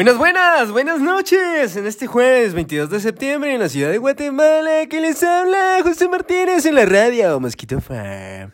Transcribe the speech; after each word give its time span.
Buenas, 0.00 0.16
buenas, 0.16 0.72
buenas 0.72 1.00
noches. 1.02 1.76
En 1.76 1.86
este 1.86 2.06
jueves 2.06 2.54
22 2.54 2.88
de 2.88 3.00
septiembre 3.00 3.52
en 3.52 3.60
la 3.60 3.68
ciudad 3.68 3.90
de 3.90 3.98
Guatemala, 3.98 4.86
que 4.88 4.98
les 4.98 5.22
habla 5.22 5.80
José 5.82 6.08
Martínez 6.08 6.64
en 6.64 6.76
la 6.76 6.86
radio 6.86 7.38
Mosquito 7.38 7.82
Farm. 7.82 8.50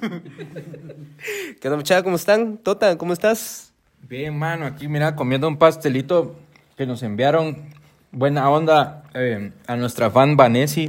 ¿Qué 0.00 1.68
onda, 1.68 1.76
muchacha? 1.76 2.02
¿Cómo 2.02 2.16
están? 2.16 2.56
Tota, 2.56 2.96
¿cómo 2.96 3.12
estás? 3.12 3.74
Bien, 4.08 4.38
mano, 4.38 4.64
aquí 4.64 4.88
mira, 4.88 5.14
comiendo 5.14 5.48
un 5.48 5.58
pastelito 5.58 6.34
que 6.78 6.86
nos 6.86 7.02
enviaron. 7.02 7.68
Buena 8.10 8.48
onda 8.48 9.02
eh, 9.12 9.52
a 9.66 9.76
nuestra 9.76 10.10
fan 10.10 10.34
Vanessa, 10.34 10.80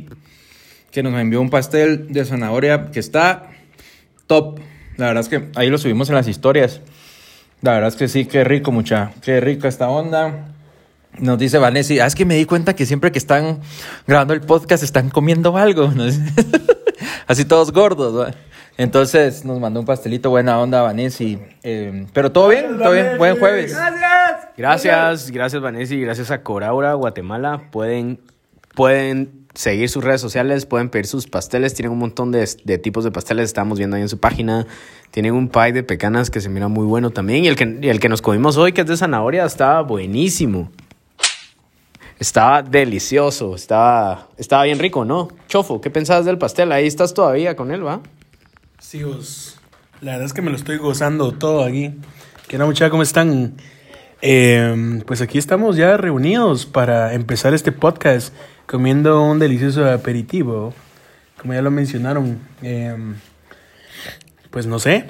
que 0.90 1.04
nos 1.04 1.14
envió 1.16 1.42
un 1.42 1.50
pastel 1.50 2.14
de 2.14 2.24
zanahoria 2.24 2.92
que 2.92 3.02
está 3.02 3.50
top. 4.26 4.58
La 4.96 5.08
verdad 5.08 5.24
es 5.24 5.28
que 5.28 5.50
ahí 5.56 5.70
lo 5.70 5.78
subimos 5.78 6.08
en 6.08 6.16
las 6.16 6.30
historias. 6.30 6.80
La 7.66 7.72
verdad 7.72 7.88
es 7.88 7.96
que 7.96 8.08
sí, 8.08 8.26
qué 8.26 8.44
rico, 8.44 8.72
mucha. 8.72 9.12
Qué 9.24 9.42
rica 9.42 9.68
esta 9.68 9.90
onda. 9.90 10.50
Nos 11.18 11.40
dice 11.40 11.58
Vanessa, 11.58 11.96
ah, 12.04 12.06
es 12.06 12.14
que 12.14 12.24
me 12.24 12.36
di 12.36 12.46
cuenta 12.46 12.76
que 12.76 12.86
siempre 12.86 13.12
que 13.12 13.18
están 13.18 13.60
grabando 14.06 14.36
el 14.36 14.42
podcast 14.42 14.84
están 14.84 15.10
comiendo 15.10 15.58
algo. 15.58 15.88
¿no? 15.96 16.04
Así 17.26 17.44
todos 17.44 17.72
gordos. 17.72 18.14
¿no? 18.14 18.36
Entonces 18.78 19.44
nos 19.46 19.60
mandó 19.60 19.80
un 19.80 19.86
pastelito, 19.88 20.30
buena 20.30 20.60
onda, 20.60 20.84
Vanessa. 20.84 21.24
Eh, 21.64 22.06
pero 22.14 22.32
todo 22.32 22.50
bien, 22.50 22.78
todo 22.78 22.92
bien. 22.92 23.18
Buen 23.18 23.40
jueves. 23.40 23.76
Gracias. 23.76 24.48
Gracias, 24.58 25.32
gracias 25.32 25.60
Vanessa 25.60 25.96
y 25.96 26.02
gracias 26.02 26.30
a 26.30 26.44
Coraura 26.44 26.94
Guatemala. 26.94 27.64
Pueden, 27.72 28.20
pueden 28.76 29.45
seguir 29.56 29.90
sus 29.90 30.04
redes 30.04 30.22
sociales, 30.22 30.66
pueden 30.66 30.90
pedir 30.90 31.08
sus 31.08 31.28
pasteles. 31.28 31.74
Tienen 31.74 31.92
un 31.92 32.00
montón 32.00 32.32
de, 32.32 32.48
de 32.64 32.78
tipos 32.78 33.04
de 33.04 33.12
pasteles, 33.12 33.46
estamos 33.46 33.78
viendo 33.78 33.96
ahí 33.96 34.02
en 34.02 34.10
su 34.10 34.20
página. 34.20 34.68
Tienen 35.12 35.34
un 35.34 35.50
pie 35.50 35.72
de 35.72 35.84
pecanas 35.84 36.30
que 36.30 36.42
se 36.42 36.50
mira 36.50 36.68
muy 36.68 36.86
bueno 36.86 37.10
también. 37.10 37.44
Y 37.46 37.48
el 37.48 37.56
que, 37.56 37.80
y 37.82 37.90
el 37.90 38.00
que 38.00 38.10
nos 38.10 38.22
comimos 38.22 38.58
hoy, 38.58 38.74
que 38.74 38.82
es 38.82 38.88
de 38.88 38.98
zanahoria, 38.98 39.46
estaba 39.46 39.82
buenísimo. 39.82 40.70
Estaba 42.20 42.62
delicioso, 42.62 43.56
estaba, 43.56 44.30
estaba 44.38 44.64
bien 44.64 44.80
rico, 44.80 45.04
¿no? 45.04 45.30
Chofo, 45.48 45.82
¿qué 45.82 45.90
pensabas 45.90 46.26
del 46.26 46.38
pastel? 46.38 46.72
Ahí 46.72 46.88
estás 46.88 47.14
todavía 47.14 47.56
con 47.56 47.72
él, 47.72 47.86
¿va? 47.86 48.02
Sí, 48.80 49.02
la 50.02 50.12
verdad 50.12 50.26
es 50.26 50.34
que 50.34 50.42
me 50.42 50.50
lo 50.50 50.56
estoy 50.56 50.78
gozando 50.78 51.34
todo 51.34 51.64
aquí. 51.64 51.94
¿Qué 52.48 52.56
onda, 52.56 52.68
muchachos? 52.68 52.92
¿Cómo 52.92 53.04
están? 53.04 53.56
Eh, 54.22 55.02
pues 55.06 55.22
aquí 55.22 55.38
estamos 55.38 55.76
ya 55.76 55.98
reunidos 55.98 56.66
para 56.66 57.14
empezar 57.14 57.54
este 57.54 57.72
podcast 57.72 58.34
comiendo 58.68 59.22
un 59.24 59.40
delicioso 59.40 59.90
aperitivo. 59.90 60.74
Como 61.40 61.54
ya 61.54 61.62
lo 61.62 61.72
mencionaron, 61.72 62.40
eh, 62.62 62.96
pues 64.50 64.66
no 64.66 64.80
sé 64.80 65.06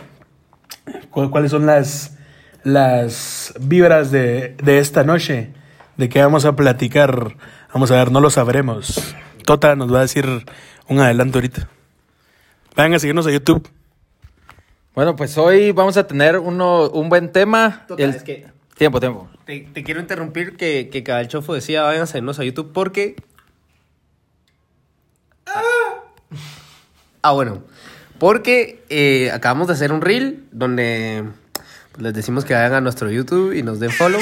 cu- 1.10 1.30
cuáles 1.32 1.52
son 1.52 1.66
las, 1.66 2.18
las 2.64 3.54
vibras 3.60 4.12
de, 4.12 4.56
de 4.64 4.80
esta 4.80 5.04
noche. 5.04 5.50
¿De 5.98 6.10
qué 6.10 6.20
vamos 6.22 6.44
a 6.46 6.56
platicar? 6.56 7.36
Vamos 7.74 7.92
a 7.92 7.96
ver, 7.96 8.12
no 8.12 8.20
lo 8.20 8.30
sabremos. 8.30 9.16
Tota 9.46 9.76
nos 9.76 9.94
va 9.94 10.00
a 10.00 10.02
decir 10.02 10.26
un 10.90 11.00
adelanto 11.00 11.38
ahorita. 11.38 11.70
Vayan 12.76 12.96
a 12.96 13.00
seguirnos 13.00 13.28
a 13.28 13.32
YouTube. 13.32 13.70
Bueno, 14.94 15.16
pues 15.16 15.38
hoy 15.38 15.72
vamos 15.72 15.96
a 15.98 16.08
tener 16.08 16.38
uno, 16.40 16.90
un 16.90 17.08
buen 17.10 17.32
tema. 17.32 17.86
Total, 17.88 18.10
El- 18.10 18.16
es 18.16 18.24
que- 18.24 18.48
Tiempo, 18.78 19.00
tiempo. 19.00 19.30
Te, 19.46 19.62
te 19.74 19.84
quiero 19.86 20.02
interrumpir 20.02 20.58
que, 20.58 20.90
que 20.92 21.02
cada 21.02 21.26
chofo 21.30 21.54
decía 21.54 21.84
vayan 21.84 22.02
a 22.04 22.06
seguirnos 22.08 22.40
a 22.40 22.44
YouTube 22.44 22.72
porque... 22.74 23.16
Ah, 27.22 27.32
bueno. 27.32 27.64
Porque 28.20 28.84
eh, 28.90 29.32
acabamos 29.32 29.68
de 29.68 29.74
hacer 29.74 29.92
un 29.92 30.02
reel 30.02 30.46
donde 30.52 31.26
les 31.98 32.14
decimos 32.14 32.46
que 32.46 32.54
vayan 32.54 32.74
a 32.74 32.82
nuestro 32.82 33.12
YouTube 33.12 33.54
y 33.54 33.64
nos 33.64 33.80
den 33.80 33.92
follow. 33.92 34.22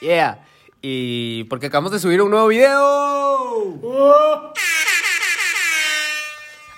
Yeah. 0.00 0.44
Y 0.80 1.44
porque 1.44 1.66
acabamos 1.66 1.92
de 1.92 1.98
subir 1.98 2.22
un 2.22 2.30
nuevo 2.30 2.48
video. 2.48 3.80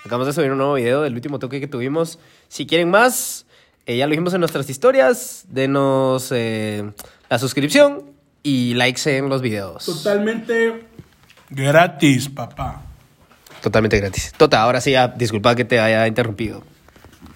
Acabamos 0.03 0.27
de 0.27 0.33
subir 0.33 0.51
un 0.51 0.57
nuevo 0.57 0.73
video 0.73 1.03
del 1.03 1.13
último 1.13 1.39
toque 1.39 1.59
que 1.59 1.67
tuvimos. 1.67 2.19
Si 2.47 2.65
quieren 2.65 2.89
más, 2.89 3.45
eh, 3.85 3.97
ya 3.97 4.07
lo 4.07 4.11
dijimos 4.11 4.33
en 4.33 4.39
nuestras 4.41 4.69
historias. 4.69 5.45
Denos 5.49 6.31
eh, 6.31 6.91
la 7.29 7.37
suscripción 7.37 8.11
y 8.43 8.73
likes 8.73 9.17
en 9.17 9.29
los 9.29 9.41
videos. 9.41 9.85
Totalmente 9.85 10.87
gratis, 11.51 12.29
papá. 12.29 12.81
Totalmente 13.61 13.99
gratis. 13.99 14.33
Tota, 14.35 14.61
ahora 14.61 14.81
sí, 14.81 14.91
ya, 14.91 15.07
disculpa 15.09 15.53
que 15.55 15.65
te 15.65 15.79
haya 15.79 16.07
interrumpido. 16.07 16.63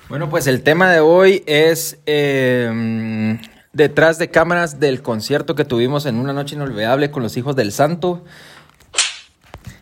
Bueno, 0.09 0.29
pues 0.29 0.47
el 0.47 0.63
tema 0.63 0.91
de 0.91 0.99
hoy 0.99 1.43
es 1.45 1.99
eh, 2.05 3.37
detrás 3.73 4.17
de 4.17 4.29
cámaras 4.29 4.79
del 4.79 5.01
concierto 5.01 5.55
que 5.55 5.65
tuvimos 5.65 6.05
en 6.05 6.15
una 6.15 6.33
noche 6.33 6.55
inolvidable 6.55 7.11
con 7.11 7.21
los 7.21 7.37
hijos 7.37 7.55
del 7.55 7.71
santo. 7.71 8.23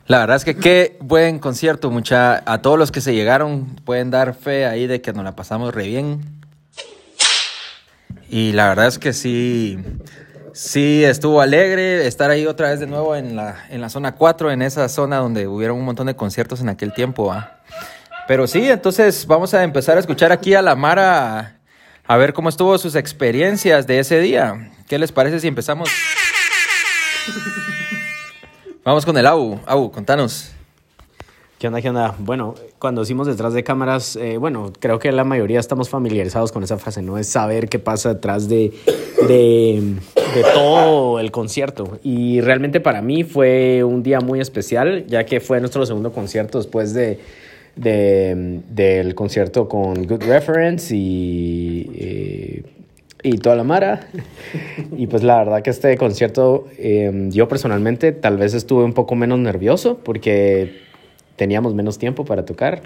La 0.07 0.19
verdad 0.19 0.35
es 0.35 0.43
que 0.43 0.55
qué 0.55 0.97
buen 0.99 1.39
concierto, 1.39 1.89
mucha. 1.89 2.43
A 2.45 2.61
todos 2.61 2.77
los 2.77 2.91
que 2.91 2.99
se 2.99 3.13
llegaron 3.13 3.75
pueden 3.85 4.11
dar 4.11 4.33
fe 4.33 4.65
ahí 4.65 4.85
de 4.87 5.01
que 5.01 5.13
nos 5.13 5.23
la 5.23 5.35
pasamos 5.35 5.73
re 5.73 5.87
bien. 5.87 6.21
Y 8.29 8.51
la 8.53 8.67
verdad 8.67 8.87
es 8.87 8.99
que 8.99 9.13
sí, 9.13 9.77
sí 10.53 11.03
estuvo 11.03 11.41
alegre 11.41 12.07
estar 12.07 12.29
ahí 12.29 12.45
otra 12.45 12.69
vez 12.69 12.79
de 12.79 12.87
nuevo 12.87 13.15
en 13.15 13.35
la, 13.35 13.65
en 13.69 13.81
la 13.81 13.89
zona 13.89 14.15
4, 14.15 14.51
en 14.51 14.61
esa 14.61 14.87
zona 14.89 15.17
donde 15.17 15.47
hubieron 15.47 15.77
un 15.77 15.85
montón 15.85 16.07
de 16.07 16.15
conciertos 16.15 16.61
en 16.61 16.69
aquel 16.69 16.93
tiempo. 16.93 17.31
¿ah? 17.31 17.59
Pero 18.27 18.47
sí, 18.47 18.69
entonces 18.69 19.25
vamos 19.27 19.53
a 19.53 19.63
empezar 19.63 19.97
a 19.97 19.99
escuchar 19.99 20.31
aquí 20.31 20.53
a 20.53 20.61
la 20.61 20.75
Mara 20.75 21.59
a 22.05 22.17
ver 22.17 22.33
cómo 22.33 22.49
estuvo 22.49 22.77
sus 22.77 22.95
experiencias 22.95 23.87
de 23.87 23.99
ese 23.99 24.19
día. 24.19 24.71
¿Qué 24.87 24.99
les 24.99 25.11
parece 25.11 25.39
si 25.39 25.47
empezamos? 25.47 25.89
Vamos 28.83 29.05
con 29.05 29.17
el 29.17 29.25
Abu. 29.25 29.59
Abu, 29.65 29.91
contanos. 29.91 30.51
¿Qué 31.63 31.67
onda, 31.67 31.81
qué 31.81 31.87
onda? 31.87 32.13
Bueno, 32.19 32.55
cuando 32.77 33.03
hicimos 33.03 33.25
detrás 33.25 33.53
de 33.53 33.63
cámaras, 33.63 34.17
eh, 34.17 34.35
bueno, 34.35 34.73
creo 34.81 34.99
que 34.99 35.09
la 35.13 35.23
mayoría 35.23 35.61
estamos 35.61 35.87
familiarizados 35.87 36.51
con 36.51 36.61
esa 36.61 36.77
frase, 36.77 37.01
¿no? 37.01 37.17
Es 37.17 37.29
saber 37.29 37.69
qué 37.69 37.79
pasa 37.79 38.15
detrás 38.15 38.49
de, 38.49 38.73
de, 39.29 39.95
de 40.33 40.43
todo 40.53 41.19
el 41.19 41.31
concierto. 41.31 41.99
Y 42.03 42.41
realmente 42.41 42.79
para 42.79 43.01
mí 43.01 43.23
fue 43.23 43.83
un 43.83 44.03
día 44.03 44.19
muy 44.19 44.39
especial, 44.39 45.05
ya 45.07 45.25
que 45.25 45.39
fue 45.39 45.59
nuestro 45.59 45.85
segundo 45.85 46.11
concierto 46.11 46.57
después 46.57 46.93
de, 46.93 47.19
de- 47.75 48.61
del 48.69 49.15
concierto 49.15 49.67
con 49.67 50.05
Good 50.07 50.23
Reference 50.23 50.95
y, 50.95 51.89
eh, 51.95 52.63
y 53.23 53.37
toda 53.37 53.55
la 53.55 53.63
Mara. 53.63 54.07
Y 54.97 55.07
pues 55.07 55.23
la 55.23 55.37
verdad 55.39 55.61
que 55.61 55.69
este 55.69 55.97
concierto, 55.97 56.65
eh, 56.77 57.29
yo 57.29 57.47
personalmente 57.47 58.11
tal 58.11 58.37
vez 58.37 58.53
estuve 58.53 58.83
un 58.83 58.93
poco 58.93 59.15
menos 59.15 59.39
nervioso 59.39 59.99
porque 60.03 60.79
teníamos 61.35 61.73
menos 61.73 61.97
tiempo 61.97 62.25
para 62.25 62.45
tocar. 62.45 62.81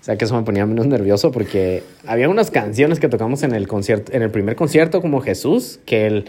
O 0.00 0.04
sea 0.04 0.16
que 0.16 0.24
eso 0.24 0.36
me 0.36 0.42
ponía 0.42 0.64
menos 0.64 0.86
nervioso 0.86 1.32
porque 1.32 1.82
había 2.06 2.28
unas 2.28 2.50
canciones 2.50 3.00
que 3.00 3.08
tocamos 3.08 3.42
en 3.42 3.54
el 3.54 3.66
concierto, 3.66 4.12
en 4.12 4.22
el 4.22 4.30
primer 4.30 4.56
concierto 4.56 5.00
como 5.00 5.20
Jesús, 5.20 5.80
que 5.84 6.06
el, 6.06 6.24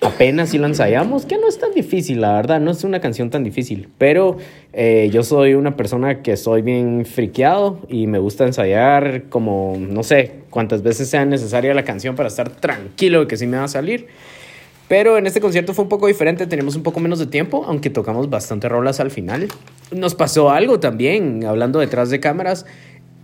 apenas 0.00 0.50
si 0.50 0.58
lo 0.58 0.66
ensayamos, 0.66 1.26
que 1.26 1.36
no 1.36 1.48
es 1.48 1.58
tan 1.58 1.72
difícil, 1.72 2.20
la 2.20 2.34
verdad, 2.34 2.60
no 2.60 2.70
es 2.70 2.84
una 2.84 3.00
canción 3.00 3.30
tan 3.30 3.44
difícil. 3.44 3.88
Pero 3.98 4.36
eh, 4.72 5.10
yo 5.12 5.22
soy 5.22 5.54
una 5.54 5.76
persona 5.76 6.22
que 6.22 6.36
soy 6.36 6.62
bien 6.62 7.04
friqueado 7.04 7.80
y 7.88 8.06
me 8.06 8.18
gusta 8.18 8.46
ensayar 8.46 9.24
como, 9.28 9.76
no 9.78 10.02
sé, 10.02 10.32
cuántas 10.50 10.82
veces 10.82 11.08
sea 11.10 11.24
necesaria 11.24 11.74
la 11.74 11.84
canción 11.84 12.14
para 12.14 12.28
estar 12.28 12.50
tranquilo 12.50 13.20
de 13.20 13.26
que 13.26 13.36
sí 13.36 13.46
me 13.46 13.56
va 13.56 13.64
a 13.64 13.68
salir. 13.68 14.06
Pero 14.88 15.18
en 15.18 15.26
este 15.26 15.40
concierto 15.40 15.74
fue 15.74 15.82
un 15.82 15.90
poco 15.90 16.06
diferente, 16.06 16.46
tenemos 16.46 16.74
un 16.74 16.82
poco 16.82 16.98
menos 16.98 17.18
de 17.18 17.26
tiempo, 17.26 17.64
aunque 17.66 17.90
tocamos 17.90 18.30
bastante 18.30 18.70
rolas 18.70 19.00
al 19.00 19.10
final. 19.10 19.48
Nos 19.90 20.14
pasó 20.14 20.50
algo 20.50 20.80
también, 20.80 21.44
hablando 21.44 21.78
detrás 21.78 22.08
de 22.08 22.20
cámaras. 22.20 22.64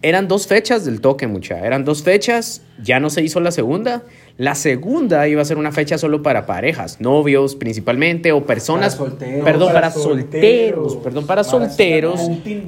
Eran 0.04 0.28
dos 0.28 0.46
fechas 0.46 0.84
del 0.84 1.00
toque, 1.00 1.26
mucha. 1.26 1.64
Eran 1.64 1.86
dos 1.86 2.02
fechas, 2.02 2.60
ya 2.82 3.00
no 3.00 3.08
se 3.08 3.22
hizo 3.22 3.40
la 3.40 3.50
segunda. 3.50 4.02
La 4.36 4.54
segunda 4.54 5.26
iba 5.28 5.40
a 5.40 5.46
ser 5.46 5.56
una 5.56 5.72
fecha 5.72 5.96
solo 5.96 6.22
para 6.22 6.44
parejas, 6.44 7.00
novios 7.00 7.56
principalmente, 7.56 8.30
o 8.30 8.44
personas. 8.44 8.96
Para 8.96 9.08
solteros. 9.08 9.44
Perdón, 9.44 9.68
Para 9.68 9.80
para, 9.80 9.90
solteros. 9.90 10.12
solteros. 10.12 10.96
Perdón, 10.96 11.26
para, 11.26 11.42
Para 11.42 11.50
solteros. 11.50 12.20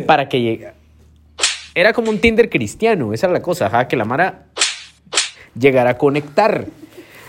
Para 0.07 0.31
que 0.31 0.41
llegue. 0.41 0.69
Era 1.75 1.93
como 1.93 2.09
un 2.09 2.21
Tinder 2.21 2.49
cristiano, 2.49 3.13
esa 3.13 3.27
era 3.27 3.35
la 3.35 3.43
cosa, 3.43 3.67
ajá, 3.67 3.87
que 3.87 3.99
la 3.99 4.07
Mara 4.07 4.47
llegara 5.55 5.91
a 5.91 5.99
conectar. 5.99 6.65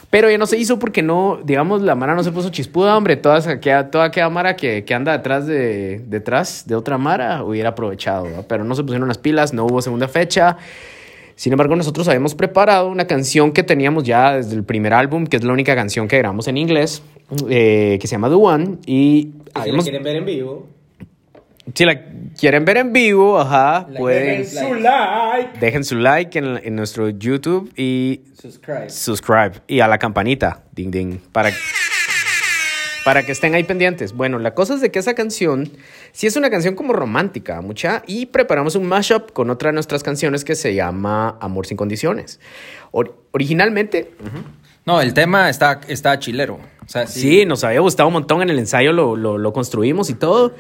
Pero 0.10 0.30
ya 0.32 0.38
no 0.38 0.48
se 0.48 0.58
hizo 0.58 0.80
porque 0.80 1.02
no, 1.04 1.40
digamos, 1.44 1.82
la 1.82 1.94
Mara 1.94 2.16
no 2.16 2.24
se 2.24 2.32
puso 2.32 2.50
chispuda, 2.50 2.96
hombre. 2.96 3.18
Toda, 3.18 3.60
queda- 3.60 3.92
toda 3.92 4.06
aquella 4.06 4.30
Mara 4.30 4.56
que, 4.56 4.86
que 4.86 4.94
anda 4.94 5.12
detrás 5.12 5.46
de, 5.48 6.00
detrás 6.08 6.66
de 6.66 6.76
otra 6.76 6.98
Mara 6.98 7.44
hubiera 7.44 7.70
aprovechado, 7.70 8.28
pero 8.48 8.64
no 8.64 8.74
se 8.74 8.84
pusieron 8.84 9.08
las 9.10 9.18
pilas, 9.18 9.54
no 9.54 9.66
hubo 9.66 9.82
segunda 9.82 10.08
fecha. 10.08 10.58
Sin 11.36 11.52
embargo, 11.54 11.76
nosotros 11.76 12.08
habíamos 12.08 12.34
preparado 12.36 12.88
una 12.90 13.06
canción 13.06 13.52
que 13.52 13.64
teníamos 13.64 14.06
ya 14.06 14.38
desde 14.38 14.56
el 14.56 14.64
primer 14.64 14.94
álbum, 14.94 15.28
que 15.28 15.38
es 15.38 15.44
la 15.44 15.52
única 15.54 15.76
canción 15.76 16.08
que 16.08 16.18
grabamos 16.18 16.48
en 16.48 16.58
inglés, 16.58 17.04
eh, 17.50 17.98
que 18.02 18.08
se 18.08 18.14
llama 18.14 18.30
The 18.30 18.36
One. 18.36 18.78
Y 18.88 19.32
habíamos- 19.54 19.86
ver 19.86 20.16
en 20.16 20.26
vivo. 20.26 20.68
Si 21.74 21.86
la 21.86 22.00
quieren 22.38 22.66
ver 22.66 22.78
en 22.78 22.94
vivo, 22.94 23.40
ajá, 23.40 23.88
pueden. 23.98 24.46
Su 24.48 24.74
like. 24.76 25.60
Dejen 25.60 25.84
su 25.84 25.96
like 25.96 26.38
en, 26.40 26.60
en 26.64 26.76
nuestro 26.76 27.10
YouTube 27.10 27.72
y 27.76 28.22
Subscribe. 28.42 28.90
subscribe 28.90 29.52
y 29.68 29.80
a 29.82 29.88
la 29.88 29.98
campanita, 29.98 30.64
ding 30.72 30.92
ding, 30.92 31.18
para, 31.32 31.52
para 33.04 33.24
que 33.24 33.32
estén 33.32 33.54
ahí 33.56 33.64
pendientes. 33.64 34.14
Bueno, 34.14 34.40
la 34.40 34.54
cosa 34.54 34.76
es 34.76 34.82
de 34.82 34.92
que 34.92 35.00
esa 35.00 35.14
canción, 35.14 35.70
sí 36.12 36.28
es 36.28 36.36
una 36.36 36.50
canción 36.50 36.76
como 36.76 36.94
romántica, 36.94 37.62
mucha, 37.62 38.04
y 38.08 38.28
preparamos 38.28 38.76
un 38.76 38.86
mashup 38.86 39.32
con 39.34 39.50
otra 39.50 39.70
de 39.70 39.74
nuestras 39.74 40.04
canciones 40.04 40.44
que 40.44 40.56
se 40.56 40.74
llama 40.74 41.38
Amor 41.42 41.66
sin 41.68 41.78
condiciones. 41.78 42.40
Or- 42.92 43.16
originalmente, 43.32 44.12
No, 44.86 45.02
el 45.02 45.14
tema 45.14 45.50
está, 45.50 45.82
está 45.90 46.18
chilero. 46.18 46.56
O 46.86 46.90
sea, 46.90 47.08
sí. 47.08 47.46
nos 47.46 47.66
había 47.66 47.82
gustado 47.82 48.08
un 48.08 48.14
montón 48.14 48.42
en 48.42 48.50
el 48.50 48.58
ensayo, 48.58 48.94
lo, 48.94 49.18
lo, 49.18 49.38
lo 49.38 49.52
construimos 49.52 50.10
y 50.10 50.14
todo. 50.14 50.56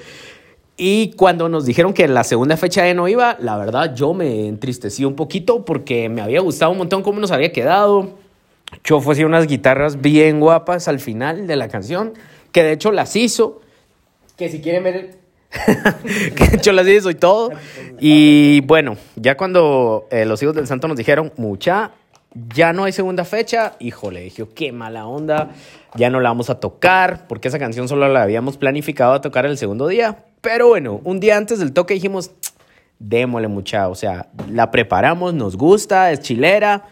Y 0.79 1.13
cuando 1.13 1.49
nos 1.49 1.65
dijeron 1.65 1.91
que 1.91 2.07
la 2.07 2.23
segunda 2.23 2.55
fecha 2.55 2.83
de 2.83 2.93
no 2.93 3.07
iba, 3.07 3.35
la 3.39 3.57
verdad 3.57 3.95
yo 3.95 4.13
me 4.13 4.47
entristecí 4.47 5.05
un 5.05 5.15
poquito 5.15 5.65
porque 5.65 6.07
me 6.07 6.21
había 6.21 6.39
gustado 6.39 6.71
un 6.71 6.77
montón 6.77 7.01
cómo 7.01 7.19
nos 7.19 7.31
había 7.31 7.51
quedado. 7.51 8.11
Chofo 8.83 9.11
hacía 9.11 9.25
unas 9.25 9.47
guitarras 9.47 10.01
bien 10.01 10.39
guapas 10.39 10.87
al 10.87 10.99
final 10.99 11.47
de 11.47 11.55
la 11.55 11.67
canción, 11.67 12.13
que 12.51 12.61
de 12.61 12.73
hecho 12.73 12.91
las 12.91 13.15
hizo. 13.15 13.61
Que 14.37 14.49
si 14.49 14.61
quieren 14.61 14.83
ver... 14.83 15.17
que 16.35 16.47
de 16.47 16.57
hecho 16.57 16.71
las 16.73 16.87
hizo 16.87 17.09
y 17.09 17.15
todo. 17.15 17.49
Y 17.99 18.61
bueno, 18.61 18.97
ya 19.15 19.35
cuando 19.35 20.07
eh, 20.11 20.25
los 20.25 20.43
hijos 20.43 20.53
del 20.53 20.67
santo 20.67 20.87
nos 20.87 20.97
dijeron, 20.97 21.33
mucha, 21.37 21.91
ya 22.53 22.71
no 22.71 22.83
hay 22.83 22.91
segunda 22.91 23.25
fecha, 23.25 23.73
híjole, 23.79 24.21
dije, 24.21 24.45
qué 24.53 24.71
mala 24.71 25.07
onda, 25.07 25.51
ya 25.95 26.11
no 26.11 26.19
la 26.19 26.29
vamos 26.29 26.51
a 26.51 26.59
tocar, 26.59 27.25
porque 27.27 27.47
esa 27.47 27.57
canción 27.57 27.87
solo 27.87 28.07
la 28.09 28.21
habíamos 28.21 28.57
planificado 28.57 29.13
a 29.13 29.21
tocar 29.21 29.47
el 29.47 29.57
segundo 29.57 29.87
día. 29.87 30.25
Pero 30.47 30.69
bueno, 30.69 31.01
un 31.03 31.19
día 31.19 31.35
antes 31.35 31.59
del 31.59 31.73
toque 31.73 31.93
dijimos, 31.93 32.31
démosle 32.99 33.49
mucha, 33.49 33.89
o 33.89 33.95
sea, 33.95 34.29
la 34.49 34.71
preparamos, 34.71 35.33
nos 35.33 35.57
gusta, 35.57 36.09
es 36.13 36.21
chilera. 36.21 36.85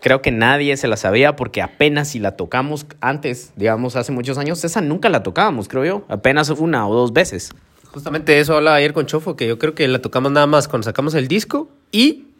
Creo 0.00 0.20
que 0.20 0.32
nadie 0.32 0.76
se 0.76 0.88
la 0.88 0.96
sabía 0.96 1.36
porque 1.36 1.62
apenas 1.62 2.08
si 2.08 2.18
la 2.18 2.32
tocamos 2.32 2.84
antes, 3.00 3.52
digamos, 3.54 3.94
hace 3.94 4.10
muchos 4.10 4.36
años, 4.36 4.64
esa 4.64 4.80
nunca 4.80 5.10
la 5.10 5.22
tocábamos, 5.22 5.68
creo 5.68 5.84
yo. 5.84 6.04
Apenas 6.08 6.50
una 6.50 6.88
o 6.88 6.92
dos 6.92 7.12
veces. 7.12 7.52
Justamente 7.92 8.40
eso 8.40 8.56
hablaba 8.56 8.78
ayer 8.78 8.92
con 8.92 9.06
Chofo, 9.06 9.36
que 9.36 9.46
yo 9.46 9.60
creo 9.60 9.76
que 9.76 9.86
la 9.86 10.00
tocamos 10.00 10.32
nada 10.32 10.48
más 10.48 10.66
cuando 10.66 10.86
sacamos 10.86 11.14
el 11.14 11.28
disco 11.28 11.68
y 11.92 12.30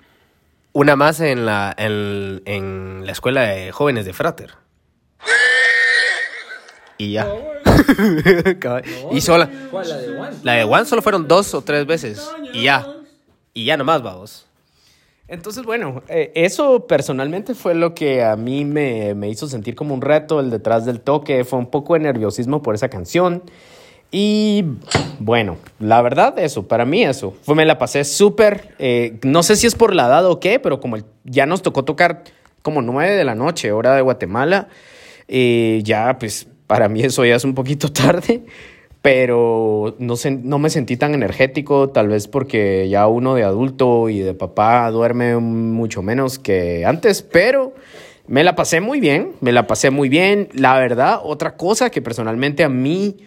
una 0.73 0.97
más 0.97 1.21
en 1.21 1.47
la, 1.47 1.73
en, 1.79 2.43
en 2.47 3.07
la 3.07 3.13
escuela 3.13 3.43
de 3.43 3.71
jóvenes 3.71 4.07
de 4.07 4.13
Frater. 4.13 4.55
Y 6.99 7.13
ya. 7.13 7.29
Y 9.13 9.21
sola. 9.21 9.49
¿Cuál? 9.71 9.89
La 9.89 9.97
de 9.99 10.09
One. 10.19 10.37
La 10.43 10.53
de 10.55 10.65
One 10.65 10.85
solo 10.85 11.03
fueron 11.03 11.27
dos 11.29 11.55
o 11.55 11.63
tres 11.63 11.87
veces. 11.87 12.29
Y 12.53 12.65
ya. 12.65 12.87
Y 13.55 13.65
ya 13.65 13.77
nomás, 13.77 14.03
vamos. 14.03 14.47
Entonces, 15.29 15.65
bueno, 15.65 16.03
eh, 16.09 16.31
eso 16.35 16.87
personalmente 16.87 17.55
fue 17.55 17.75
lo 17.75 17.95
que 17.95 18.23
a 18.23 18.37
mí 18.37 18.65
me, 18.65 19.15
me 19.15 19.29
hizo 19.31 19.47
sentir 19.47 19.75
como 19.75 19.95
un 19.95 20.03
reto, 20.03 20.41
el 20.41 20.51
detrás 20.51 20.85
del 20.85 21.01
toque, 21.01 21.45
fue 21.45 21.59
un 21.59 21.71
poco 21.71 21.95
de 21.95 22.01
nerviosismo 22.01 22.61
por 22.63 22.75
esa 22.75 22.89
canción. 22.89 23.43
Y 24.11 24.65
bueno, 25.21 25.57
la 25.79 26.03
verdad, 26.03 26.39
eso, 26.39 26.69
para 26.69 26.85
mí 26.85 27.03
eso, 27.03 27.35
fue, 27.43 27.55
me 27.55 27.65
la 27.65 27.79
pasé 27.79 28.05
súper, 28.05 28.75
eh, 28.79 29.19
no 29.23 29.43
sé 29.43 29.57
si 29.57 29.67
es 29.67 29.75
por 29.75 29.95
la 29.95 30.07
edad 30.07 30.27
o 30.27 30.39
qué, 30.39 30.59
pero 30.61 30.81
como 30.81 30.97
el- 30.97 31.05
ya 31.25 31.47
nos 31.47 31.63
tocó 31.63 31.83
tocar 31.85 32.25
como 32.61 32.83
nueve 32.83 33.15
de 33.15 33.25
la 33.25 33.35
noche, 33.35 33.73
hora 33.73 33.95
de 33.95 34.03
Guatemala, 34.03 34.69
eh, 35.29 35.81
ya 35.83 36.19
pues 36.19 36.47
para 36.73 36.89
mí 36.89 37.03
eso 37.03 37.23
ya 37.27 37.35
es 37.35 37.45
un 37.45 37.55
poquito 37.55 37.93
tarde, 37.93 38.47
pero 39.03 39.95
no, 39.99 40.17
sé, 40.17 40.31
no 40.31 40.59
me 40.59 40.71
sentí 40.71 40.97
tan 40.97 41.13
energético, 41.13 41.91
tal 41.91 42.09
vez 42.09 42.29
porque 42.29 42.89
ya 42.89 43.09
uno 43.09 43.35
de 43.35 43.43
adulto 43.43 44.09
y 44.09 44.21
de 44.21 44.33
papá 44.33 44.91
duerme 44.91 45.37
mucho 45.37 46.01
menos 46.01 46.39
que 46.39 46.87
antes, 46.87 47.21
pero 47.21 47.75
me 48.27 48.43
la 48.43 48.57
pasé 48.57 48.81
muy 48.81 49.01
bien, 49.01 49.33
me 49.43 49.53
la 49.53 49.67
pasé 49.67 49.91
muy 49.91 50.09
bien. 50.09 50.49
La 50.55 50.79
verdad, 50.79 51.21
otra 51.23 51.59
cosa 51.59 51.91
que 51.91 52.01
personalmente 52.01 52.65
a 52.65 52.71
mí 52.71 53.19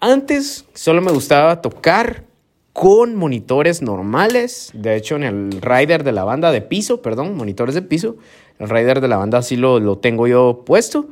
antes 0.00 0.64
solo 0.74 1.00
me 1.00 1.12
gustaba 1.12 1.62
tocar 1.62 2.24
con 2.72 3.14
monitores 3.14 3.80
normales. 3.80 4.72
De 4.74 4.96
hecho, 4.96 5.14
en 5.14 5.22
el 5.22 5.52
rider 5.62 6.02
de 6.02 6.10
la 6.10 6.24
banda 6.24 6.50
de 6.50 6.62
piso, 6.62 7.00
perdón, 7.00 7.36
monitores 7.36 7.76
de 7.76 7.82
piso, 7.82 8.16
el 8.58 8.68
rider 8.68 9.00
de 9.00 9.06
la 9.06 9.18
banda 9.18 9.38
así 9.38 9.54
lo, 9.54 9.78
lo 9.78 9.98
tengo 9.98 10.26
yo 10.26 10.64
puesto. 10.66 11.10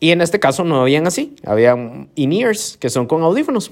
Y 0.00 0.10
en 0.10 0.20
este 0.22 0.40
caso 0.40 0.64
no 0.64 0.80
habían 0.80 1.06
así, 1.06 1.36
había 1.44 1.76
in-ears 2.14 2.76
que 2.80 2.88
son 2.88 3.06
con 3.06 3.22
audífonos. 3.22 3.70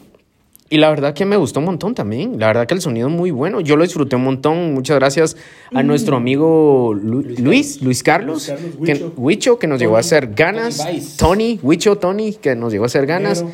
Y 0.71 0.77
la 0.77 0.91
verdad 0.91 1.15
que 1.15 1.25
me 1.25 1.39
gustó 1.39 1.61
un 1.61 1.65
montón 1.67 1.95
también. 1.95 2.39
La 2.39 2.49
verdad 2.49 2.67
que 2.67 2.75
el 2.75 2.83
sonido 2.83 3.09
es 3.09 3.15
muy 3.15 3.31
bueno. 3.31 3.63
Yo 3.63 3.75
lo 3.77 3.85
disfruté 3.85 4.17
un 4.17 4.25
montón. 4.25 4.75
Muchas 4.75 4.99
gracias 4.99 5.35
a 5.73 5.83
nuestro 5.83 6.19
amigo 6.19 6.93
Lu- 6.93 7.23
Luis, 7.23 7.81
Luis 7.81 8.03
Carlos, 8.03 8.47
Luis 8.47 8.61
Carlos, 8.61 8.75
que, 8.85 8.93
Huicho. 8.93 9.13
Huicho, 9.17 9.59
que 9.59 9.67
nos 9.67 9.81
llegó 9.81 9.97
a 9.97 10.01
hacer 10.01 10.35
ganas. 10.35 10.77
Tony. 10.77 11.01
Tony, 11.17 11.61
Huicho, 11.63 11.97
Tony, 11.97 12.35
que 12.35 12.55
nos 12.55 12.71
llegó 12.71 12.85
a 12.85 12.89
hacer 12.89 13.07
ganas. 13.07 13.47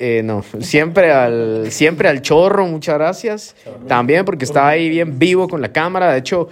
Eh, 0.00 0.22
no, 0.24 0.42
siempre 0.58 1.12
al, 1.12 1.70
siempre 1.70 2.08
al 2.08 2.20
chorro, 2.20 2.66
muchas 2.66 2.96
gracias. 2.96 3.54
También 3.86 4.24
porque 4.24 4.44
estaba 4.44 4.70
ahí 4.70 4.88
bien 4.88 5.20
vivo 5.20 5.46
con 5.46 5.62
la 5.62 5.70
cámara. 5.70 6.10
De 6.12 6.18
hecho, 6.18 6.48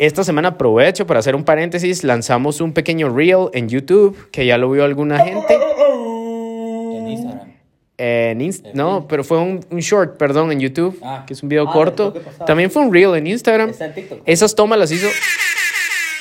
esta 0.00 0.24
semana 0.24 0.48
aprovecho 0.48 1.06
para 1.06 1.20
hacer 1.20 1.34
un 1.36 1.44
paréntesis. 1.44 2.02
Lanzamos 2.04 2.60
un 2.60 2.72
pequeño 2.72 3.14
reel 3.14 3.48
en 3.52 3.68
YouTube 3.68 4.30
que 4.30 4.46
ya 4.46 4.58
lo 4.58 4.70
vio 4.70 4.84
alguna 4.84 5.22
gente. 5.24 5.54
En 5.54 7.08
Instagram. 7.08 7.50
En 7.98 8.40
Inst- 8.40 8.72
no, 8.72 9.06
pero 9.08 9.22
fue 9.24 9.38
un, 9.38 9.60
un 9.70 9.78
short, 9.80 10.16
perdón, 10.16 10.52
en 10.52 10.60
YouTube, 10.60 10.98
Ah. 11.02 11.24
que 11.26 11.34
es 11.34 11.42
un 11.42 11.50
video 11.50 11.68
Ah, 11.68 11.72
corto. 11.72 12.14
También 12.46 12.70
fue 12.70 12.82
un 12.82 12.92
reel 12.92 13.14
en 13.14 13.26
Instagram. 13.26 13.70
Está 13.70 13.86
en 13.86 13.94
TikTok. 13.94 14.20
Esas 14.24 14.54
tomas 14.54 14.78
las 14.78 14.90
hizo. 14.90 15.06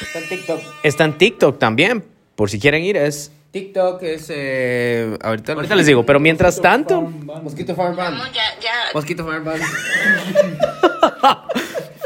Está 0.01 0.19
en 0.19 0.29
TikTok. 0.29 0.59
Está 0.83 1.05
en 1.05 1.17
TikTok 1.17 1.57
también, 1.57 2.03
por 2.35 2.49
si 2.49 2.59
quieren 2.59 2.83
ir. 2.83 2.97
Es. 2.97 3.31
TikTok 3.51 4.03
es. 4.03 4.27
Eh, 4.29 5.17
ahorita, 5.21 5.53
Ahorita 5.53 5.75
les 5.75 5.85
digo, 5.85 6.05
pero 6.05 6.19
mientras 6.19 6.61
tanto. 6.61 6.99
Mosquito 7.01 7.73
Farm 7.75 7.95
Band. 7.95 8.17
Ya, 8.33 8.41
ya. 8.61 8.71
Mosquito 8.93 9.25
Farm 9.25 9.45
Band. 9.45 9.61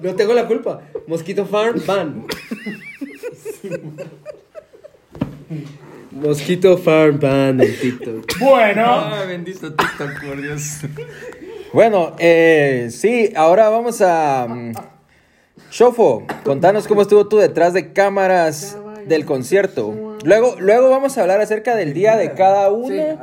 no 0.00 0.14
tengo 0.14 0.34
la 0.34 0.46
culpa. 0.46 0.80
Mosquito 1.06 1.46
Farm 1.46 1.80
Band. 1.86 2.24
Mosquito 6.10 6.78
Farm 6.78 7.18
Band 7.20 7.62
en 7.62 7.78
TikTok. 7.78 8.38
Bueno. 8.40 8.84
Ah, 8.84 9.24
bendito 9.26 9.74
TikTok, 9.74 10.24
por 10.26 10.40
Dios. 10.40 10.80
Bueno, 11.72 12.16
eh, 12.18 12.88
sí, 12.90 13.32
ahora 13.36 13.68
vamos 13.68 14.00
a... 14.00 14.46
mm, 14.48 14.72
Shofo, 15.70 16.26
contanos 16.44 16.88
cómo 16.88 17.02
estuvo 17.02 17.28
tú 17.28 17.36
detrás 17.36 17.74
de 17.74 17.92
cámaras 17.92 18.78
del 19.06 19.26
concierto. 19.26 20.16
Luego, 20.24 20.56
luego 20.58 20.88
vamos 20.88 21.18
a 21.18 21.22
hablar 21.22 21.40
acerca 21.40 21.76
del 21.76 21.92
día 21.92 22.16
de 22.16 22.32
cada 22.32 22.72
uno 22.72 23.18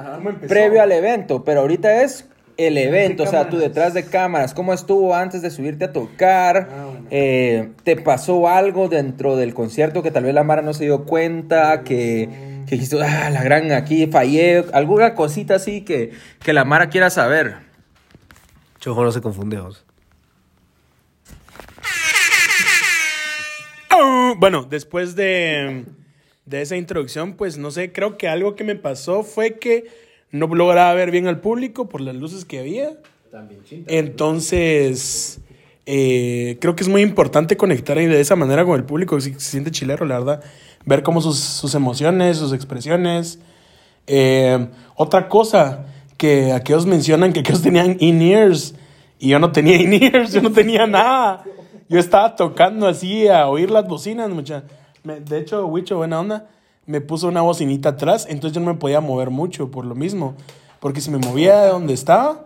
previo 0.47 0.81
al 0.81 0.91
evento, 0.91 1.43
pero 1.43 1.61
ahorita 1.61 2.03
es 2.03 2.29
el 2.57 2.77
evento, 2.77 3.23
o 3.23 3.27
sea, 3.27 3.49
tú 3.49 3.57
detrás 3.57 3.93
de 3.93 4.05
cámaras, 4.05 4.53
cómo 4.53 4.73
estuvo 4.73 5.13
antes 5.15 5.41
de 5.41 5.49
subirte 5.51 5.85
a 5.85 5.91
tocar, 5.93 6.69
Eh, 7.11 7.69
te 7.83 7.95
pasó 7.97 8.47
algo 8.47 8.87
dentro 8.89 9.35
del 9.35 9.53
concierto 9.53 10.01
que 10.01 10.09
tal 10.09 10.23
vez 10.23 10.33
la 10.33 10.43
Mara 10.43 10.63
no 10.63 10.73
se 10.73 10.85
dio 10.85 11.03
cuenta, 11.05 11.83
que, 11.83 12.27
que 12.67 12.75
dijiste, 12.75 12.97
ah, 13.03 13.29
la 13.29 13.43
gran 13.43 13.71
aquí 13.71 14.07
fallé, 14.07 14.65
alguna 14.73 15.13
cosita 15.13 15.55
así 15.55 15.81
que, 15.81 16.11
que 16.43 16.53
la 16.53 16.65
Mara 16.65 16.89
quiera 16.89 17.09
saber. 17.11 17.57
Chojo 18.79 19.03
no 19.03 19.11
se 19.11 19.21
confunde, 19.21 19.59
vos. 19.59 19.85
Ah, 23.89 24.33
Bueno, 24.37 24.63
después 24.63 25.15
de, 25.15 25.85
de 26.45 26.61
esa 26.61 26.75
introducción, 26.75 27.33
pues 27.33 27.57
no 27.57 27.71
sé, 27.71 27.91
creo 27.91 28.17
que 28.17 28.27
algo 28.27 28.55
que 28.55 28.63
me 28.63 28.75
pasó 28.75 29.23
fue 29.23 29.59
que 29.59 29.85
no 30.35 30.47
lograba 30.47 30.93
ver 30.93 31.11
bien 31.11 31.27
al 31.27 31.39
público 31.39 31.87
por 31.87 32.01
las 32.01 32.15
luces 32.15 32.45
que 32.45 32.59
había. 32.59 32.93
Entonces, 33.87 35.39
eh, 35.85 36.57
creo 36.59 36.75
que 36.75 36.83
es 36.83 36.89
muy 36.89 37.01
importante 37.01 37.57
conectar 37.57 37.97
de 37.97 38.19
esa 38.19 38.35
manera 38.35 38.65
con 38.65 38.75
el 38.75 38.83
público, 38.85 39.19
si 39.19 39.33
se 39.33 39.39
siente 39.39 39.71
chilero, 39.71 40.05
la 40.05 40.19
verdad. 40.19 40.43
Ver 40.85 41.03
cómo 41.03 41.21
sus, 41.21 41.39
sus 41.39 41.73
emociones, 41.75 42.37
sus 42.37 42.53
expresiones. 42.53 43.39
Eh, 44.07 44.67
otra 44.95 45.27
cosa, 45.27 45.85
que 46.17 46.53
aquellos 46.53 46.85
mencionan 46.85 47.33
que 47.33 47.41
aquellos 47.41 47.61
tenían 47.61 47.97
in-ears 47.99 48.75
y 49.19 49.29
yo 49.29 49.39
no 49.39 49.51
tenía 49.51 49.81
in-ears, 49.81 50.33
yo 50.33 50.41
no 50.41 50.51
tenía 50.51 50.87
nada. 50.87 51.43
Yo 51.89 51.99
estaba 51.99 52.35
tocando 52.35 52.87
así 52.87 53.27
a 53.27 53.47
oír 53.47 53.69
las 53.69 53.87
bocinas, 53.87 54.29
mucha. 54.29 54.63
De 55.03 55.39
hecho, 55.39 55.67
Wicho, 55.67 55.97
buena 55.97 56.19
onda, 56.19 56.49
me 56.85 57.01
puso 57.01 57.27
una 57.27 57.41
bocinita 57.41 57.89
atrás, 57.89 58.27
entonces 58.29 58.53
yo 58.55 58.61
no 58.61 58.73
me 58.73 58.79
podía 58.79 59.01
mover 59.01 59.29
mucho 59.29 59.71
por 59.71 59.85
lo 59.85 59.95
mismo. 59.95 60.35
Porque 60.79 61.01
si 61.01 61.09
me 61.09 61.17
movía 61.17 61.61
de 61.61 61.69
donde 61.69 61.93
estaba, 61.93 62.45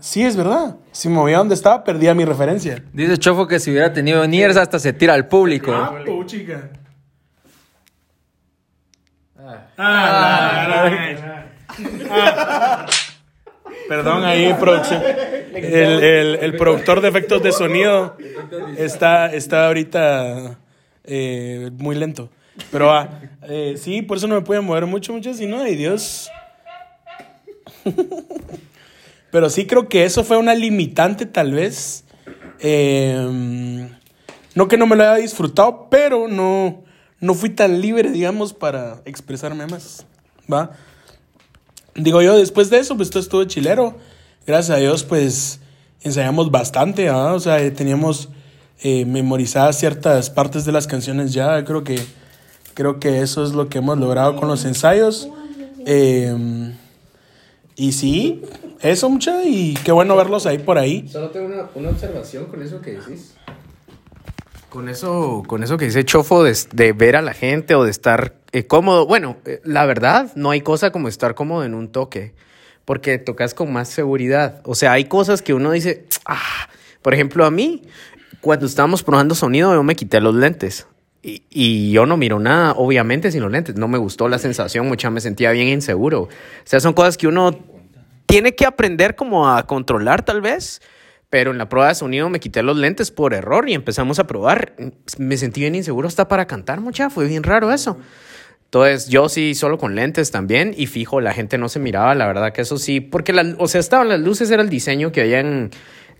sí 0.00 0.24
es 0.24 0.36
verdad, 0.36 0.76
si 0.92 1.08
me 1.08 1.14
movía 1.14 1.36
de 1.36 1.38
donde 1.38 1.54
estaba, 1.54 1.84
perdía 1.84 2.14
mi 2.14 2.24
referencia. 2.24 2.82
Dice 2.92 3.16
Chofo 3.18 3.46
que 3.46 3.60
si 3.60 3.70
hubiera 3.70 3.92
tenido 3.92 4.26
Niers 4.26 4.56
hasta 4.56 4.78
se 4.78 4.92
tira 4.92 5.14
al 5.14 5.28
público. 5.28 5.72
Ah, 5.72 5.94
chica. 6.26 6.70
Ah, 9.78 10.06
Perdón, 13.88 14.24
ahí 14.24 14.54
producción. 14.54 15.02
El, 15.52 16.04
el, 16.04 16.34
el 16.36 16.56
productor 16.56 17.00
de 17.00 17.08
efectos 17.08 17.42
de 17.42 17.50
sonido 17.50 18.16
está, 18.76 19.32
está 19.32 19.66
ahorita 19.66 20.58
eh, 21.04 21.70
muy 21.76 21.96
lento. 21.96 22.30
Pero 22.70 22.92
ah, 22.92 23.20
eh, 23.42 23.74
sí, 23.76 24.02
por 24.02 24.16
eso 24.16 24.26
no 24.26 24.34
me 24.34 24.42
puede 24.42 24.60
mover 24.60 24.86
mucho, 24.86 25.12
mucho, 25.12 25.32
si 25.34 25.46
no, 25.46 25.60
ay 25.60 25.76
Dios. 25.76 26.28
Pero 29.30 29.48
sí 29.48 29.66
creo 29.66 29.88
que 29.88 30.04
eso 30.04 30.24
fue 30.24 30.36
una 30.36 30.54
limitante 30.54 31.26
tal 31.26 31.52
vez. 31.52 32.04
Eh, 32.58 33.88
no 34.54 34.68
que 34.68 34.76
no 34.76 34.86
me 34.86 34.96
lo 34.96 35.04
haya 35.04 35.22
disfrutado, 35.22 35.88
pero 35.88 36.26
no, 36.28 36.82
no 37.20 37.34
fui 37.34 37.50
tan 37.50 37.80
libre, 37.80 38.10
digamos, 38.10 38.52
para 38.52 39.00
expresarme 39.04 39.66
más. 39.66 40.04
¿Va? 40.52 40.72
Digo 41.94 42.20
yo, 42.22 42.36
después 42.36 42.70
de 42.70 42.78
eso, 42.78 42.96
pues 42.96 43.10
todo 43.10 43.22
estuvo 43.22 43.44
chilero. 43.44 43.96
Gracias 44.46 44.76
a 44.76 44.80
Dios, 44.80 45.04
pues 45.04 45.60
ensayamos 46.02 46.50
bastante, 46.50 47.08
¿ah? 47.08 47.32
O 47.34 47.40
sea, 47.40 47.72
teníamos 47.72 48.30
eh, 48.82 49.04
memorizadas 49.04 49.78
ciertas 49.78 50.30
partes 50.30 50.64
de 50.64 50.72
las 50.72 50.86
canciones 50.86 51.32
ya. 51.32 51.64
Creo 51.64 51.84
que, 51.84 52.00
creo 52.80 52.98
que 52.98 53.20
eso 53.20 53.44
es 53.44 53.52
lo 53.52 53.68
que 53.68 53.76
hemos 53.76 53.98
logrado 53.98 54.36
con 54.36 54.48
los 54.48 54.64
ensayos. 54.64 55.28
Eh, 55.84 56.72
y 57.76 57.92
sí, 57.92 58.40
eso 58.80 59.10
mucha, 59.10 59.44
y 59.44 59.74
qué 59.84 59.92
bueno 59.92 60.16
verlos 60.16 60.46
ahí 60.46 60.56
por 60.56 60.78
ahí. 60.78 61.06
Solo 61.06 61.28
tengo 61.28 61.44
una, 61.44 61.68
una 61.74 61.90
observación 61.90 62.46
con 62.46 62.62
eso 62.62 62.80
que 62.80 62.92
decís. 62.92 63.34
Con 64.70 64.88
eso, 64.88 65.42
con 65.46 65.62
eso 65.62 65.76
que 65.76 65.84
dice 65.84 66.06
Chofo 66.06 66.42
de, 66.42 66.56
de 66.72 66.94
ver 66.94 67.16
a 67.16 67.22
la 67.22 67.34
gente 67.34 67.74
o 67.74 67.84
de 67.84 67.90
estar 67.90 68.36
eh, 68.52 68.66
cómodo. 68.66 69.04
Bueno, 69.04 69.36
eh, 69.44 69.60
la 69.62 69.84
verdad, 69.84 70.32
no 70.34 70.48
hay 70.48 70.62
cosa 70.62 70.90
como 70.90 71.08
estar 71.08 71.34
cómodo 71.34 71.64
en 71.64 71.74
un 71.74 71.92
toque, 71.92 72.32
porque 72.86 73.18
tocas 73.18 73.52
con 73.52 73.70
más 73.70 73.90
seguridad. 73.90 74.62
O 74.64 74.74
sea, 74.74 74.92
hay 74.92 75.04
cosas 75.04 75.42
que 75.42 75.52
uno 75.52 75.72
dice, 75.72 76.06
ah, 76.24 76.70
por 77.02 77.12
ejemplo, 77.12 77.44
a 77.44 77.50
mí, 77.50 77.82
cuando 78.40 78.64
estábamos 78.64 79.02
probando 79.02 79.34
sonido, 79.34 79.74
yo 79.74 79.82
me 79.82 79.96
quité 79.96 80.18
los 80.18 80.34
lentes. 80.34 80.86
Y, 81.22 81.92
yo 81.92 82.06
no 82.06 82.16
miro 82.16 82.38
nada, 82.38 82.72
obviamente, 82.72 83.30
sin 83.30 83.42
los 83.42 83.52
lentes. 83.52 83.76
No 83.76 83.88
me 83.88 83.98
gustó 83.98 84.28
la 84.28 84.38
sensación, 84.38 84.88
mucha 84.88 85.10
me 85.10 85.20
sentía 85.20 85.50
bien 85.50 85.68
inseguro. 85.68 86.22
O 86.22 86.28
sea, 86.64 86.80
son 86.80 86.94
cosas 86.94 87.18
que 87.18 87.26
uno 87.26 87.58
tiene 88.26 88.54
que 88.54 88.64
aprender 88.64 89.16
como 89.16 89.48
a 89.48 89.66
controlar, 89.66 90.24
tal 90.24 90.40
vez. 90.40 90.80
Pero 91.28 91.52
en 91.52 91.58
la 91.58 91.68
prueba 91.68 91.88
de 91.88 91.94
sonido 91.94 92.28
me 92.28 92.40
quité 92.40 92.62
los 92.62 92.76
lentes 92.76 93.10
por 93.10 93.34
error 93.34 93.68
y 93.68 93.74
empezamos 93.74 94.18
a 94.18 94.26
probar. 94.26 94.74
Me 95.18 95.36
sentí 95.36 95.60
bien 95.60 95.74
inseguro 95.74 96.08
hasta 96.08 96.26
para 96.26 96.46
cantar, 96.46 96.80
mucha. 96.80 97.10
Fue 97.10 97.26
bien 97.26 97.42
raro 97.42 97.70
eso. 97.72 97.98
Entonces, 98.64 99.08
yo 99.08 99.28
sí, 99.28 99.54
solo 99.54 99.78
con 99.78 99.94
lentes 99.94 100.30
también. 100.30 100.74
Y 100.76 100.86
fijo, 100.86 101.20
la 101.20 101.32
gente 101.32 101.58
no 101.58 101.68
se 101.68 101.78
miraba, 101.80 102.14
la 102.14 102.26
verdad 102.26 102.52
que 102.52 102.62
eso 102.62 102.78
sí. 102.78 103.00
Porque, 103.00 103.34
o 103.58 103.68
sea, 103.68 103.80
estaban 103.80 104.08
las 104.08 104.20
luces, 104.20 104.50
era 104.50 104.62
el 104.62 104.70
diseño 104.70 105.12
que 105.12 105.20
habían. 105.22 105.70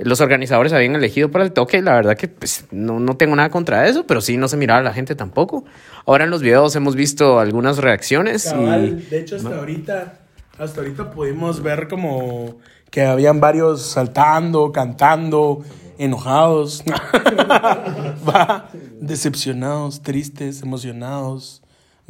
Los 0.02 0.20
organizadores 0.20 0.72
habían 0.72 0.94
elegido 0.94 1.30
para 1.30 1.44
el 1.44 1.52
toque. 1.52 1.78
Y 1.78 1.82
la 1.82 1.94
verdad 1.94 2.16
que 2.16 2.28
pues, 2.28 2.64
no, 2.70 3.00
no 3.00 3.16
tengo 3.16 3.36
nada 3.36 3.50
contra 3.50 3.86
eso, 3.88 4.06
pero 4.06 4.20
sí 4.20 4.36
no 4.36 4.48
se 4.48 4.56
miraba 4.56 4.82
la 4.82 4.92
gente 4.92 5.14
tampoco. 5.14 5.64
Ahora 6.06 6.24
en 6.24 6.30
los 6.30 6.42
videos 6.42 6.74
hemos 6.76 6.96
visto 6.96 7.38
algunas 7.38 7.78
reacciones. 7.78 8.44
Cabal, 8.44 9.00
y, 9.00 9.10
de 9.10 9.20
hecho, 9.20 9.36
hasta 9.36 9.56
ahorita, 9.56 10.20
hasta 10.58 10.80
ahorita 10.80 11.10
pudimos 11.10 11.62
ver 11.62 11.88
como 11.88 12.58
que 12.90 13.02
habían 13.02 13.40
varios 13.40 13.82
saltando, 13.82 14.72
cantando, 14.72 15.64
enojados, 15.98 16.82
va, 18.28 18.68
decepcionados, 19.00 20.02
tristes, 20.02 20.62
emocionados, 20.62 21.62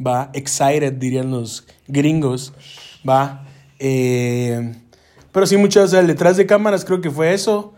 va, 0.05 0.31
excited, 0.33 0.93
dirían 0.93 1.29
los 1.29 1.67
gringos, 1.87 2.53
va. 3.07 3.45
Eh, 3.79 4.75
pero 5.31 5.45
sí, 5.45 5.57
muchas 5.57 5.91
detrás 5.91 6.37
de 6.37 6.45
cámaras 6.45 6.83
creo 6.85 7.01
que 7.01 7.11
fue 7.11 7.33
eso. 7.33 7.70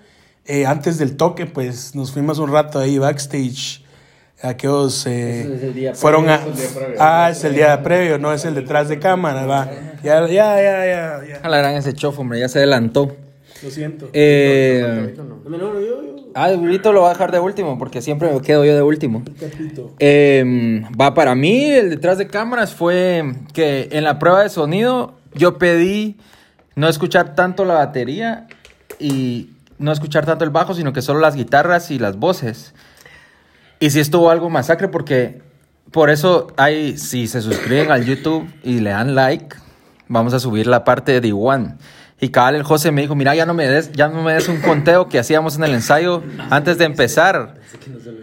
Eh, 0.45 0.65
antes 0.65 0.97
del 0.97 1.15
toque, 1.15 1.45
pues 1.45 1.95
nos 1.95 2.11
fuimos 2.11 2.39
un 2.39 2.51
rato 2.51 2.79
ahí 2.79 2.97
backstage. 2.97 3.83
Aquellos 4.41 5.05
eh, 5.07 5.41
es 5.55 5.63
el 5.63 5.73
día 5.73 5.95
fueron 5.95 6.29
a. 6.29 6.37
previo, 6.39 6.51
es 6.53 6.59
el 6.59 6.73
día 6.73 6.81
previo. 6.81 6.97
Ah, 6.99 7.29
es 7.31 7.43
el 7.45 7.55
día 7.55 7.83
previo, 7.83 8.19
no 8.19 8.33
es 8.33 8.43
el 8.43 8.55
detrás 8.55 8.89
de 8.89 8.99
cámara, 8.99 9.45
va. 9.45 9.71
Ya, 10.03 10.27
ya, 10.27 10.61
ya, 10.61 10.85
ya. 10.85 11.21
ya. 11.25 11.39
A 11.41 11.49
la 11.49 11.59
gran 11.59 11.75
ese 11.75 11.93
chofo, 11.93 12.21
hombre, 12.21 12.39
ya 12.39 12.49
se 12.49 12.59
adelantó. 12.59 13.15
Lo 13.63 13.71
siento. 13.71 14.09
Eh, 14.11 15.15
ah, 16.35 16.51
el 16.51 16.61
grito 16.61 16.91
lo 16.91 16.99
voy 16.99 17.09
a 17.09 17.13
dejar 17.13 17.31
de 17.31 17.39
último 17.39 17.77
porque 17.79 18.01
siempre 18.01 18.29
me 18.29 18.41
quedo 18.41 18.65
yo 18.65 18.75
de 18.75 18.81
último. 18.81 19.23
Eh, 19.99 20.83
va, 20.99 21.13
para 21.13 21.33
mí 21.35 21.69
el 21.69 21.89
detrás 21.89 22.17
de 22.17 22.27
cámaras 22.27 22.73
fue 22.73 23.23
que 23.53 23.87
en 23.93 24.03
la 24.03 24.19
prueba 24.19 24.43
de 24.43 24.49
sonido 24.49 25.13
yo 25.33 25.57
pedí 25.57 26.17
no 26.75 26.89
escuchar 26.89 27.35
tanto 27.35 27.63
la 27.63 27.75
batería 27.75 28.47
y 28.99 29.52
no 29.77 29.91
escuchar 29.91 30.25
tanto 30.25 30.43
el 30.43 30.49
bajo, 30.49 30.73
sino 30.73 30.93
que 30.93 31.01
solo 31.01 31.19
las 31.19 31.35
guitarras 31.35 31.91
y 31.91 31.99
las 31.99 32.17
voces. 32.17 32.73
Y 33.79 33.89
sí 33.89 33.99
estuvo 33.99 34.29
algo 34.29 34.49
masacre 34.49 34.87
porque 34.87 35.41
por 35.91 36.09
eso 36.09 36.47
hay, 36.57 36.97
si 36.97 37.27
se 37.27 37.41
suscriben 37.41 37.91
al 37.91 38.05
YouTube 38.05 38.49
y 38.63 38.79
le 38.79 38.91
dan 38.91 39.15
like, 39.15 39.55
vamos 40.07 40.33
a 40.33 40.39
subir 40.39 40.67
la 40.67 40.83
parte 40.83 41.19
de 41.19 41.29
D1. 41.29 41.77
Y 42.19 42.29
cabal 42.29 42.55
el 42.55 42.63
José 42.63 42.91
me 42.91 43.01
dijo, 43.01 43.15
mira, 43.15 43.35
ya 43.35 43.45
no 43.45 43.53
me 43.53 43.67
des, 43.67 43.91
ya 43.91 44.07
no 44.07 44.23
me 44.23 44.33
des 44.33 44.47
un 44.47 44.61
conteo 44.61 45.09
que 45.09 45.19
hacíamos 45.19 45.57
en 45.57 45.65
el 45.65 45.73
ensayo 45.73 46.23
antes 46.49 46.77
de 46.77 46.85
empezar. 46.85 47.55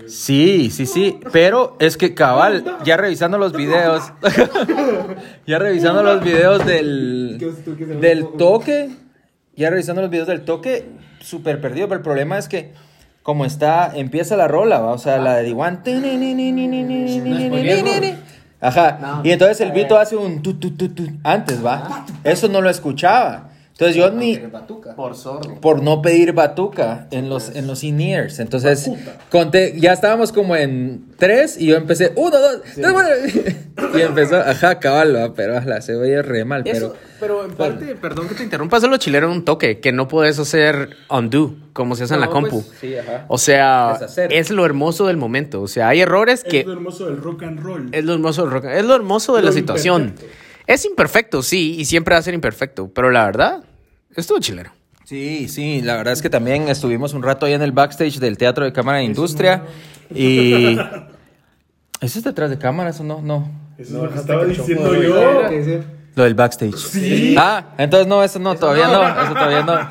Sí, 0.07 0.71
sí, 0.71 0.87
sí, 0.87 1.21
pero 1.33 1.77
es 1.81 1.99
que 1.99 2.15
cabal, 2.15 2.65
ya 2.83 2.97
revisando 2.97 3.37
los 3.37 3.53
videos, 3.53 4.03
ya 5.47 5.59
revisando 5.59 6.03
los 6.03 6.25
videos 6.25 6.65
del, 6.65 7.39
del 8.01 8.27
toque, 8.39 8.91
ya 9.55 9.69
revisando 9.69 10.01
los 10.01 10.11
videos 10.11 10.29
del 10.29 10.47
toque, 10.47 10.89
súper 11.21 11.61
perdido, 11.61 11.89
pero 11.89 11.99
el 11.99 12.05
problema 12.05 12.39
es 12.39 12.49
que 12.49 12.73
como 13.23 13.45
está, 13.45 13.93
empieza 13.95 14.37
la 14.37 14.49
rola, 14.49 14.81
¿va? 14.81 14.93
o 14.93 14.99
sea, 14.99 15.19
la 15.19 15.37
de 15.37 15.45
Diwan. 15.45 15.83
Ajá, 18.63 19.21
y 19.25 19.31
entonces 19.31 19.61
el 19.61 19.73
Vito 19.73 19.99
hace 19.99 20.17
un 20.17 20.43
tu, 20.43 20.55
tu, 20.55 20.73
tu, 20.73 20.89
tu, 20.91 21.07
antes, 21.23 21.65
¿va? 21.65 22.05
Eso 22.25 22.49
no 22.49 22.61
lo 22.61 22.69
escuchaba. 22.69 23.50
Entonces 23.81 23.97
yo 23.97 24.11
ni 24.11 24.37
por 24.95 25.17
sordo. 25.17 25.55
por 25.61 25.83
no 25.83 26.03
pedir 26.03 26.35
batuca 26.35 27.09
en 27.11 27.31
los 27.31 27.57
en 27.57 27.67
los 27.67 27.83
in-ears. 27.83 28.39
Entonces 28.39 28.91
conté, 29.31 29.75
ya 29.81 29.95
estábamos 29.95 30.33
como 30.33 30.55
en 30.55 31.07
tres 31.17 31.57
y 31.59 31.67
yo 31.67 31.77
empecé 31.77 32.13
uno, 32.17 32.39
dos, 32.39 32.61
tres, 32.75 32.87
cuatro", 32.93 33.15
y 33.99 34.03
empezó, 34.03 34.37
ajá, 34.37 34.79
cabal, 34.81 35.17
¿va? 35.17 35.33
pero 35.35 35.59
la 35.63 35.81
se 35.81 35.95
oye 35.97 36.21
re 36.21 36.45
mal, 36.45 36.63
Eso, 36.67 36.95
pero 37.19 37.41
pero 37.41 37.45
en 37.47 37.53
parte, 37.53 37.95
perdón 37.97 38.29
que 38.29 38.35
te 38.35 38.43
interrumpa, 38.43 38.77
eso 38.77 38.87
lo 38.89 38.99
chilero 38.99 39.27
en 39.29 39.33
un 39.33 39.45
toque, 39.47 39.81
que 39.81 39.93
no 39.93 40.09
puedes 40.09 40.39
hacer 40.39 40.91
undo, 41.09 41.55
como 41.73 41.97
se 41.97 42.05
hace 42.05 42.15
en 42.15 42.21
la 42.21 42.29
compu. 42.29 42.63
pues, 42.63 42.73
sí, 42.81 42.97
ajá. 42.97 43.25
O 43.29 43.39
sea, 43.39 43.95
Deshacer. 43.95 44.33
es 44.33 44.51
lo 44.51 44.65
hermoso 44.67 45.07
del 45.07 45.17
momento. 45.17 45.63
O 45.63 45.69
sea, 45.69 45.89
hay 45.89 46.01
errores 46.01 46.45
que 46.45 46.61
Es 46.61 46.67
lo 46.67 46.73
hermoso 46.75 47.07
del 47.07 47.17
rock 47.19 47.43
and 47.45 47.61
roll. 47.61 47.89
es 47.93 48.05
lo 48.05 48.13
hermoso 48.13 48.43
del 48.43 48.51
rock, 48.51 48.65
es 48.67 48.85
lo 48.85 48.95
hermoso 48.95 49.35
de 49.37 49.41
Lo 49.43 49.49
la 49.49 49.53
situación. 49.53 50.03
imperfecto. 50.03 50.35
Es 50.67 50.85
imperfecto, 50.85 51.43
sí, 51.43 51.77
y 51.79 51.85
siempre 51.87 52.15
va 52.15 52.19
a 52.21 52.23
ser 52.23 52.35
imperfecto, 52.35 52.91
pero 52.95 53.11
la 53.11 53.25
verdad, 53.27 53.65
estuvo 54.21 54.39
chilero. 54.39 54.71
Sí, 55.05 55.49
sí, 55.49 55.83
la 55.83 55.97
verdad 55.97 56.13
es 56.13 56.23
que 56.23 56.31
también 56.31 56.69
estuvimos 56.69 57.15
un 57.15 57.23
rato 57.23 57.47
ahí 57.47 57.53
en 57.55 57.63
el 57.63 57.73
backstage 57.73 58.19
del 58.19 58.39
Teatro 58.39 58.65
de 58.65 58.73
Cámara 58.73 58.99
de 58.99 59.05
Industria 59.05 59.65
y... 60.15 60.75
¿Eso 60.75 61.09
es 62.01 62.23
detrás 62.23 62.51
de 62.51 62.59
cámaras 62.59 63.01
o 63.01 63.05
no? 63.05 63.21
No. 63.21 63.51
Eso 63.77 63.97
es 63.97 64.03
lo 64.05 64.11
que 64.11 64.19
estaba 64.19 64.45
diciendo 64.45 64.95
yo. 64.95 65.83
Lo 66.15 66.25
del 66.25 66.35
backstage. 66.35 66.77
Sí. 66.77 67.35
Ah, 67.37 67.75
entonces 67.79 68.07
no, 68.07 68.23
eso 68.23 68.39
no, 68.39 68.55
todavía 68.55 68.89
no, 68.89 69.03
eso 69.25 69.33
todavía 69.33 69.63
no. 69.63 69.91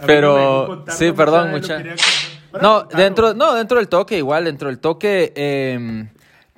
Pero- 0.06 0.84
sí, 0.88 1.12
perdón, 1.12 1.50
mucha-. 1.50 1.82
No, 2.60 2.84
dentro, 2.84 3.34
no, 3.34 3.54
dentro 3.54 3.78
del 3.78 3.88
toque 3.88 4.16
igual, 4.16 4.44
dentro 4.44 4.68
del 4.68 4.78
toque, 4.78 5.32
eh, 5.36 6.08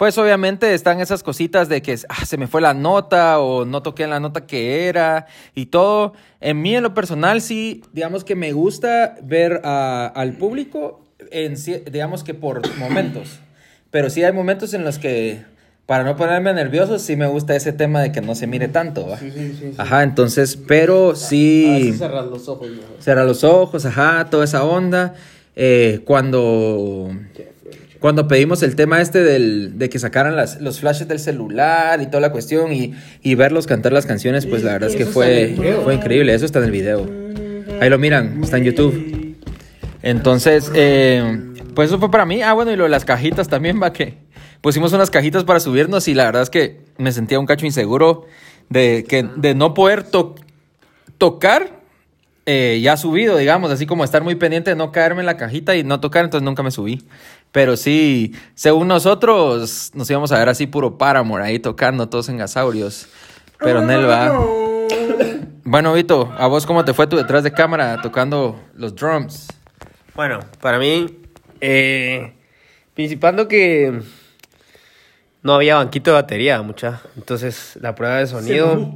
pues 0.02 0.18
obviamente 0.18 0.75
están 0.75 1.00
esas 1.00 1.23
cositas 1.23 1.68
de 1.68 1.80
que 1.80 1.97
ah, 2.09 2.26
se 2.26 2.37
me 2.37 2.49
fue 2.49 2.61
la 2.61 2.75
nota 2.75 3.38
o 3.38 3.64
no 3.64 3.82
toqué 3.85 4.02
en 4.02 4.11
la 4.11 4.18
nota 4.18 4.47
que 4.47 4.88
era 4.88 5.26
y 5.54 5.66
todo. 5.66 6.14
En 6.40 6.61
mí, 6.61 6.75
en 6.75 6.82
lo 6.82 6.92
personal, 6.92 7.40
sí, 7.40 7.85
digamos 7.92 8.25
que 8.25 8.35
me 8.35 8.50
gusta 8.50 9.14
ver 9.23 9.61
a- 9.62 10.09
al 10.09 10.32
público, 10.32 11.04
en, 11.30 11.54
digamos 11.92 12.25
que 12.25 12.35
por 12.35 12.62
momentos. 12.78 13.38
Pero 13.92 14.11
sí 14.11 14.25
hay 14.25 14.32
momentos 14.32 14.75
en 14.75 14.82
los 14.82 14.99
que, 14.99 15.44
para 15.87 16.02
no 16.02 16.16
ponerme 16.16 16.52
nervioso, 16.52 16.99
sí 16.99 17.14
me 17.14 17.28
gusta 17.28 17.54
ese 17.54 17.73
tema 17.73 18.02
de 18.02 18.11
que 18.11 18.23
no 18.23 18.35
se 18.35 18.49
mire 18.49 18.66
tanto. 18.66 19.06
¿va? 19.06 19.21
Ajá, 19.78 20.02
entonces, 20.02 20.56
pero 20.56 21.14
sí... 21.14 21.94
cerrar 21.97 22.25
los 22.25 22.49
ojos. 22.49 22.66
Cerrar 22.99 23.25
los 23.25 23.44
ojos, 23.44 23.87
ajá, 23.87 24.26
toda 24.28 24.42
esa 24.47 24.64
onda. 24.64 25.14
Eh, 25.54 26.00
cuando, 26.04 27.09
cuando 28.02 28.28
pedimos 28.28 28.62
el 28.62 28.76
tema 28.76 29.00
este 29.00 29.23
del, 29.23 29.78
de 29.78 29.88
que 29.88 29.99
sacaran 29.99 30.37
las, 30.37 30.61
los 30.61 30.80
flashes 30.80 31.09
del 31.09 31.18
celular 31.18 32.02
y 32.02 32.06
toda 32.06 32.21
la 32.21 32.32
cuestión 32.32 32.73
y, 32.73 32.94
y 33.23 33.35
verlos 33.35 33.66
cantar 33.66 33.92
las 33.92 34.04
canciones, 34.04 34.44
pues 34.44 34.62
la 34.62 34.73
verdad 34.73 34.90
es 34.90 34.97
que 34.97 35.06
fue, 35.06 35.54
fue 35.82 35.94
increíble. 35.94 36.35
Eso 36.35 36.44
está 36.44 36.59
en 36.59 36.66
el 36.66 36.71
video. 36.71 37.09
Ahí 37.80 37.88
lo 37.88 37.99
miran, 37.99 38.42
está 38.42 38.59
en 38.59 38.64
YouTube. 38.64 39.37
Entonces, 40.02 40.71
eh, 40.75 41.40
pues 41.75 41.88
eso 41.88 41.99
fue 41.99 42.11
para 42.11 42.26
mí. 42.26 42.42
Ah, 42.42 42.52
bueno, 42.52 42.71
y 42.73 42.76
lo 42.76 42.85
de 42.85 42.90
las 42.90 43.06
cajitas 43.06 43.49
también, 43.49 43.80
va 43.82 43.92
que 43.94 44.18
pusimos 44.61 44.92
unas 44.92 45.09
cajitas 45.09 45.44
para 45.44 45.61
subirnos 45.61 46.06
y 46.09 46.14
la 46.14 46.26
verdad 46.26 46.42
es 46.42 46.50
que 46.50 46.80
me 46.99 47.12
sentía 47.12 47.38
un 47.40 47.47
cacho 47.47 47.64
inseguro 47.64 48.26
de, 48.68 49.06
que, 49.09 49.26
de 49.37 49.54
no 49.54 49.73
poder 49.73 50.02
tocar 50.02 50.42
tocar 51.23 51.82
eh, 52.47 52.80
ya 52.82 52.97
subido, 52.97 53.37
digamos, 53.37 53.71
así 53.71 53.87
como 53.87 54.02
estar 54.02 54.25
muy 54.25 54.35
pendiente 54.35 54.71
de 54.71 54.76
no 54.76 54.90
caerme 54.90 55.21
en 55.21 55.26
la 55.26 55.37
cajita 55.37 55.76
y 55.76 55.85
no 55.85 56.00
tocar, 56.00 56.25
entonces 56.25 56.44
nunca 56.44 56.64
me 56.64 56.73
subí. 56.73 57.04
Pero 57.52 57.76
sí, 57.76 58.35
según 58.54 58.88
nosotros, 58.88 59.92
nos 59.94 60.11
íbamos 60.11 60.32
a 60.32 60.38
ver 60.38 60.49
así 60.49 60.66
puro 60.66 60.97
Paramore 60.97 61.44
ahí 61.44 61.59
tocando 61.59 62.09
todos 62.09 62.30
en 62.30 62.38
gasaurios. 62.38 63.09
Pero 63.59 63.82
Nel 63.82 64.09
va. 64.09 64.32
Bueno, 65.62 65.92
Vito, 65.92 66.32
¿a 66.37 66.47
vos 66.47 66.66
cómo 66.66 66.85
te 66.85 66.94
fue 66.94 67.06
tú 67.06 67.16
detrás 67.16 67.44
de 67.44 67.52
cámara 67.52 68.00
tocando 68.02 68.59
los 68.75 68.94
drums? 68.94 69.49
Bueno, 70.14 70.40
para 70.61 70.78
mí, 70.78 71.18
eh, 71.61 72.32
principando 72.94 73.47
que 73.49 74.00
no 75.42 75.54
había 75.54 75.76
banquito 75.76 76.11
de 76.11 76.14
batería, 76.14 76.62
mucha. 76.62 77.02
Entonces, 77.16 77.78
la 77.80 77.94
prueba 77.94 78.16
de 78.16 78.26
sonido, 78.26 78.94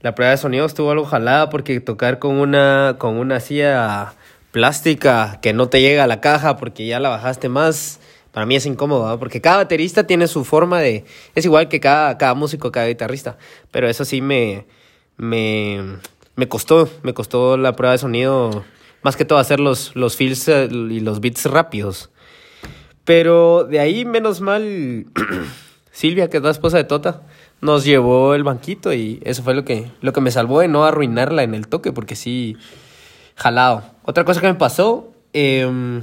la 0.00 0.14
prueba 0.14 0.32
de 0.32 0.36
sonido 0.36 0.66
estuvo 0.66 0.90
algo 0.90 1.04
jalada 1.04 1.48
porque 1.48 1.80
tocar 1.80 2.18
con 2.18 2.36
una, 2.36 2.96
con 2.98 3.16
una 3.16 3.40
silla 3.40 4.14
plástica 4.54 5.40
que 5.42 5.52
no 5.52 5.68
te 5.68 5.80
llega 5.80 6.04
a 6.04 6.06
la 6.06 6.20
caja 6.20 6.56
porque 6.56 6.86
ya 6.86 7.00
la 7.00 7.08
bajaste 7.08 7.48
más, 7.48 7.98
para 8.30 8.46
mí 8.46 8.54
es 8.54 8.64
incómodo, 8.66 9.18
porque 9.18 9.40
cada 9.40 9.56
baterista 9.56 10.06
tiene 10.06 10.28
su 10.28 10.44
forma 10.44 10.78
de... 10.78 11.04
Es 11.34 11.44
igual 11.44 11.66
que 11.66 11.80
cada, 11.80 12.16
cada 12.18 12.34
músico, 12.34 12.70
cada 12.70 12.86
guitarrista, 12.86 13.36
pero 13.72 13.88
eso 13.88 14.04
sí 14.04 14.20
me, 14.20 14.64
me, 15.16 15.96
me 16.36 16.46
costó, 16.46 16.88
me 17.02 17.12
costó 17.12 17.56
la 17.56 17.74
prueba 17.74 17.94
de 17.94 17.98
sonido, 17.98 18.64
más 19.02 19.16
que 19.16 19.24
todo 19.24 19.40
hacer 19.40 19.58
los, 19.58 19.96
los 19.96 20.14
feels 20.14 20.46
eh, 20.46 20.68
y 20.70 21.00
los 21.00 21.20
beats 21.20 21.46
rápidos. 21.46 22.10
Pero 23.04 23.64
de 23.64 23.80
ahí, 23.80 24.04
menos 24.04 24.40
mal, 24.40 25.06
Silvia, 25.90 26.30
que 26.30 26.36
es 26.36 26.42
la 26.44 26.50
esposa 26.50 26.76
de 26.76 26.84
Tota, 26.84 27.22
nos 27.60 27.84
llevó 27.84 28.36
el 28.36 28.44
banquito 28.44 28.92
y 28.92 29.20
eso 29.24 29.42
fue 29.42 29.54
lo 29.54 29.64
que, 29.64 29.90
lo 30.00 30.12
que 30.12 30.20
me 30.20 30.30
salvó 30.30 30.60
de 30.60 30.68
no 30.68 30.84
arruinarla 30.84 31.42
en 31.42 31.56
el 31.56 31.66
toque, 31.66 31.90
porque 31.90 32.14
sí, 32.14 32.56
jalado. 33.36 33.82
Otra 34.04 34.24
cosa 34.24 34.40
que 34.40 34.46
me 34.46 34.54
pasó, 34.54 35.12
em, 35.32 36.02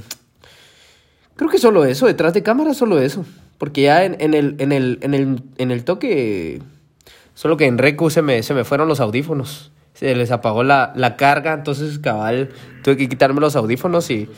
creo 1.36 1.50
que 1.50 1.58
solo 1.58 1.84
eso, 1.84 2.06
detrás 2.06 2.34
de 2.34 2.42
cámara 2.42 2.74
solo 2.74 3.00
eso. 3.00 3.24
Porque 3.58 3.82
ya 3.82 4.04
en, 4.04 4.16
en, 4.20 4.34
el, 4.34 4.56
en, 4.58 4.72
el, 4.72 4.98
en, 5.02 5.14
el, 5.14 5.42
en 5.58 5.70
el 5.70 5.84
toque, 5.84 6.60
solo 7.34 7.56
que 7.56 7.66
en 7.66 7.78
Recu 7.78 8.10
se 8.10 8.22
me, 8.22 8.42
se 8.42 8.54
me 8.54 8.64
fueron 8.64 8.88
los 8.88 9.00
audífonos. 9.00 9.70
Se 9.94 10.14
les 10.16 10.32
apagó 10.32 10.64
la, 10.64 10.92
la 10.96 11.16
carga, 11.16 11.52
entonces 11.52 11.98
cabal, 11.98 12.48
tuve 12.82 12.96
que 12.96 13.08
quitarme 13.08 13.40
los 13.40 13.54
audífonos 13.54 14.10
y, 14.10 14.28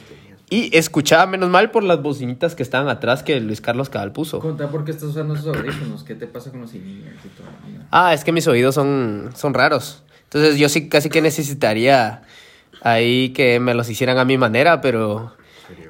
y 0.51 0.77
escuchaba 0.77 1.27
menos 1.27 1.49
mal 1.49 1.71
por 1.71 1.85
las 1.85 2.03
bocinitas 2.03 2.55
que 2.55 2.63
estaban 2.63 2.89
atrás 2.89 3.23
que 3.23 3.41
Luis 3.41 3.61
Carlos 3.61 3.89
Cabal 3.89 4.13
puso. 4.13 4.41
Conta 4.41 4.69
por 4.69 4.85
qué 4.85 4.91
estás 4.91 5.09
usando 5.09 5.35
esos 5.35 5.57
audífonos, 5.57 6.05
¿qué 6.05 6.15
te 6.15 6.27
pasa 6.27 6.51
con 6.51 6.61
los 6.61 6.71
todo? 6.71 6.81
Ah, 7.91 8.13
es 8.13 8.25
que 8.25 8.33
mis 8.33 8.47
oídos 8.47 8.75
son, 8.75 9.31
son 9.35 9.55
raros. 9.55 10.03
Entonces 10.25 10.59
yo 10.59 10.69
sí 10.69 10.89
casi 10.89 11.09
que 11.09 11.23
necesitaría 11.23 12.23
ahí 12.85 13.31
que 13.31 13.59
me 13.59 13.75
los 13.75 13.89
hicieran 13.89 14.19
a 14.19 14.25
mi 14.25 14.39
manera, 14.39 14.81
pero 14.81 15.33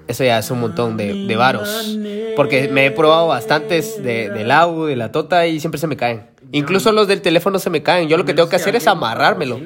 eso 0.07 0.25
ya 0.25 0.39
es 0.39 0.51
un 0.51 0.61
montón 0.61 0.97
de, 0.97 1.27
de 1.27 1.37
varos. 1.37 1.99
Porque 2.37 2.69
me 2.69 2.87
he 2.87 2.91
probado 2.91 3.27
bastantes 3.27 4.03
de, 4.03 4.31
del 4.31 4.51
AU, 4.51 4.87
de 4.87 4.97
la 4.97 5.13
Tota 5.13 5.47
y 5.47 5.61
siempre 5.61 5.79
se 5.79 5.87
me 5.87 5.97
caen. 5.97 6.27
Incluso 6.53 6.93
los 6.93 7.09
del 7.09 7.21
teléfono 7.21 7.59
se 7.59 7.69
me 7.69 7.83
caen. 7.83 8.09
Yo 8.09 8.17
lo 8.17 8.25
que 8.25 8.33
tengo 8.33 8.49
que 8.49 8.57
hacer 8.57 8.77
es 8.77 8.87
amarrármelo. 8.87 9.61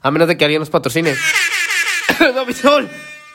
A 0.00 0.10
menos 0.10 0.26
de 0.26 0.36
que 0.36 0.44
alguien 0.44 0.60
nos 0.60 0.70
patrocine. 0.70 1.14
no, 2.34 2.46
mi 2.46 2.52
sol. 2.52 2.88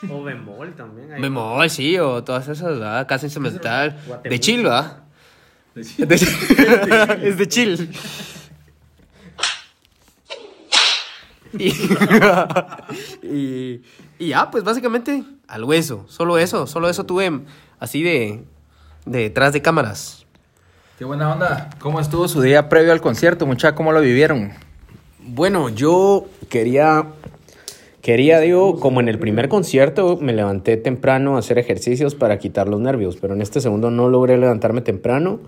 O 0.10 0.24
bemol 0.24 0.74
también. 0.76 1.12
ahí. 1.14 1.22
Bemol, 1.22 1.70
sí, 1.70 2.00
o 2.00 2.24
todas 2.24 2.48
esas, 2.48 2.80
¿verdad? 2.80 3.06
Casi 3.08 3.26
instrumental. 3.28 3.98
De 4.24 4.40
chill, 4.40 4.64
¿verdad? 4.64 5.04
De 5.76 5.84
chill. 5.84 6.08
es 7.24 7.38
de 7.38 7.48
chill. 7.48 7.90
Y, 11.60 11.70
y, 13.28 13.82
y 14.20 14.28
ya, 14.30 14.52
pues 14.52 14.64
básicamente 14.64 15.24
al 15.48 15.64
hueso. 15.64 16.06
Solo 16.08 16.38
eso, 16.38 16.68
solo 16.68 16.90
eso 16.90 17.06
tuve 17.06 17.42
así 17.80 18.04
de, 18.04 18.44
de 19.06 19.20
detrás 19.20 19.54
de 19.54 19.62
cámaras. 19.62 20.26
Qué 20.98 21.06
buena 21.06 21.32
onda. 21.32 21.70
¿Cómo 21.80 22.00
estuvo 22.00 22.28
su 22.28 22.42
día 22.42 22.68
previo 22.68 22.92
al 22.92 23.02
concierto, 23.02 23.46
muchachos? 23.46 23.78
¿Cómo 23.78 23.94
lo 23.94 24.02
vivieron? 24.02 24.52
Bueno, 25.26 25.70
yo 25.70 26.26
quería, 26.50 27.06
quería, 28.02 28.40
digo, 28.40 28.80
como 28.80 29.00
en 29.00 29.08
el 29.08 29.18
primer 29.18 29.48
concierto, 29.48 30.18
me 30.20 30.34
levanté 30.34 30.76
temprano 30.76 31.36
a 31.36 31.40
hacer 31.40 31.58
ejercicios 31.58 32.16
para 32.16 32.38
quitar 32.38 32.68
los 32.68 32.82
nervios, 32.82 33.16
pero 33.16 33.34
en 33.34 33.42
este 33.42 33.62
segundo 33.62 33.92
no 33.92 34.10
logré 34.10 34.38
levantarme 34.38 34.82
temprano. 34.82 35.40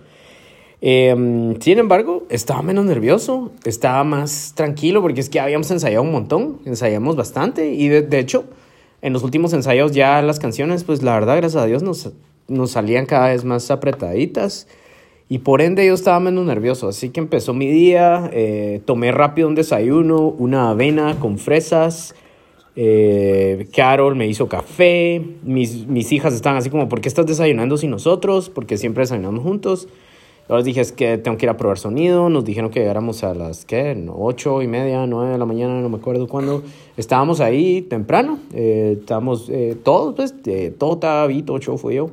Eh, 0.84 1.56
sin 1.60 1.78
embargo, 1.78 2.26
estaba 2.30 2.64
menos 2.64 2.86
nervioso, 2.86 3.52
estaba 3.66 4.04
más 4.04 4.54
tranquilo 4.56 5.02
porque 5.02 5.22
es 5.22 5.30
que 5.30 5.40
habíamos 5.40 5.70
ensayado 5.70 6.02
un 6.02 6.12
montón, 6.12 6.60
ensayamos 6.66 7.16
bastante 7.16 7.72
y 7.72 7.88
de, 7.88 8.20
hecho, 8.20 8.46
en 9.04 9.14
los 9.14 9.24
últimos 9.24 9.54
ensayos 9.54 9.92
ya 9.92 10.22
las 10.24 10.40
canciones, 10.40 10.84
pues 10.84 11.04
la 11.04 11.14
verdad, 11.14 11.38
gracias 11.38 11.62
a 11.62 11.68
Dios, 11.68 11.84
nos, 11.84 12.12
nos 12.48 12.72
salían 12.72 13.06
cada 13.06 13.30
vez 13.30 13.46
más 13.46 13.70
apretaditas. 13.70 14.68
Y 15.30 15.38
por 15.40 15.62
ende 15.62 15.86
yo 15.88 15.94
estaba 15.94 16.20
menos 16.20 16.46
nervioso, 16.46 16.90
así 16.90 17.10
que 17.10 17.22
empezó 17.22 17.54
mi 17.54 17.68
día, 17.68 18.30
eh, 18.34 18.82
tomé 18.84 19.14
rápido 19.14 19.48
un 19.48 19.56
desayuno, 19.56 20.28
una 20.28 20.72
avena 20.72 21.20
con 21.20 21.38
fresas, 21.38 22.16
eh, 22.76 23.68
Carol 23.74 24.18
me 24.18 24.28
hizo 24.28 24.50
café, 24.50 25.22
mis, 25.44 25.88
mis 25.88 26.12
hijas 26.12 26.34
estaban 26.34 26.58
así 26.58 26.70
como, 26.70 26.90
¿por 26.90 27.00
qué 27.00 27.08
estás 27.08 27.28
desayunando 27.28 27.78
sin 27.78 27.92
nosotros? 27.92 28.50
Porque 28.50 28.78
siempre 28.78 29.04
desayunamos 29.04 29.44
juntos. 29.44 29.88
Yo 30.50 30.58
les 30.58 30.66
dije, 30.66 30.82
es 30.82 30.92
que 30.92 31.18
tengo 31.18 31.38
que 31.38 31.46
ir 31.46 31.50
a 31.50 31.58
probar 31.58 31.78
sonido, 31.78 32.30
nos 32.30 32.44
dijeron 32.44 32.70
que 32.72 32.82
llegáramos 32.82 33.24
a 33.24 33.34
las, 33.34 33.64
¿qué? 33.64 33.96
No, 33.96 34.16
Ocho 34.18 34.62
y 34.62 34.68
media, 34.68 35.06
nueve 35.08 35.32
de 35.32 35.38
la 35.38 35.46
mañana, 35.46 35.80
no 35.80 35.90
me 35.90 35.98
acuerdo 35.98 36.28
cuándo. 36.28 36.64
Estábamos 36.98 37.40
ahí 37.40 37.82
temprano, 37.82 38.40
eh, 38.54 38.98
estábamos 39.00 39.50
eh, 39.50 39.78
todos, 39.82 40.16
pues, 40.16 40.36
eh, 40.46 40.74
Tota, 40.78 41.26
Vito, 41.28 41.58
Chofo 41.60 41.92
y 41.92 41.96
yo. 41.96 42.10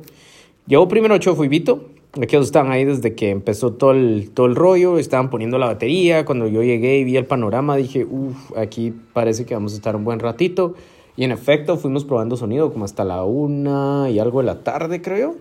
Llegó 0.67 0.87
primero 0.87 1.17
Chofo 1.17 1.43
y 1.43 1.47
Vito, 1.49 1.81
Aquellos 2.13 2.47
estaban 2.47 2.71
ahí 2.71 2.85
desde 2.85 3.13
que 3.13 3.29
empezó 3.29 3.73
todo 3.73 3.91
el, 3.91 4.31
todo 4.31 4.47
el 4.47 4.55
rollo, 4.55 4.97
estaban 4.97 5.29
poniendo 5.29 5.59
la 5.59 5.67
batería. 5.67 6.25
Cuando 6.25 6.47
yo 6.47 6.63
llegué 6.63 6.97
y 6.97 7.03
vi 7.03 7.17
el 7.17 7.27
panorama, 7.27 7.75
dije, 7.75 8.03
uff, 8.03 8.57
aquí 8.57 8.91
parece 9.13 9.45
que 9.45 9.53
vamos 9.53 9.73
a 9.73 9.75
estar 9.75 9.95
un 9.95 10.03
buen 10.03 10.19
ratito. 10.19 10.73
Y 11.15 11.23
en 11.23 11.31
efecto, 11.31 11.77
fuimos 11.77 12.05
probando 12.05 12.35
sonido 12.35 12.73
como 12.73 12.85
hasta 12.85 13.03
la 13.03 13.23
una 13.23 14.09
y 14.09 14.17
algo 14.17 14.39
de 14.39 14.47
la 14.47 14.63
tarde, 14.63 15.03
creo. 15.03 15.35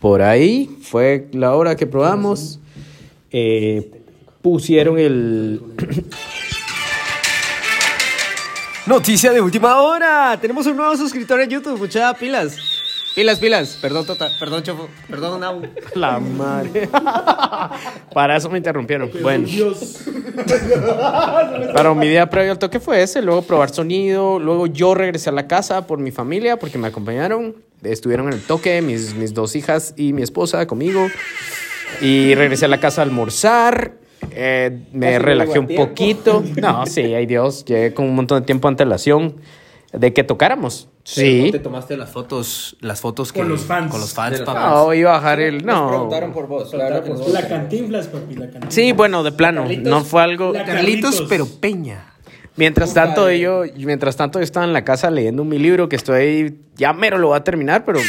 Por 0.00 0.22
ahí 0.22 0.78
fue 0.82 1.28
la 1.32 1.54
hora 1.54 1.76
que 1.76 1.86
probamos. 1.86 2.60
Eh, 3.30 3.90
pusieron 4.42 4.98
el. 4.98 5.60
Noticia 8.86 9.32
de 9.32 9.40
última 9.40 9.80
hora. 9.82 10.38
Tenemos 10.40 10.66
un 10.66 10.76
nuevo 10.76 10.96
suscriptor 10.96 11.40
en 11.40 11.50
YouTube. 11.50 11.78
Muchas 11.78 12.16
pilas. 12.16 12.77
Pilas, 13.18 13.40
pilas. 13.40 13.76
Perdón, 13.82 14.06
Tota. 14.06 14.30
Perdón, 14.38 14.62
Chofo. 14.62 14.88
Perdón, 15.10 15.40
Nau. 15.40 15.60
La 15.96 16.20
madre. 16.20 16.88
Para 18.14 18.36
eso 18.36 18.48
me 18.48 18.58
interrumpieron. 18.58 19.10
Bueno. 19.20 19.48
Pero 21.74 21.96
mi 21.96 22.06
día 22.06 22.30
previo 22.30 22.52
al 22.52 22.60
toque 22.60 22.78
fue 22.78 23.02
ese, 23.02 23.20
luego 23.20 23.42
probar 23.42 23.70
sonido, 23.70 24.38
luego 24.38 24.68
yo 24.68 24.94
regresé 24.94 25.30
a 25.30 25.32
la 25.32 25.48
casa 25.48 25.84
por 25.84 25.98
mi 25.98 26.12
familia 26.12 26.60
porque 26.60 26.78
me 26.78 26.86
acompañaron, 26.86 27.56
estuvieron 27.82 28.28
en 28.28 28.34
el 28.34 28.42
toque, 28.42 28.80
mis, 28.82 29.16
mis 29.16 29.34
dos 29.34 29.56
hijas 29.56 29.94
y 29.96 30.12
mi 30.12 30.22
esposa 30.22 30.64
conmigo, 30.68 31.08
y 32.00 32.36
regresé 32.36 32.66
a 32.66 32.68
la 32.68 32.78
casa 32.78 33.00
a 33.00 33.04
almorzar, 33.04 33.94
eh, 34.30 34.78
me 34.92 35.18
relajé 35.18 35.58
un 35.58 35.66
poquito, 35.66 36.44
no, 36.56 36.86
sí, 36.86 37.14
ay 37.14 37.26
Dios, 37.26 37.64
llegué 37.64 37.92
con 37.92 38.06
un 38.06 38.14
montón 38.14 38.38
de 38.38 38.46
tiempo 38.46 38.68
de 38.68 38.74
antelación 38.74 39.34
de 39.92 40.12
que 40.12 40.22
tocáramos. 40.24 40.88
Sí. 41.04 41.44
¿No 41.46 41.52
te 41.52 41.58
tomaste 41.60 41.96
las 41.96 42.10
fotos, 42.10 42.76
las 42.80 43.00
fotos 43.00 43.32
que, 43.32 43.40
Con 43.40 43.48
los 43.48 43.62
fans. 43.62 43.90
Con 43.90 44.00
los 44.00 44.12
fans, 44.12 44.40
papá? 44.42 44.68
No, 44.70 44.92
iba 44.92 45.10
a 45.10 45.14
bajar 45.14 45.40
el... 45.40 45.64
No. 45.64 45.88
Preguntaron 45.88 46.32
por 46.32 46.46
vos, 46.46 46.70
claro. 46.70 47.02
La 47.32 47.48
cantinflas, 47.48 48.08
papi, 48.08 48.34
la 48.34 48.40
cantinflas. 48.42 48.74
Sí, 48.74 48.92
bueno, 48.92 49.22
de 49.22 49.32
plano, 49.32 49.62
Carlitos. 49.62 49.90
no 49.90 50.04
fue 50.04 50.22
algo... 50.22 50.52
La- 50.52 50.64
Carlitos, 50.66 51.10
Carlitos. 51.12 51.26
pero 51.28 51.46
Peña. 51.46 52.04
Mientras 52.56 52.92
tanto, 52.92 53.30
yo, 53.30 53.62
mientras 53.76 54.16
tanto, 54.16 54.40
yo 54.40 54.42
estaba 54.42 54.66
en 54.66 54.72
la 54.72 54.84
casa 54.84 55.10
leyendo 55.12 55.44
mi 55.44 55.58
libro 55.60 55.88
que 55.88 55.94
estoy, 55.96 56.58
ya 56.76 56.92
mero 56.92 57.16
lo 57.16 57.28
voy 57.28 57.36
a 57.36 57.44
terminar, 57.44 57.84
pero 57.84 58.00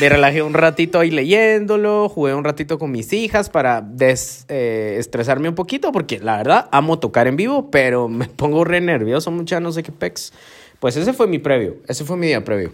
me 0.00 0.08
relajé 0.08 0.42
un 0.42 0.54
ratito 0.54 1.00
ahí 1.00 1.10
leyéndolo, 1.10 2.08
jugué 2.08 2.34
un 2.34 2.44
ratito 2.44 2.78
con 2.78 2.90
mis 2.90 3.12
hijas 3.12 3.50
para 3.50 3.80
desestresarme 3.80 5.48
un 5.48 5.54
poquito, 5.54 5.90
porque 5.92 6.20
la 6.20 6.36
verdad 6.36 6.68
amo 6.70 6.98
tocar 6.98 7.26
en 7.26 7.36
vivo, 7.36 7.70
pero 7.70 8.08
me 8.08 8.26
pongo 8.36 8.64
re 8.64 8.80
nervioso, 8.80 9.30
mucha 9.30 9.60
no 9.60 9.72
sé 9.72 9.82
qué 9.82 9.92
pex. 9.92 10.32
Pues 10.78 10.96
ese 10.96 11.12
fue 11.12 11.26
mi 11.26 11.38
previo, 11.38 11.76
ese 11.88 12.04
fue 12.04 12.16
mi 12.16 12.28
día 12.28 12.44
previo. 12.44 12.72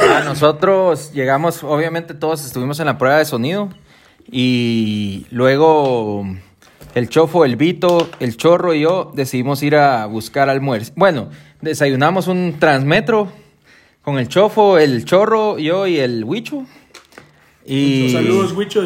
Ah, 0.00 0.22
nosotros 0.24 1.12
llegamos, 1.12 1.62
obviamente 1.62 2.14
todos 2.14 2.44
estuvimos 2.44 2.80
en 2.80 2.86
la 2.86 2.98
prueba 2.98 3.18
de 3.18 3.24
sonido 3.24 3.68
y 4.30 5.26
luego 5.30 6.26
el 6.96 7.08
Chofo, 7.08 7.44
el 7.44 7.54
Vito, 7.54 8.08
el 8.18 8.36
Chorro 8.36 8.74
y 8.74 8.80
yo 8.80 9.12
decidimos 9.14 9.62
ir 9.62 9.76
a 9.76 10.06
buscar 10.06 10.48
almuerzo. 10.48 10.92
Bueno, 10.96 11.28
desayunamos 11.60 12.26
un 12.26 12.56
transmetro 12.58 13.30
con 14.10 14.18
el 14.18 14.26
Chofo, 14.26 14.76
el 14.76 15.04
Chorro, 15.04 15.56
yo 15.58 15.86
y 15.86 15.98
el 15.98 16.24
Huicho. 16.24 16.66
Y... 17.64 18.10
Saludos, 18.10 18.52
Huicho. 18.54 18.84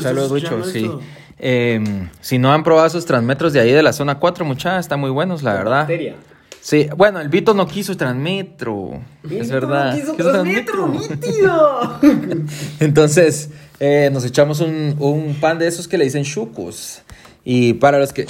Eh, 1.38 1.82
si 2.20 2.36
no 2.36 2.52
han 2.52 2.62
probado 2.62 2.86
esos 2.86 3.06
transmetros 3.06 3.54
de 3.54 3.60
ahí 3.60 3.72
de 3.72 3.82
la 3.82 3.94
zona 3.94 4.18
4, 4.18 4.44
muchachos, 4.44 4.80
están 4.80 5.00
muy 5.00 5.08
buenos, 5.08 5.42
la 5.42 5.54
verdad. 5.54 5.78
Bacteria. 5.78 6.16
Sí, 6.60 6.88
bueno, 6.94 7.20
el 7.20 7.30
Vito 7.30 7.54
no 7.54 7.66
quiso 7.66 7.96
transmetro. 7.96 9.00
es 9.30 9.50
verdad. 9.50 9.94
quiso 9.94 10.14
Quiso 10.14 10.30
transmetro, 10.30 10.88
nítido. 10.88 12.00
Entonces, 12.80 13.48
eh, 13.80 14.10
nos 14.12 14.26
echamos 14.26 14.60
un, 14.60 14.94
un 14.98 15.36
pan 15.40 15.58
de 15.58 15.68
esos 15.68 15.88
que 15.88 15.96
le 15.96 16.04
dicen 16.04 16.24
chucos. 16.24 17.00
Y 17.44 17.74
para 17.74 17.98
los 17.98 18.12
que 18.12 18.26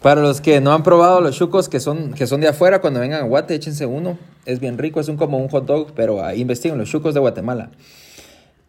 para 0.00 0.20
los 0.20 0.40
que 0.40 0.60
no 0.60 0.72
han 0.72 0.84
probado 0.84 1.20
los 1.20 1.36
chucos 1.36 1.68
que 1.68 1.80
son, 1.80 2.12
que 2.12 2.28
son 2.28 2.40
de 2.40 2.48
afuera, 2.48 2.80
cuando 2.80 3.00
vengan 3.00 3.22
a 3.22 3.24
Guate, 3.24 3.54
échense 3.54 3.86
uno. 3.86 4.18
Es 4.44 4.60
bien 4.60 4.78
rico, 4.78 5.00
es 5.00 5.08
un, 5.08 5.16
como 5.16 5.38
un 5.38 5.48
hot 5.48 5.66
dog, 5.66 5.92
pero 5.94 6.24
ahí 6.24 6.40
investiguen 6.40 6.78
los 6.78 6.90
chucos 6.90 7.14
de 7.14 7.20
Guatemala. 7.20 7.70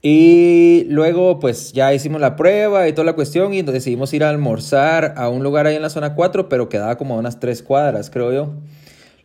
Y 0.02 0.86
luego, 0.90 1.40
pues 1.40 1.72
ya 1.72 1.94
hicimos 1.94 2.20
la 2.20 2.36
prueba 2.36 2.88
y 2.90 2.94
toda 2.94 3.06
la 3.06 3.14
cuestión 3.14 3.54
y 3.54 3.62
decidimos 3.62 4.14
ir 4.14 4.26
a 4.26 4.30
almorzar 4.30 5.14
a 5.16 5.30
un 5.30 5.44
lugar 5.44 5.66
ahí 5.66 5.78
en 5.78 5.82
la 5.82 5.90
zona 5.90 6.14
4, 6.14 6.50
pero 6.50 6.68
quedaba 6.68 6.98
como 6.98 7.16
a 7.16 7.18
unas 7.18 7.40
3 7.40 7.64
cuadras, 7.64 8.10
creo 8.10 8.34
yo. 8.34 8.54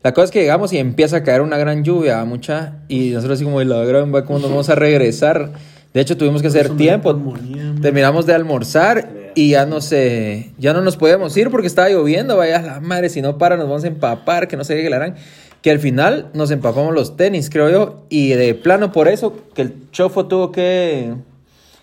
La 0.05 0.15
cosa 0.15 0.27
es 0.27 0.31
que 0.31 0.41
llegamos 0.41 0.73
y 0.73 0.79
empieza 0.79 1.17
a 1.17 1.23
caer 1.25 1.41
una 1.41 1.59
gran 1.59 1.83
lluvia, 1.83 2.25
mucha, 2.25 2.77
y 2.87 3.11
nosotros 3.11 3.39
así 3.39 3.45
como, 3.45 3.61
"Y 3.61 3.65
la 3.65 3.85
gran, 3.85 4.15
va, 4.15 4.25
¿cómo 4.25 4.39
nos 4.39 4.51
vamos 4.51 4.69
a 4.69 4.77
regresar? 4.77 5.51
De 5.93 6.01
hecho, 6.01 6.17
tuvimos 6.17 6.43
que 6.43 6.49
hacer 6.49 6.77
tiempo. 6.77 7.13
Terminamos 7.83 8.25
de 8.27 8.35
almorzar 8.35 9.09
y 9.35 9.51
ya 9.51 9.67
no 9.67 9.81
sé, 9.81 10.53
ya 10.59 10.73
no 10.73 10.81
nos 10.83 10.97
podíamos 10.97 11.37
ir 11.37 11.51
porque 11.51 11.67
estaba 11.67 11.89
lloviendo, 11.89 12.37
vaya 12.37 12.63
la 12.63 12.81
madre, 12.81 13.09
si 13.09 13.21
no 13.21 13.37
para 13.39 13.57
nos 13.57 13.67
vamos 13.67 13.83
a 13.83 13.89
empapar, 13.89 14.47
que 14.47 14.57
no 14.57 14.63
sé 14.63 14.81
qué 14.81 14.95
harán. 14.95 15.17
Que 15.63 15.71
al 15.73 15.81
final 15.81 16.29
nos 16.35 16.51
empapamos 16.51 16.95
los 16.95 17.17
tenis, 17.17 17.51
creo 17.51 17.69
yo, 17.71 18.05
y 18.09 18.29
de 18.31 18.55
plano 18.55 18.93
por 18.93 19.09
eso, 19.09 19.35
que 19.55 19.63
el 19.63 19.91
chofo 19.91 20.27
tuvo 20.27 20.53
que 20.53 21.13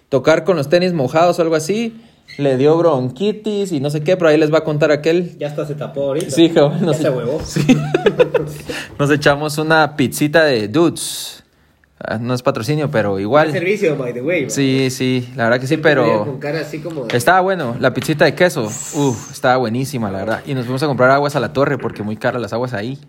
tocar 0.10 0.44
con 0.46 0.56
los 0.56 0.70
tenis 0.70 0.94
mojados 0.94 1.40
o 1.40 1.42
algo 1.42 1.56
así, 1.56 2.02
le 2.38 2.56
dio 2.58 2.78
bronquitis 2.78 3.72
y 3.74 3.80
no 3.82 3.90
sé 3.90 4.02
qué, 4.02 4.16
pero 4.18 4.30
ahí 4.30 4.38
les 4.38 4.52
va 4.54 4.60
a 4.60 4.64
contar 4.64 4.92
aquel. 4.92 5.38
Ya 5.38 5.48
hasta 5.48 5.66
se 5.66 5.76
tapó 5.76 6.04
ahorita. 6.06 6.32
Sí, 6.32 6.50
cabrón, 6.50 6.80
Ya 6.80 6.86
no 6.86 6.94
se 6.94 7.10
huevó. 7.10 7.42
Nos 9.00 9.12
echamos 9.12 9.58
una 9.58 9.96
pizzita 9.96 10.44
de 10.46 10.68
dudes. 10.68 11.44
Ah, 12.00 12.18
No 12.18 12.34
es 12.34 12.42
patrocinio, 12.42 12.92
pero 12.92 13.20
igual. 13.20 13.52
servicio, 13.52 13.96
by 13.98 14.14
the 14.14 14.22
way. 14.22 14.50
Sí, 14.50 14.90
sí, 14.90 15.30
la 15.36 15.46
verdad 15.46 15.60
que 15.62 15.68
sí, 15.68 15.76
Con 15.76 15.84
pero 15.84 16.38
cara 16.40 16.60
así 16.62 16.80
como 16.80 17.06
de- 17.06 17.16
estaba 17.18 17.40
bueno. 17.42 17.76
La 17.80 17.94
pizzita 17.94 18.26
de 18.26 18.36
queso, 18.36 18.64
uff, 18.64 19.32
estaba 19.32 19.58
buenísima, 19.58 20.12
la 20.12 20.20
verdad. 20.20 20.42
Y 20.46 20.54
nos 20.54 20.66
fuimos 20.66 20.84
a 20.84 20.88
comprar 20.88 21.12
aguas 21.12 21.36
a 21.36 21.40
la 21.40 21.54
torre 21.54 21.78
porque 21.78 22.04
muy 22.04 22.18
caras 22.18 22.42
las 22.42 22.54
aguas 22.54 22.74
ahí. 22.74 23.00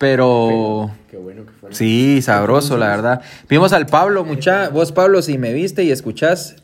Pero 0.00 0.90
Qué 1.10 1.18
bueno 1.18 1.44
que 1.44 1.52
fue. 1.52 1.74
sí, 1.74 2.22
sabroso, 2.22 2.78
la 2.78 2.88
verdad. 2.88 3.20
Vimos 3.50 3.74
al 3.74 3.84
Pablo, 3.84 4.24
mucha. 4.24 4.70
Vos, 4.70 4.92
Pablo, 4.92 5.20
si 5.20 5.36
me 5.36 5.52
viste 5.52 5.84
y 5.84 5.90
escuchás, 5.90 6.56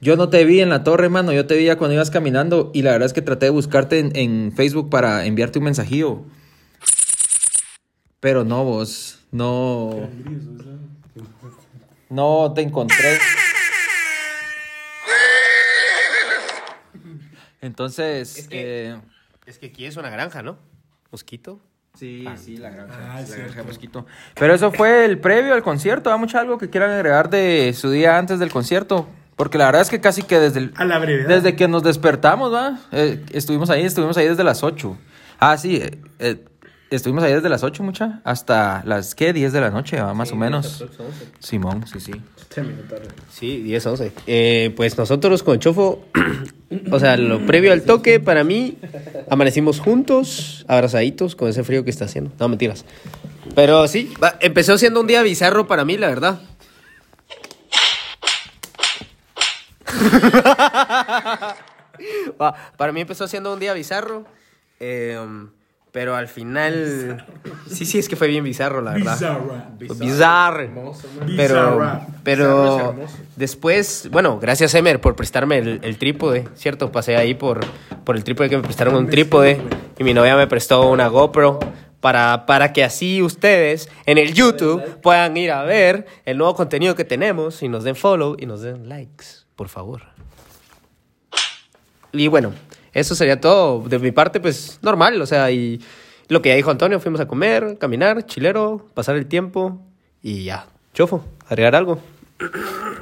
yo 0.00 0.16
no 0.16 0.28
te 0.30 0.44
vi 0.44 0.60
en 0.60 0.68
la 0.68 0.82
torre, 0.82 1.08
mano. 1.08 1.32
Yo 1.32 1.46
te 1.46 1.56
vi 1.56 1.66
ya 1.66 1.76
cuando 1.78 1.94
ibas 1.94 2.10
caminando 2.10 2.72
y 2.74 2.82
la 2.82 2.90
verdad 2.90 3.06
es 3.06 3.12
que 3.12 3.22
traté 3.22 3.46
de 3.46 3.50
buscarte 3.50 4.00
en, 4.00 4.16
en 4.16 4.52
Facebook 4.52 4.90
para 4.90 5.24
enviarte 5.26 5.60
un 5.60 5.66
mensajillo. 5.66 6.22
Pero 8.18 8.42
no, 8.42 8.64
vos, 8.64 9.20
no. 9.30 10.08
No 12.10 12.52
te 12.52 12.62
encontré. 12.62 13.18
Entonces, 17.60 18.38
Es 18.38 18.48
que- 18.48 18.90
eh, 18.90 19.00
Es 19.46 19.58
que 19.58 19.66
aquí 19.66 19.84
es 19.86 19.96
una 19.96 20.10
granja, 20.10 20.42
¿no? 20.42 20.58
Mosquito. 21.12 21.60
Sí, 21.98 22.24
sí, 22.36 22.56
la 22.56 22.70
granja. 22.70 22.94
Ah, 23.12 23.20
la 23.20 23.36
granja. 23.36 23.62
Mosquito. 23.64 24.06
Pero 24.34 24.54
eso 24.54 24.72
fue 24.72 25.04
el 25.04 25.18
previo 25.18 25.54
al 25.54 25.62
concierto. 25.62 26.12
¿Hay 26.12 26.18
mucho 26.18 26.38
algo 26.38 26.58
que 26.58 26.70
quieran 26.70 26.90
agregar 26.90 27.30
de 27.30 27.72
su 27.76 27.90
día 27.90 28.18
antes 28.18 28.38
del 28.38 28.50
concierto? 28.50 29.06
Porque 29.36 29.58
la 29.58 29.66
verdad 29.66 29.82
es 29.82 29.90
que 29.90 30.00
casi 30.00 30.22
que 30.22 30.38
desde 30.38 30.60
el- 30.60 30.72
A 30.76 30.84
la 30.84 30.98
brevedad. 30.98 31.28
desde 31.28 31.54
que 31.56 31.68
nos 31.68 31.82
despertamos, 31.82 32.52
¿va? 32.52 32.78
Eh, 32.92 33.24
estuvimos 33.32 33.70
ahí, 33.70 33.84
estuvimos 33.84 34.16
ahí 34.16 34.28
desde 34.28 34.44
las 34.44 34.62
8. 34.62 34.96
Ah, 35.38 35.56
sí, 35.58 35.76
eh, 35.76 35.98
eh, 36.18 36.44
estuvimos 36.90 37.24
ahí 37.24 37.32
desde 37.34 37.48
las 37.48 37.62
8, 37.62 37.82
mucha, 37.82 38.20
hasta 38.24 38.82
las, 38.84 39.14
¿qué? 39.14 39.32
10 39.32 39.52
de 39.52 39.60
la 39.60 39.70
noche, 39.70 40.00
¿va? 40.00 40.14
más 40.14 40.32
o 40.32 40.36
menos. 40.36 40.84
Simón, 41.40 41.86
sí, 41.86 42.00
sí. 42.00 42.12
Sí, 43.30 43.62
10, 43.62 43.86
11. 43.86 44.12
Eh, 44.26 44.72
pues 44.76 44.96
nosotros 44.98 45.42
con 45.42 45.58
Chofo, 45.58 46.04
o 46.90 46.98
sea, 46.98 47.16
lo 47.16 47.44
previo 47.46 47.72
al 47.72 47.82
toque, 47.82 48.20
para 48.20 48.44
mí, 48.44 48.78
amanecimos 49.30 49.80
juntos, 49.80 50.64
abrazaditos, 50.68 51.36
con 51.36 51.48
ese 51.48 51.64
frío 51.64 51.84
que 51.84 51.90
está 51.90 52.04
haciendo. 52.06 52.30
No, 52.38 52.48
mentiras. 52.48 52.84
Pero 53.54 53.86
sí, 53.88 54.12
empezó 54.40 54.78
siendo 54.78 55.00
un 55.00 55.06
día 55.06 55.22
bizarro 55.22 55.66
para 55.66 55.84
mí, 55.84 55.96
la 55.96 56.08
verdad. 56.08 56.40
Para 62.76 62.92
mí 62.92 63.00
empezó 63.00 63.28
siendo 63.28 63.52
un 63.52 63.60
día 63.60 63.72
bizarro, 63.74 64.24
eh, 64.80 65.18
pero 65.92 66.16
al 66.16 66.26
final... 66.26 67.24
Sí, 67.70 67.84
sí, 67.84 67.98
es 67.98 68.08
que 68.08 68.16
fue 68.16 68.26
bien 68.26 68.42
bizarro, 68.42 68.80
la 68.80 68.94
verdad. 68.94 69.12
Bizarra. 69.12 69.70
Bizarro. 69.78 70.94
Pero, 71.36 71.76
Bizarra. 71.76 72.06
pero 72.24 72.94
después, 73.36 74.08
bueno, 74.10 74.40
gracias 74.40 74.74
Emer 74.74 75.02
por 75.02 75.14
prestarme 75.14 75.58
el, 75.58 75.80
el 75.82 75.98
trípode, 75.98 76.48
¿cierto? 76.54 76.90
Pasé 76.90 77.16
ahí 77.16 77.34
por, 77.34 77.60
por 78.04 78.16
el 78.16 78.24
trípode 78.24 78.48
que 78.48 78.56
me 78.56 78.62
prestaron 78.62 78.94
un 78.94 79.08
trípode 79.08 79.60
y 79.98 80.04
mi 80.04 80.14
novia 80.14 80.34
me 80.34 80.46
prestó 80.46 80.88
una 80.88 81.08
GoPro 81.08 81.60
para, 82.00 82.46
para 82.46 82.72
que 82.72 82.82
así 82.84 83.22
ustedes 83.22 83.90
en 84.06 84.16
el 84.16 84.32
YouTube 84.32 84.82
puedan 85.02 85.36
ir 85.36 85.52
a 85.52 85.62
ver 85.62 86.06
el 86.24 86.38
nuevo 86.38 86.54
contenido 86.54 86.94
que 86.94 87.04
tenemos 87.04 87.62
y 87.62 87.68
nos 87.68 87.84
den 87.84 87.96
follow 87.96 88.34
y 88.38 88.46
nos 88.46 88.62
den 88.62 88.88
likes, 88.88 89.26
por 89.56 89.68
favor. 89.68 90.02
Y 92.12 92.28
bueno, 92.28 92.52
eso 92.92 93.14
sería 93.14 93.40
todo. 93.40 93.88
De 93.88 93.98
mi 93.98 94.12
parte, 94.12 94.40
pues 94.40 94.78
normal, 94.82 95.20
o 95.20 95.26
sea, 95.26 95.50
y 95.50 95.80
lo 96.28 96.42
que 96.42 96.50
ya 96.50 96.54
dijo 96.56 96.70
Antonio, 96.70 97.00
fuimos 97.00 97.20
a 97.20 97.26
comer, 97.26 97.78
caminar, 97.78 98.24
chilero, 98.26 98.86
pasar 98.94 99.16
el 99.16 99.26
tiempo 99.26 99.80
y 100.22 100.44
ya. 100.44 100.66
Chofo, 100.94 101.24
agregar 101.48 101.74
algo. 101.74 101.98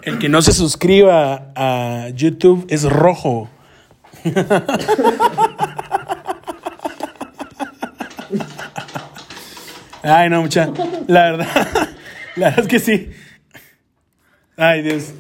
El 0.03 0.19
que 0.19 0.29
no 0.29 0.43
se 0.43 0.53
suscriba 0.53 1.53
a 1.55 2.09
YouTube 2.15 2.67
es 2.69 2.85
rojo. 2.85 3.49
Ay, 10.03 10.31
no, 10.31 10.43
mucha. 10.43 10.71
La 11.07 11.33
verdad, 11.33 11.47
la 12.37 12.47
verdad 12.47 12.61
es 12.61 12.69
que 12.69 12.79
sí. 12.79 13.11
Ay, 14.57 14.83
Dios. 14.83 15.13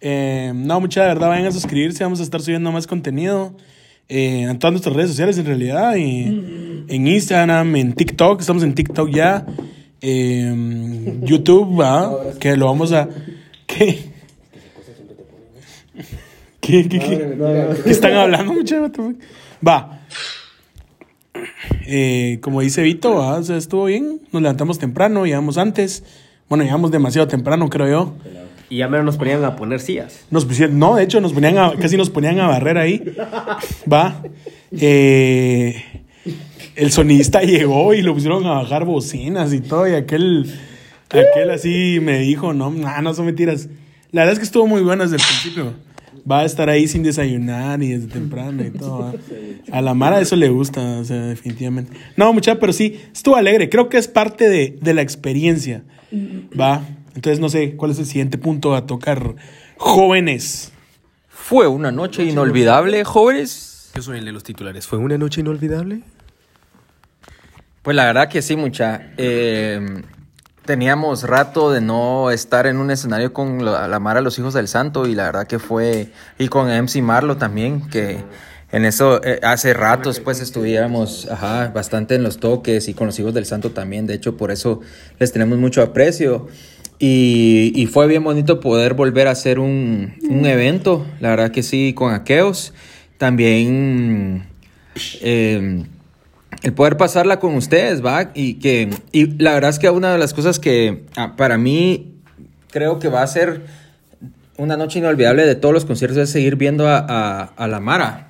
Eh, 0.00 0.52
no, 0.54 0.80
mucha, 0.80 1.02
de 1.02 1.08
verdad, 1.08 1.28
vayan 1.28 1.46
a 1.46 1.52
suscribirse. 1.52 2.02
Vamos 2.04 2.20
a 2.20 2.22
estar 2.22 2.40
subiendo 2.40 2.72
más 2.72 2.86
contenido 2.86 3.54
eh, 4.08 4.42
en 4.42 4.58
todas 4.58 4.72
nuestras 4.72 4.96
redes 4.96 5.10
sociales, 5.10 5.38
en 5.38 5.46
realidad. 5.46 5.96
Y 5.96 6.84
en 6.88 7.06
Instagram, 7.06 7.76
en 7.76 7.92
TikTok. 7.92 8.40
Estamos 8.40 8.62
en 8.62 8.74
TikTok 8.74 9.10
ya. 9.10 9.46
Eh, 10.00 11.18
YouTube, 11.22 11.80
¿va? 11.80 12.10
Que 12.40 12.56
lo 12.56 12.66
vamos 12.66 12.92
a. 12.92 13.08
¿Qué? 13.66 14.04
¿Qué, 16.60 16.88
qué, 16.88 16.98
qué? 16.98 17.36
¿Qué 17.84 17.90
están 17.90 18.14
hablando, 18.14 18.52
mucha? 18.52 18.80
Va. 19.66 20.00
Eh, 21.86 22.38
como 22.42 22.60
dice 22.60 22.82
Vito, 22.82 23.14
¿va? 23.16 23.36
O 23.36 23.42
sea, 23.42 23.56
estuvo 23.56 23.86
bien. 23.86 24.20
Nos 24.32 24.42
levantamos 24.42 24.78
temprano, 24.78 25.24
llegamos 25.24 25.58
antes. 25.58 26.04
Bueno, 26.48 26.64
llegamos 26.64 26.90
demasiado 26.90 27.28
temprano, 27.28 27.68
creo 27.68 27.88
yo. 27.88 28.14
Y 28.70 28.78
ya 28.78 28.88
menos 28.88 29.04
nos 29.04 29.16
ponían 29.18 29.44
a 29.44 29.56
poner 29.56 29.80
sillas. 29.80 30.24
Nos 30.30 30.44
pusieron, 30.46 30.78
no, 30.78 30.94
de 30.96 31.02
hecho, 31.02 31.20
nos 31.20 31.32
ponían 31.32 31.58
a- 31.58 31.74
casi 31.78 31.96
nos 31.96 32.08
ponían 32.08 32.38
a 32.40 32.46
barrer 32.46 32.78
ahí. 32.78 33.02
Va. 33.92 34.22
Eh, 34.72 35.82
el 36.76 36.92
sonidista 36.92 37.42
llegó 37.42 37.92
y 37.94 38.02
lo 38.02 38.14
pusieron 38.14 38.46
a 38.46 38.52
bajar 38.52 38.84
bocinas 38.84 39.52
y 39.52 39.60
todo. 39.60 39.88
Y 39.88 39.94
aquel, 39.94 40.46
aquel 41.10 41.50
así 41.50 41.98
me 42.00 42.20
dijo, 42.20 42.52
no, 42.52 42.70
nah, 42.70 43.00
no 43.02 43.12
son 43.12 43.26
mentiras. 43.26 43.68
La 44.12 44.22
verdad 44.22 44.34
es 44.34 44.38
que 44.38 44.44
estuvo 44.44 44.66
muy 44.66 44.82
bueno 44.82 45.02
desde 45.02 45.16
el 45.16 45.22
principio. 45.22 45.74
Va 46.30 46.40
a 46.40 46.44
estar 46.44 46.68
ahí 46.68 46.86
sin 46.86 47.02
desayunar 47.02 47.82
y 47.82 47.88
desde 47.88 48.06
temprano 48.08 48.64
y 48.64 48.70
todo. 48.70 49.14
A 49.72 49.80
la 49.80 49.94
Mara 49.94 50.20
eso 50.20 50.36
le 50.36 50.48
gusta, 50.48 50.98
o 51.00 51.04
sea, 51.04 51.16
definitivamente. 51.26 51.92
No, 52.16 52.32
muchacha, 52.32 52.60
pero 52.60 52.72
sí, 52.72 53.00
estuvo 53.12 53.36
alegre. 53.36 53.68
Creo 53.70 53.88
que 53.88 53.96
es 53.96 54.06
parte 54.06 54.48
de, 54.48 54.78
de 54.80 54.94
la 54.94 55.02
experiencia. 55.02 55.82
Va. 56.58 56.82
Entonces, 57.14 57.40
no 57.40 57.48
sé 57.48 57.76
cuál 57.76 57.90
es 57.90 57.98
el 57.98 58.06
siguiente 58.06 58.38
punto 58.38 58.74
a 58.74 58.86
tocar. 58.86 59.34
Jóvenes. 59.76 60.72
Fue 61.28 61.66
una 61.66 61.90
noche 61.90 62.24
inolvidable, 62.24 63.04
jóvenes. 63.04 63.90
Yo 63.94 64.02
soy 64.02 64.18
el 64.18 64.24
de 64.24 64.32
los 64.32 64.44
titulares. 64.44 64.86
¿Fue 64.86 64.98
una 64.98 65.18
noche 65.18 65.40
inolvidable? 65.40 66.02
Pues 67.82 67.96
la 67.96 68.04
verdad 68.04 68.28
que 68.28 68.42
sí, 68.42 68.56
mucha. 68.56 69.10
Eh, 69.16 70.02
teníamos 70.64 71.24
rato 71.24 71.72
de 71.72 71.80
no 71.80 72.30
estar 72.30 72.66
en 72.66 72.76
un 72.76 72.90
escenario 72.90 73.32
con 73.32 73.64
la, 73.64 73.88
la 73.88 73.98
Mara 73.98 74.20
Los 74.20 74.38
Hijos 74.38 74.54
del 74.54 74.68
Santo 74.68 75.06
y 75.06 75.14
la 75.14 75.24
verdad 75.24 75.46
que 75.46 75.58
fue, 75.58 76.12
y 76.38 76.48
con 76.48 76.68
MC 76.68 77.02
Marlo 77.02 77.36
también, 77.38 77.88
que 77.88 78.22
en 78.70 78.84
eso 78.84 79.20
eh, 79.24 79.40
hace 79.42 79.74
ratos 79.74 80.20
pues 80.20 80.40
estuviéramos 80.40 81.28
ajá, 81.28 81.68
bastante 81.74 82.14
en 82.14 82.22
los 82.22 82.38
toques 82.38 82.88
y 82.88 82.94
con 82.94 83.08
los 83.08 83.18
Hijos 83.18 83.34
del 83.34 83.46
Santo 83.46 83.72
también, 83.72 84.06
de 84.06 84.14
hecho 84.14 84.36
por 84.36 84.52
eso 84.52 84.80
les 85.18 85.32
tenemos 85.32 85.58
mucho 85.58 85.82
aprecio. 85.82 86.46
Y, 87.02 87.72
y 87.74 87.86
fue 87.86 88.06
bien 88.06 88.22
bonito 88.22 88.60
poder 88.60 88.92
volver 88.92 89.26
a 89.26 89.30
hacer 89.30 89.58
un, 89.58 90.14
un 90.28 90.44
evento, 90.44 91.06
la 91.18 91.30
verdad 91.30 91.50
que 91.50 91.62
sí, 91.62 91.94
con 91.94 92.12
Aqueos. 92.12 92.74
También 93.16 94.44
eh, 95.22 95.84
el 96.62 96.72
poder 96.74 96.98
pasarla 96.98 97.40
con 97.40 97.54
ustedes, 97.54 98.04
¿va? 98.04 98.32
Y, 98.34 98.54
que, 98.54 98.90
y 99.12 99.26
la 99.42 99.54
verdad 99.54 99.70
es 99.70 99.78
que 99.78 99.88
una 99.88 100.12
de 100.12 100.18
las 100.18 100.34
cosas 100.34 100.58
que 100.58 101.04
ah, 101.16 101.36
para 101.36 101.56
mí 101.56 102.16
creo 102.70 102.98
que 102.98 103.08
va 103.08 103.22
a 103.22 103.26
ser 103.26 103.62
una 104.58 104.76
noche 104.76 104.98
inolvidable 104.98 105.46
de 105.46 105.54
todos 105.54 105.72
los 105.72 105.86
conciertos 105.86 106.18
es 106.18 106.30
seguir 106.30 106.56
viendo 106.56 106.86
a, 106.86 106.98
a, 106.98 107.42
a 107.56 107.66
la 107.66 107.80
Mara. 107.80 108.28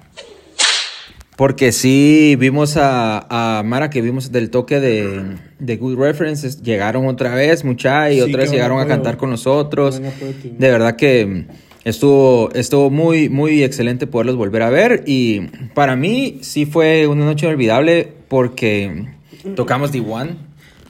Porque 1.37 1.73
sí 1.73 2.37
vimos 2.39 2.77
a, 2.77 3.27
a, 3.59 3.63
Mara 3.65 3.91
que 3.91 4.01
vimos 4.01 4.31
del 4.31 4.51
toque 4.51 4.79
de, 4.79 5.39
de 5.61 5.77
Good 5.77 5.97
References, 5.99 6.63
llegaron 6.63 7.07
otra 7.07 7.35
vez, 7.35 7.65
mucha, 7.65 8.11
y 8.11 8.17
Sí, 8.17 8.21
otra 8.23 8.39
vez 8.39 8.51
qué 8.51 8.57
llegaron 8.57 8.79
a 8.81 8.87
cantar 8.89 9.17
con 9.17 9.31
nosotros. 9.31 10.01
De 10.59 10.71
verdad 10.71 10.97
que 10.97 11.47
estuvo, 11.85 12.51
estuvo 12.55 12.91
muy, 12.91 13.29
muy 13.29 13.63
excelente 13.63 14.07
poderlos 14.07 14.37
volver 14.37 14.63
a 14.63 14.71
ver. 14.71 15.05
Y 15.07 15.41
para 15.75 15.97
mí 15.97 16.39
sí 16.43 16.67
fue 16.67 17.07
una 17.07 17.25
noche 17.25 17.47
inolvidable 17.47 18.13
porque 18.29 19.07
tocamos 19.55 19.91
The 19.93 20.01
One, 20.01 20.37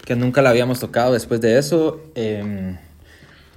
que 0.05 0.17
nunca 0.17 0.41
la 0.43 0.51
habíamos 0.51 0.81
tocado 0.81 1.13
después 1.13 1.41
de 1.41 1.59
eso. 1.59 2.01
Em, 2.15 2.77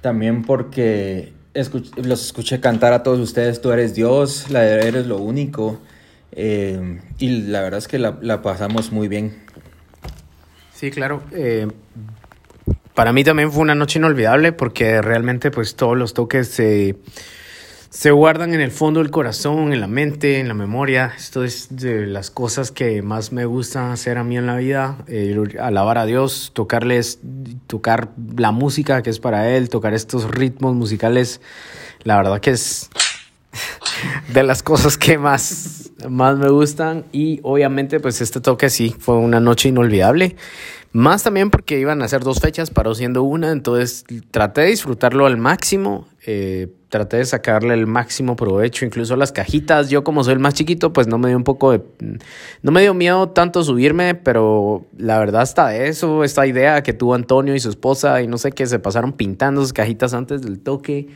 también 0.00 0.42
porque 0.42 1.32
escuch- 1.54 1.94
los 2.04 2.24
escuché 2.26 2.60
cantar 2.60 2.92
a 2.92 3.02
todos 3.02 3.20
ustedes, 3.20 3.60
tú 3.60 3.70
eres 3.72 3.94
Dios, 3.94 4.50
la 4.50 4.60
de 4.62 4.88
eres 4.88 5.06
lo 5.06 5.18
único. 5.18 5.80
Em, 6.32 7.00
y 7.20 7.28
la 7.42 7.60
verdad 7.60 7.78
es 7.78 7.86
que 7.88 7.98
la, 7.98 8.18
la 8.20 8.42
pasamos 8.42 8.90
muy 8.92 9.06
bien. 9.08 9.43
Sí, 10.84 10.90
claro. 10.90 11.22
eh, 11.32 11.66
para 12.92 13.14
mí 13.14 13.24
también 13.24 13.50
fue 13.50 13.62
una 13.62 13.74
noche 13.74 13.98
inolvidable 13.98 14.52
porque 14.52 15.00
realmente 15.00 15.50
pues 15.50 15.76
todos 15.76 15.96
los 15.96 16.12
toques 16.12 16.46
se, 16.46 16.96
se 17.88 18.10
guardan 18.10 18.52
en 18.52 18.60
el 18.60 18.70
fondo 18.70 19.00
del 19.00 19.10
corazón, 19.10 19.72
en 19.72 19.80
la 19.80 19.86
mente, 19.86 20.40
en 20.40 20.46
la 20.46 20.52
memoria. 20.52 21.14
Esto 21.16 21.42
es 21.42 21.68
de 21.74 22.04
las 22.06 22.30
cosas 22.30 22.70
que 22.70 23.00
más 23.00 23.32
me 23.32 23.46
gusta 23.46 23.92
hacer 23.92 24.18
a 24.18 24.24
mí 24.24 24.36
en 24.36 24.46
la 24.46 24.56
vida. 24.56 24.98
eh, 25.06 25.34
alabar 25.58 25.96
a 25.96 26.04
Dios, 26.04 26.50
tocarles, 26.52 27.18
tocar 27.66 28.10
la 28.36 28.52
música 28.52 29.02
que 29.02 29.08
es 29.08 29.20
para 29.20 29.48
Él, 29.56 29.70
tocar 29.70 29.94
estos 29.94 30.30
ritmos 30.30 30.74
musicales. 30.74 31.40
La 32.02 32.18
verdad 32.18 32.42
que 32.42 32.50
es 32.50 32.90
de 34.34 34.42
las 34.42 34.62
cosas 34.62 34.98
que 34.98 35.16
más, 35.16 35.83
más 36.08 36.36
me 36.38 36.48
gustan. 36.48 37.04
Y 37.12 37.40
obviamente, 37.42 38.00
pues 38.00 38.20
este 38.20 38.40
toque 38.40 38.70
sí 38.70 38.94
fue 38.98 39.16
una 39.16 39.40
noche 39.40 39.68
inolvidable. 39.68 40.36
Más 40.92 41.24
también 41.24 41.50
porque 41.50 41.80
iban 41.80 42.02
a 42.02 42.08
ser 42.08 42.22
dos 42.22 42.40
fechas, 42.40 42.70
paró 42.70 42.94
siendo 42.94 43.22
una. 43.22 43.50
Entonces 43.50 44.04
traté 44.30 44.62
de 44.62 44.68
disfrutarlo 44.68 45.26
al 45.26 45.36
máximo. 45.36 46.08
eh, 46.26 46.68
traté 46.94 47.16
de 47.16 47.24
sacarle 47.24 47.74
el 47.74 47.88
máximo 47.88 48.36
provecho, 48.36 48.84
incluso 48.84 49.16
las 49.16 49.32
cajitas. 49.32 49.90
Yo, 49.90 50.04
como 50.04 50.22
soy 50.22 50.34
el 50.34 50.38
más 50.38 50.54
chiquito, 50.54 50.92
pues 50.92 51.08
no 51.08 51.18
me 51.18 51.26
dio 51.26 51.36
un 51.36 51.42
poco 51.42 51.72
de. 51.72 51.82
No 52.62 52.70
me 52.70 52.82
dio 52.82 52.94
miedo 52.94 53.30
tanto 53.30 53.64
subirme, 53.64 54.14
pero 54.14 54.86
la 54.96 55.18
verdad, 55.18 55.42
hasta 55.42 55.74
eso, 55.74 56.22
esta 56.22 56.46
idea 56.46 56.84
que 56.84 56.92
tuvo 56.92 57.14
Antonio 57.14 57.56
y 57.56 57.58
su 57.58 57.68
esposa, 57.68 58.22
y 58.22 58.28
no 58.28 58.38
sé 58.38 58.52
qué, 58.52 58.64
se 58.66 58.78
pasaron 58.78 59.12
pintando 59.12 59.60
sus 59.60 59.72
cajitas 59.72 60.14
antes 60.14 60.42
del 60.42 60.60
toque. 60.60 61.08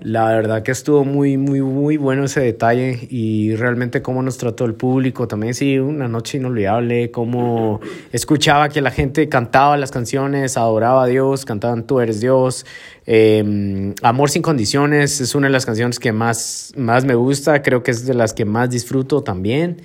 La 0.00 0.28
verdad 0.28 0.62
que 0.62 0.70
estuvo 0.70 1.04
muy, 1.04 1.36
muy, 1.36 1.60
muy 1.60 1.96
bueno 1.96 2.24
ese 2.24 2.40
detalle 2.40 3.06
y 3.10 3.56
realmente 3.56 4.00
cómo 4.00 4.22
nos 4.22 4.38
trató 4.38 4.64
el 4.64 4.74
público. 4.74 5.26
También 5.26 5.54
sí, 5.54 5.78
una 5.78 6.08
noche 6.08 6.38
inolvidable, 6.38 7.10
cómo 7.10 7.80
escuchaba 8.12 8.68
que 8.68 8.80
la 8.80 8.90
gente 8.90 9.28
cantaba 9.28 9.76
las 9.76 9.90
canciones, 9.90 10.56
adoraba 10.56 11.04
a 11.04 11.06
Dios, 11.06 11.44
cantaban 11.44 11.86
Tú 11.86 12.00
eres 12.00 12.20
Dios. 12.20 12.64
Eh, 13.06 13.94
Amor 14.02 14.30
sin 14.30 14.42
condiciones 14.42 15.20
es 15.20 15.34
una 15.34 15.48
de 15.48 15.52
las 15.52 15.66
canciones 15.66 15.98
que 15.98 16.12
más, 16.12 16.72
más 16.76 17.04
me 17.04 17.14
gusta, 17.14 17.62
creo 17.62 17.82
que 17.82 17.90
es 17.90 18.06
de 18.06 18.14
las 18.14 18.34
que 18.34 18.44
más 18.44 18.70
disfruto 18.70 19.22
también. 19.22 19.82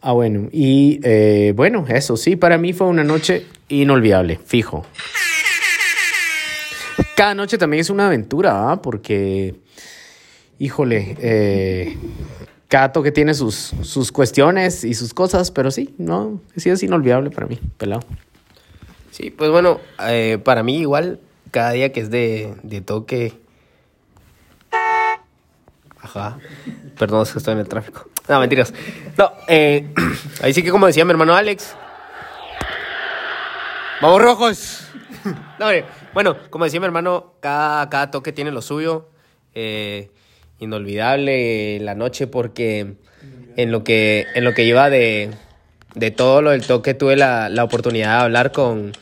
Ah, 0.00 0.12
bueno, 0.12 0.48
y 0.52 1.00
eh, 1.02 1.54
bueno, 1.56 1.86
eso 1.88 2.16
sí, 2.18 2.36
para 2.36 2.58
mí 2.58 2.74
fue 2.74 2.88
una 2.88 3.04
noche 3.04 3.46
inolvidable, 3.68 4.38
fijo. 4.44 4.84
Cada 7.16 7.34
noche 7.34 7.58
también 7.58 7.80
es 7.80 7.90
una 7.90 8.06
aventura, 8.06 8.72
¿ah? 8.72 8.82
porque, 8.82 9.54
híjole, 10.58 11.16
eh, 11.20 11.96
cada 12.68 12.92
toque 12.92 13.12
tiene 13.12 13.34
sus, 13.34 13.72
sus 13.82 14.10
cuestiones 14.10 14.82
y 14.82 14.94
sus 14.94 15.14
cosas, 15.14 15.52
pero 15.52 15.70
sí, 15.70 15.94
no, 15.98 16.40
sí 16.56 16.70
es 16.70 16.82
inolvidable 16.82 17.30
para 17.30 17.46
mí, 17.46 17.60
pelado. 17.78 18.02
Sí, 19.12 19.30
pues 19.30 19.50
bueno, 19.50 19.80
eh, 20.08 20.38
para 20.42 20.64
mí 20.64 20.78
igual, 20.78 21.20
cada 21.52 21.70
día 21.70 21.92
que 21.92 22.00
es 22.00 22.10
de, 22.10 22.54
de 22.64 22.80
toque... 22.80 23.38
Ajá. 26.00 26.38
Perdón, 26.98 27.22
es 27.22 27.32
que 27.32 27.38
estoy 27.38 27.54
en 27.54 27.60
el 27.60 27.68
tráfico. 27.68 28.08
No, 28.28 28.40
mentiras. 28.40 28.74
No, 29.16 29.32
eh, 29.48 29.88
ahí 30.42 30.52
sí 30.52 30.62
que 30.62 30.70
como 30.70 30.86
decía 30.86 31.04
mi 31.04 31.12
hermano 31.12 31.34
Alex. 31.34 31.76
¡Vamos 34.02 34.20
rojos! 34.20 34.88
No, 35.58 35.66
hombre, 35.66 35.86
bueno, 36.14 36.36
como 36.50 36.64
decía 36.64 36.80
mi 36.80 36.86
hermano, 36.86 37.34
cada, 37.40 37.90
cada 37.90 38.10
toque 38.10 38.32
tiene 38.32 38.50
lo 38.50 38.62
suyo. 38.62 39.08
Eh, 39.54 40.10
inolvidable 40.58 41.78
la 41.80 41.94
noche 41.94 42.26
porque 42.26 42.94
en 43.56 43.70
lo 43.70 43.84
que, 43.84 44.26
en 44.34 44.44
lo 44.44 44.54
que 44.54 44.64
iba 44.64 44.90
de, 44.90 45.30
de 45.94 46.10
todo 46.10 46.42
lo 46.42 46.50
del 46.50 46.66
toque 46.66 46.94
tuve 46.94 47.16
la, 47.16 47.48
la 47.48 47.64
oportunidad 47.64 48.18
de 48.18 48.24
hablar 48.24 48.52
con, 48.52 48.92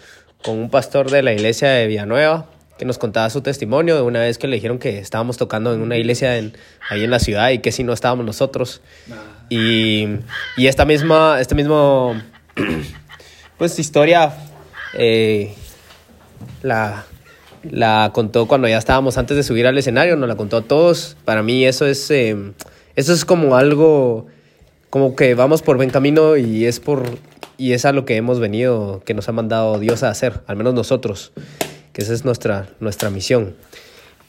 con 0.42 0.58
un 0.58 0.70
pastor 0.70 1.10
de 1.10 1.22
la 1.22 1.32
iglesia 1.32 1.70
de 1.70 1.86
Villanueva 1.86 2.46
que 2.78 2.84
nos 2.84 2.98
contaba 2.98 3.30
su 3.30 3.42
testimonio 3.42 3.94
de 3.94 4.02
una 4.02 4.20
vez 4.20 4.38
que 4.38 4.48
le 4.48 4.56
dijeron 4.56 4.78
que 4.78 4.98
estábamos 4.98 5.36
tocando 5.36 5.72
en 5.72 5.82
una 5.82 5.96
iglesia 5.96 6.36
en, 6.36 6.56
ahí 6.90 7.04
en 7.04 7.10
la 7.10 7.18
ciudad 7.18 7.50
y 7.50 7.58
que 7.58 7.70
si 7.70 7.84
no 7.84 7.92
estábamos 7.92 8.26
nosotros. 8.26 8.80
Y, 9.48 10.08
y 10.56 10.66
esta 10.66 10.84
misma, 10.84 11.40
este 11.40 11.54
mismo, 11.54 12.20
pues 13.58 13.78
historia 13.78 14.32
eh, 14.94 15.54
la, 16.62 17.04
la 17.62 18.10
contó 18.12 18.46
cuando 18.46 18.68
ya 18.68 18.78
estábamos 18.78 19.18
antes 19.18 19.36
de 19.36 19.42
subir 19.42 19.66
al 19.66 19.78
escenario, 19.78 20.16
nos 20.16 20.28
la 20.28 20.36
contó 20.36 20.58
a 20.58 20.62
todos. 20.62 21.16
Para 21.24 21.42
mí 21.42 21.64
eso 21.64 21.86
es, 21.86 22.10
eh, 22.10 22.36
eso 22.96 23.12
es 23.12 23.24
como 23.24 23.56
algo, 23.56 24.26
como 24.90 25.16
que 25.16 25.34
vamos 25.34 25.62
por 25.62 25.76
buen 25.76 25.90
camino 25.90 26.36
y 26.36 26.66
es 26.66 26.80
por 26.80 27.04
y 27.58 27.74
es 27.74 27.84
a 27.84 27.92
lo 27.92 28.04
que 28.04 28.16
hemos 28.16 28.40
venido, 28.40 29.02
que 29.04 29.14
nos 29.14 29.28
ha 29.28 29.32
mandado 29.32 29.78
Dios 29.78 30.02
a 30.02 30.10
hacer, 30.10 30.40
al 30.48 30.56
menos 30.56 30.74
nosotros, 30.74 31.32
que 31.92 32.02
esa 32.02 32.12
es 32.12 32.24
nuestra, 32.24 32.68
nuestra 32.80 33.08
misión. 33.08 33.54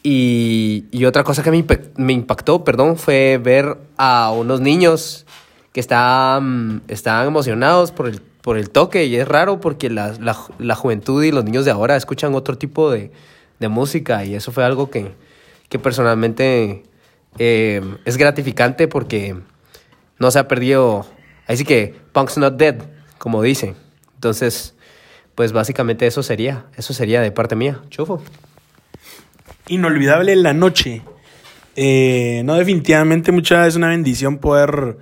Y, 0.04 0.86
y 0.92 1.06
otra 1.06 1.24
cosa 1.24 1.42
que 1.42 1.50
me, 1.50 1.66
me 1.96 2.14
impactó, 2.14 2.64
perdón, 2.64 2.98
fue 2.98 3.40
ver 3.42 3.78
a 3.98 4.32
unos 4.32 4.62
niños 4.62 5.26
que 5.72 5.80
estaban, 5.80 6.84
estaban 6.88 7.26
emocionados 7.26 7.92
por 7.92 8.08
el, 8.08 8.22
por 8.44 8.58
el 8.58 8.70
toque 8.70 9.06
y 9.06 9.16
es 9.16 9.28
raro 9.28 9.62
porque 9.62 9.90
la, 9.90 10.14
la, 10.20 10.38
la 10.60 10.76
juventud 10.76 11.24
y 11.24 11.32
los 11.32 11.46
niños 11.46 11.64
de 11.64 11.72
ahora 11.72 11.96
escuchan 11.96 12.36
otro 12.36 12.58
tipo 12.58 12.92
de, 12.92 13.10
de 13.60 13.68
música 13.70 14.26
y 14.26 14.36
eso 14.36 14.52
fue 14.52 14.66
algo 14.66 14.90
que, 14.90 15.14
que 15.70 15.80
personalmente 15.80 16.84
eh, 17.40 17.82
es 18.04 18.18
gratificante 18.18 18.90
porque 18.90 19.36
no 20.20 20.30
se 20.30 20.40
ha 20.40 20.48
perdido, 20.50 21.06
así 21.48 21.64
que 21.64 21.96
punk's 22.12 22.38
not 22.38 22.56
dead, 22.58 22.76
como 23.18 23.42
dicen. 23.42 23.76
Entonces, 24.16 24.76
pues 25.36 25.54
básicamente 25.54 26.06
eso 26.06 26.22
sería, 26.22 26.66
eso 26.76 26.94
sería 26.94 27.22
de 27.22 27.32
parte 27.32 27.56
mía, 27.56 27.82
chufo. 27.90 28.22
Inolvidable 29.68 30.36
la 30.36 30.54
noche. 30.54 31.02
Eh, 31.78 32.42
no, 32.44 32.56
definitivamente 32.56 33.32
mucha 33.32 33.66
es 33.66 33.78
una 33.78 33.88
bendición 33.88 34.38
poder 34.38 34.98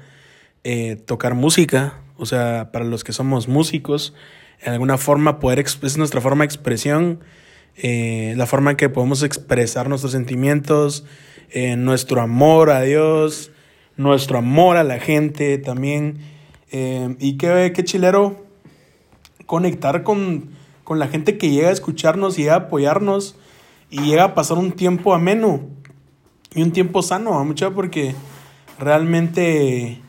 eh, 0.64 0.96
tocar 0.96 1.34
música. 1.34 2.01
O 2.22 2.28
sea, 2.28 2.70
para 2.72 2.86
los 2.86 3.04
que 3.04 3.14
somos 3.14 3.48
músicos, 3.48 4.14
en 4.62 4.74
alguna 4.74 5.00
forma 5.00 5.40
poder 5.40 5.58
es 5.60 5.98
nuestra 5.98 6.22
forma 6.22 6.44
de 6.44 6.46
expresión, 6.46 7.20
eh, 7.78 8.36
la 8.38 8.46
forma 8.46 8.70
en 8.70 8.78
que 8.78 8.90
podemos 8.90 9.24
expresar 9.24 9.90
nuestros 9.90 10.12
sentimientos, 10.12 11.04
eh, 11.50 11.76
nuestro 11.78 12.22
amor 12.22 12.70
a 12.70 12.82
Dios, 12.82 13.52
nuestro 13.98 14.38
amor 14.38 14.78
a 14.78 14.84
la 14.84 15.00
gente 15.00 15.58
también. 15.58 16.20
Eh, 16.72 17.16
y 17.20 17.38
qué, 17.38 17.72
qué 17.74 17.84
chilero 17.84 18.46
conectar 19.48 20.04
con, 20.04 20.52
con 20.84 21.00
la 21.00 21.08
gente 21.08 21.40
que 21.40 21.50
llega 21.50 21.70
a 21.70 21.74
escucharnos 21.74 22.38
y 22.38 22.44
llega 22.44 22.54
a 22.54 22.58
apoyarnos 22.58 23.36
y 23.90 24.02
llega 24.02 24.26
a 24.26 24.34
pasar 24.36 24.60
un 24.60 24.74
tiempo 24.74 25.16
ameno 25.16 25.62
y 26.54 26.62
un 26.62 26.72
tiempo 26.72 27.02
sano, 27.02 27.44
mucha 27.44 27.72
porque 27.72 28.14
realmente 28.78 30.01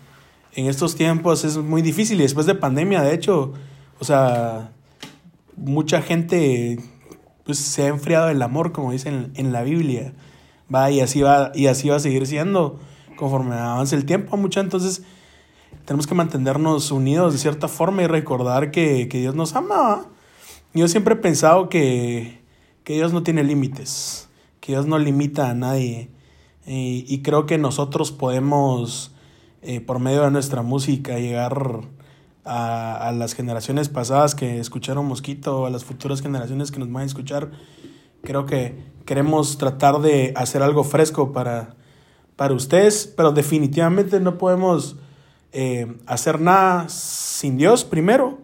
en 0.54 0.66
estos 0.66 0.94
tiempos 0.94 1.44
es 1.44 1.56
muy 1.56 1.82
difícil 1.82 2.18
y 2.20 2.22
después 2.22 2.46
de 2.46 2.54
pandemia, 2.54 3.02
de 3.02 3.14
hecho, 3.14 3.52
o 3.98 4.04
sea, 4.04 4.72
mucha 5.56 6.02
gente 6.02 6.78
pues 7.44 7.58
se 7.58 7.84
ha 7.84 7.88
enfriado 7.88 8.28
el 8.28 8.42
amor, 8.42 8.72
como 8.72 8.92
dicen 8.92 9.32
en 9.34 9.52
la 9.52 9.62
Biblia. 9.62 10.12
Va 10.72 10.90
y 10.90 11.00
así 11.00 11.20
va 11.22 11.52
y 11.54 11.66
así 11.66 11.88
va 11.88 11.96
a 11.96 12.00
seguir 12.00 12.26
siendo 12.26 12.78
conforme 13.16 13.54
avance 13.54 13.94
el 13.94 14.04
tiempo, 14.04 14.36
mucha 14.36 14.60
entonces 14.60 15.02
tenemos 15.84 16.06
que 16.06 16.14
mantenernos 16.14 16.90
unidos 16.90 17.32
de 17.32 17.38
cierta 17.38 17.68
forma 17.68 18.02
y 18.02 18.06
recordar 18.06 18.70
que, 18.70 19.08
que 19.08 19.18
Dios 19.18 19.34
nos 19.34 19.54
ama. 19.54 20.06
Yo 20.74 20.88
siempre 20.88 21.14
he 21.14 21.18
pensado 21.18 21.68
que, 21.68 22.40
que 22.84 22.94
Dios 22.94 23.12
no 23.12 23.22
tiene 23.22 23.44
límites, 23.44 24.28
que 24.60 24.72
Dios 24.72 24.86
no 24.86 24.98
limita 24.98 25.50
a 25.50 25.54
nadie. 25.54 26.10
Y, 26.66 27.04
y 27.08 27.22
creo 27.22 27.46
que 27.46 27.58
nosotros 27.58 28.12
podemos, 28.12 29.11
eh, 29.62 29.80
por 29.80 29.98
medio 29.98 30.22
de 30.22 30.30
nuestra 30.30 30.62
música, 30.62 31.18
llegar 31.18 31.80
a, 32.44 33.08
a, 33.08 33.12
las 33.12 33.34
generaciones 33.34 33.88
pasadas 33.88 34.34
que 34.34 34.58
escucharon 34.58 35.06
Mosquito, 35.06 35.66
a 35.66 35.70
las 35.70 35.84
futuras 35.84 36.20
generaciones 36.20 36.70
que 36.70 36.78
nos 36.78 36.90
van 36.90 37.04
a 37.04 37.06
escuchar. 37.06 37.50
Creo 38.22 38.46
que 38.46 38.84
queremos 39.04 39.58
tratar 39.58 40.00
de 40.00 40.32
hacer 40.36 40.62
algo 40.62 40.84
fresco 40.84 41.32
para, 41.32 41.76
para 42.36 42.54
ustedes, 42.54 43.12
pero 43.16 43.32
definitivamente 43.32 44.20
no 44.20 44.38
podemos 44.38 44.96
eh, 45.52 45.96
hacer 46.06 46.40
nada 46.40 46.88
sin 46.88 47.56
Dios, 47.56 47.84
primero, 47.84 48.38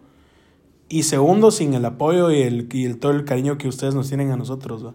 y 0.87 1.03
segundo, 1.03 1.51
sin 1.51 1.73
el 1.73 1.85
apoyo 1.85 2.31
y, 2.31 2.41
el, 2.41 2.69
y 2.71 2.85
el, 2.85 2.97
todo 2.97 3.11
el 3.11 3.25
cariño 3.25 3.57
que 3.57 3.67
ustedes 3.67 3.93
nos 3.95 4.07
tienen 4.07 4.31
a 4.31 4.37
nosotros. 4.37 4.85
¿va? 4.85 4.93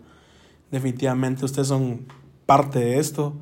Definitivamente 0.70 1.44
ustedes 1.44 1.68
son 1.68 2.06
parte 2.46 2.78
de 2.78 2.98
esto. 2.98 3.34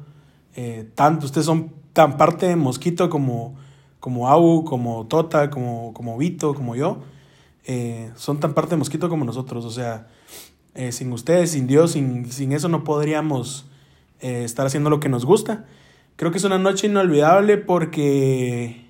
Eh, 0.54 0.90
tanto 0.94 1.26
ustedes 1.26 1.46
son 1.46 1.72
tan 1.92 2.16
parte 2.16 2.46
de 2.46 2.56
Mosquito 2.56 3.10
como, 3.10 3.56
como 4.00 4.28
Abu, 4.28 4.64
como 4.64 5.06
Tota, 5.06 5.50
como, 5.50 5.92
como 5.92 6.16
Vito, 6.18 6.54
como 6.54 6.74
yo. 6.74 7.02
Eh, 7.64 8.10
son 8.16 8.40
tan 8.40 8.54
parte 8.54 8.70
de 8.70 8.76
Mosquito 8.76 9.08
como 9.08 9.24
nosotros. 9.24 9.64
O 9.64 9.70
sea, 9.70 10.08
eh, 10.74 10.92
sin 10.92 11.12
ustedes, 11.12 11.52
sin 11.52 11.66
Dios, 11.66 11.92
sin, 11.92 12.30
sin 12.30 12.52
eso 12.52 12.68
no 12.68 12.84
podríamos 12.84 13.66
eh, 14.20 14.44
estar 14.44 14.66
haciendo 14.66 14.90
lo 14.90 15.00
que 15.00 15.08
nos 15.08 15.24
gusta. 15.24 15.66
Creo 16.16 16.30
que 16.30 16.38
es 16.38 16.44
una 16.44 16.58
noche 16.58 16.86
inolvidable 16.86 17.58
porque, 17.58 18.84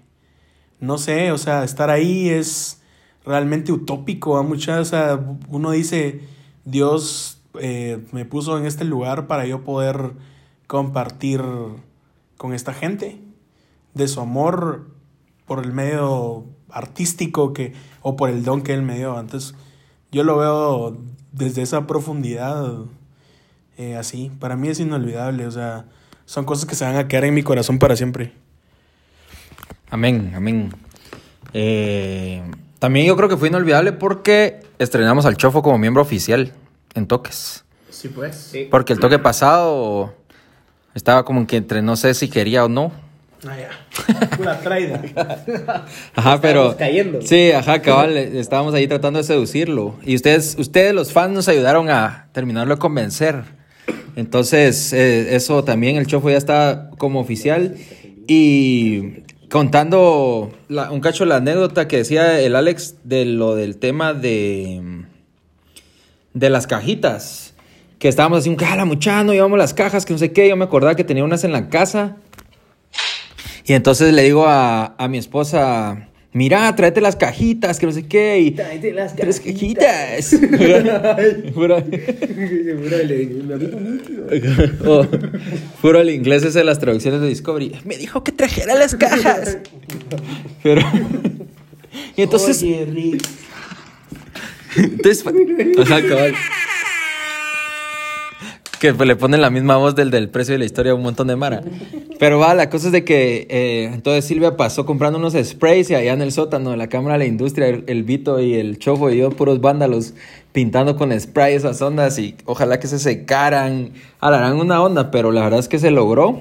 no 0.81 0.99
sé, 0.99 1.33
o 1.33 1.39
sea, 1.39 1.65
estar 1.65 1.91
ahí 1.91 2.29
es 2.29 2.83
realmente 3.25 3.73
utópico. 3.73 4.37
A 4.37 4.43
muchas, 4.43 4.81
o 4.81 4.85
sea, 4.85 5.21
uno 5.49 5.71
dice, 5.71 6.23
Dios 6.65 7.39
me 8.13 8.25
puso 8.25 8.57
en 8.57 8.65
este 8.65 8.85
lugar 8.85 9.27
para 9.27 9.45
yo 9.45 9.63
poder 9.63 10.13
compartir 10.67 11.43
con 12.43 12.55
esta 12.55 12.75
gente 12.75 13.21
de 13.95 14.09
su 14.09 14.21
amor 14.21 14.91
por 15.47 15.65
el 15.65 15.71
medio 15.73 16.45
artístico 16.71 17.53
que 17.53 17.73
o 18.01 18.17
por 18.17 18.31
el 18.31 18.43
don 18.43 18.63
que 18.63 18.75
él 18.75 18.83
me 18.83 18.99
dio. 18.99 19.21
Entonces, 19.21 19.55
yo 20.11 20.25
lo 20.25 20.39
veo 20.39 20.99
desde 21.31 21.63
esa 21.63 21.87
profundidad 21.87 22.79
eh, 23.79 23.95
así. 23.95 24.33
Para 24.41 24.57
mí 24.57 24.67
es 24.67 24.81
inolvidable, 24.81 25.47
o 25.47 25.53
sea, 25.53 25.85
son 26.25 26.45
cosas 26.45 26.67
que 26.67 26.75
se 26.75 26.85
van 26.85 26.97
a 26.97 27.07
quedar 27.07 27.27
en 27.27 27.35
mi 27.35 27.45
corazón 27.45 27.79
para 27.79 27.95
siempre. 27.95 28.33
Amén, 29.89 30.33
amén. 30.35 30.75
Eh, 31.55 32.43
también 32.81 33.07
yo 33.07 33.17
creo 33.17 33.29
que 33.29 33.37
fue 33.37 33.51
inolvidable 33.51 33.93
porque 33.93 34.67
estrenamos 34.81 35.27
al 35.27 35.37
Chofo 35.37 35.63
como 35.63 35.79
miembro 35.79 36.03
oficial 36.03 36.53
en 36.95 37.07
Toques. 37.07 37.65
Sí, 37.89 38.09
pues. 38.09 38.35
Sí. 38.35 38.67
Porque 38.69 38.93
el 38.95 38.99
toque 38.99 39.21
pasado 39.21 40.17
estaba 40.95 41.25
como 41.25 41.47
que 41.47 41.57
entre 41.57 41.83
no 41.83 41.97
sé 41.97 42.15
si 42.15 42.29
quería 42.29 42.65
o 42.65 42.69
no. 42.69 42.93
Ah, 43.45 43.57
ya. 43.59 44.37
Pura 44.37 44.61
traida. 44.61 45.03
Ajá, 46.15 46.41
pero. 46.41 46.77
cayendo. 46.77 47.21
Sí, 47.23 47.51
ajá, 47.51 47.83
cabal. 47.83 48.17
Estábamos 48.17 48.73
ahí 48.75 48.87
tratando 48.87 49.19
de 49.19 49.25
seducirlo. 49.25 49.97
Y 50.05 50.15
ustedes, 50.15 50.57
ustedes, 50.59 50.95
los 50.95 51.13
fans, 51.13 51.35
nos 51.35 51.49
ayudaron 51.49 51.91
a 51.91 52.29
terminarlo 52.33 52.77
de 52.77 52.79
convencer. 52.79 53.43
Entonces, 54.15 54.93
eh, 54.93 55.35
eso 55.35 55.65
también, 55.65 55.97
el 55.97 56.07
chofo 56.07 56.31
ya 56.31 56.37
está 56.37 56.91
como 56.99 57.19
oficial. 57.19 57.77
Y 58.29 59.25
contando 59.51 60.53
la, 60.69 60.93
un 60.93 61.01
cacho 61.01 61.25
la 61.25 61.37
anécdota 61.37 61.89
que 61.89 61.99
decía 61.99 62.41
el 62.41 62.55
Alex 62.55 62.97
de 63.03 63.25
lo 63.25 63.57
del 63.57 63.77
tema 63.77 64.15
de. 64.15 65.03
de 66.33 66.51
las 66.51 66.69
cajitas. 66.69 67.52
Que 68.03 68.09
estábamos 68.09 68.41
así, 68.41 68.49
un 68.49 68.57
la 68.57 68.85
muchano, 68.85 69.33
llevamos 69.33 69.57
las 69.57 69.75
cajas, 69.75 70.05
que 70.05 70.13
no 70.13 70.19
sé 70.19 70.33
qué. 70.33 70.49
Yo 70.49 70.57
me 70.57 70.65
acordaba 70.65 70.97
que 70.97 71.05
tenía 71.05 71.23
unas 71.23 71.45
en 71.45 71.53
la 71.53 71.69
casa. 71.69 72.17
Y 73.65 73.75
entonces 73.75 74.13
le 74.13 74.25
digo 74.25 74.45
a, 74.45 74.97
a 74.99 75.07
mi 75.07 75.19
esposa, 75.19 76.09
mira, 76.33 76.75
tráete 76.75 77.01
las 77.01 77.15
cajitas, 77.15 77.79
que 77.79 77.87
no 77.87 77.93
sé 77.93 78.09
qué. 78.09 78.41
Y, 78.41 78.51
Tráete 78.51 78.93
las 78.93 79.15
tres 79.15 79.39
cajitas. 79.39 80.35
Puro, 81.55 81.77
oh, 84.85 85.07
puro 85.81 86.01
el 86.01 86.11
inglés 86.11 86.43
es 86.43 86.55
de 86.55 86.65
las 86.65 86.81
traducciones 86.81 87.21
de 87.21 87.29
Discovery. 87.29 87.83
Me 87.85 87.97
dijo 87.99 88.25
que 88.25 88.33
trajera 88.33 88.75
las 88.75 88.97
cajas. 88.97 89.59
Pero. 90.65 90.83
y 92.17 92.23
entonces. 92.23 92.61
Oye, 92.65 92.85
Rick. 92.85 93.23
Entonces, 94.77 95.25
ajá, 95.79 96.03
cabal. 96.05 96.35
Que 98.83 98.93
le 98.93 99.15
ponen 99.15 99.41
la 99.41 99.51
misma 99.51 99.77
voz 99.77 99.95
del 99.95 100.11
del 100.11 100.29
precio 100.29 100.55
de 100.55 100.59
la 100.59 100.65
historia 100.65 100.91
a 100.91 100.97
un 100.97 101.03
montón 101.03 101.29
de 101.29 101.37
Mara. 101.37 101.63
Pero 102.19 102.41
va, 102.41 102.53
la 102.53 102.69
cosa 102.69 102.87
es 102.89 102.93
de 102.93 103.05
que 103.05 103.47
eh, 103.49 103.85
entonces 103.95 104.25
Silvia 104.25 104.57
pasó 104.57 104.85
comprando 104.85 105.21
unos 105.21 105.35
sprays 105.35 105.89
y 105.91 105.95
allá 105.95 106.13
en 106.13 106.21
el 106.21 106.33
sótano 106.33 106.73
de 106.73 106.77
la 106.77 106.89
Cámara 106.89 107.13
de 107.13 107.21
la 107.21 107.27
Industria, 107.27 107.69
el, 107.69 107.85
el 107.87 108.03
Vito 108.03 108.41
y 108.41 108.55
el 108.55 108.81
Chofo 108.81 109.09
y 109.13 109.19
yo, 109.19 109.31
puros 109.31 109.61
vándalos, 109.61 110.15
pintando 110.51 110.97
con 110.97 111.17
spray 111.17 111.55
esas 111.55 111.81
ondas 111.81 112.19
y 112.19 112.35
ojalá 112.45 112.81
que 112.81 112.89
se 112.89 112.99
secaran, 112.99 113.93
harán 114.19 114.57
una 114.57 114.83
onda, 114.83 115.13
pero 115.13 115.31
la 115.31 115.43
verdad 115.43 115.61
es 115.61 115.69
que 115.69 115.79
se 115.79 115.93
logró. 115.93 116.41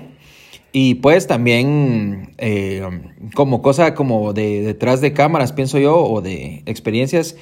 Y 0.71 0.95
pues 0.95 1.27
también 1.27 2.33
eh, 2.39 2.81
como 3.35 3.61
cosa 3.61 3.93
como 3.93 4.33
de 4.33 4.63
detrás 4.63 4.99
de 4.99 5.13
cámaras, 5.13 5.53
pienso 5.53 5.77
yo, 5.77 5.95
o 5.95 6.21
de 6.21 6.63
experiencias, 6.65 7.35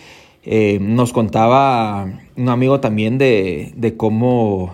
eh, 0.44 0.78
nos 0.82 1.14
contaba 1.14 2.20
un 2.36 2.50
amigo 2.50 2.82
también 2.82 3.18
de, 3.18 3.72
de 3.78 3.96
cómo 3.96 4.74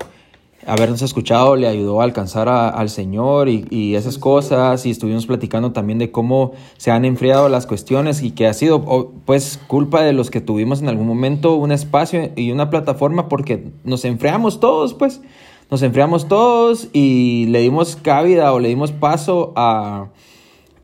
habernos 0.66 1.02
escuchado 1.02 1.56
le 1.56 1.68
ayudó 1.68 2.02
a 2.02 2.04
alcanzar 2.04 2.50
a, 2.50 2.70
al 2.70 2.90
Señor 2.90 3.50
y, 3.50 3.66
y, 3.70 3.96
esas 3.96 4.18
cosas 4.18 4.86
y 4.86 4.92
estuvimos 4.92 5.26
platicando 5.28 5.72
también 5.72 6.00
de 6.00 6.12
cómo 6.12 6.54
se 6.78 6.92
han 6.92 7.06
enfriado 7.06 7.50
las 7.50 7.68
cuestiones 7.68 8.24
y 8.24 8.32
que 8.32 8.48
ha 8.48 8.54
sido 8.54 9.12
pues 9.26 9.60
culpa 9.68 10.02
de 10.02 10.14
los 10.14 10.32
que 10.32 10.42
tuvimos 10.42 10.82
en 10.82 10.90
algún 10.90 11.08
momento 11.08 11.56
un 11.56 11.72
espacio 11.72 12.32
y 12.36 12.52
una 12.52 12.70
plataforma 12.70 13.30
porque 13.30 13.72
nos 13.84 14.06
enfriamos 14.06 14.60
todos 14.60 14.94
pues. 14.94 15.22
Nos 15.72 15.82
enfriamos 15.82 16.28
todos 16.28 16.90
y 16.94 17.48
le 17.48 17.60
dimos 17.60 17.96
cabida 17.96 18.54
o 18.54 18.60
le 18.60 18.70
dimos 18.70 18.92
paso 18.92 19.52
a, 19.56 20.10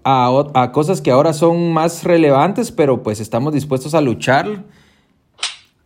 a, 0.03 0.43
a 0.55 0.71
cosas 0.71 1.01
que 1.01 1.11
ahora 1.11 1.33
son 1.33 1.71
más 1.71 2.03
relevantes 2.03 2.71
pero 2.71 3.03
pues 3.03 3.19
estamos 3.19 3.53
dispuestos 3.53 3.93
a 3.93 4.01
luchar. 4.01 4.63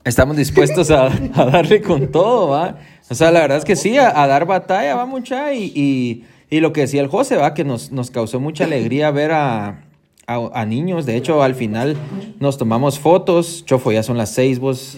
Estamos 0.06 0.38
dispuestos 0.38 0.92
a, 0.92 1.08
a 1.08 1.46
darle 1.46 1.82
con 1.82 2.12
todo 2.12 2.50
va 2.50 2.78
o 3.10 3.16
sea, 3.16 3.32
la 3.32 3.42
verdad 3.42 3.58
es 3.58 3.66
que 3.66 3.76
sí, 3.76 3.98
a, 3.98 4.22
a 4.22 4.28
dar 4.28 4.46
batalla 4.46 4.96
va 4.96 5.06
mucha 5.06 5.54
y, 5.54 5.72
y, 5.76 6.24
y, 6.50 6.60
lo 6.60 6.74
que 6.74 6.82
decía 6.82 7.02
el 7.02 7.08
José, 7.08 7.38
va, 7.38 7.54
que 7.54 7.64
nos, 7.64 7.92
nos 7.92 8.10
causó 8.12 8.40
mucha 8.40 8.64
alegría 8.64 9.12
ver 9.12 9.32
a, 9.32 9.84
a, 10.26 10.50
a, 10.54 10.66
niños. 10.66 11.06
De 11.06 11.16
hecho, 11.16 11.44
al 11.44 11.54
final 11.54 11.96
nos 12.40 12.58
tomamos 12.58 13.00
fotos. 13.00 13.64
Chofo, 13.66 13.92
ya 13.92 14.02
son 14.02 14.18
las 14.18 14.32
seis, 14.32 14.60
vos. 14.60 14.98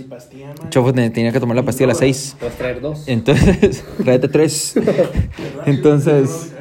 Chofo 0.69 0.93
tenía 0.93 1.31
que 1.31 1.39
tomar 1.39 1.57
la 1.57 1.63
pastilla 1.63 1.85
a 1.85 1.89
las 1.89 1.97
seis. 1.97 2.35
Puedes 2.39 2.57
traer 2.57 2.79
dos. 2.79 3.07
Entonces, 3.07 3.83
tráete 4.03 4.29
tres. 4.29 4.75
Entonces, 5.65 6.53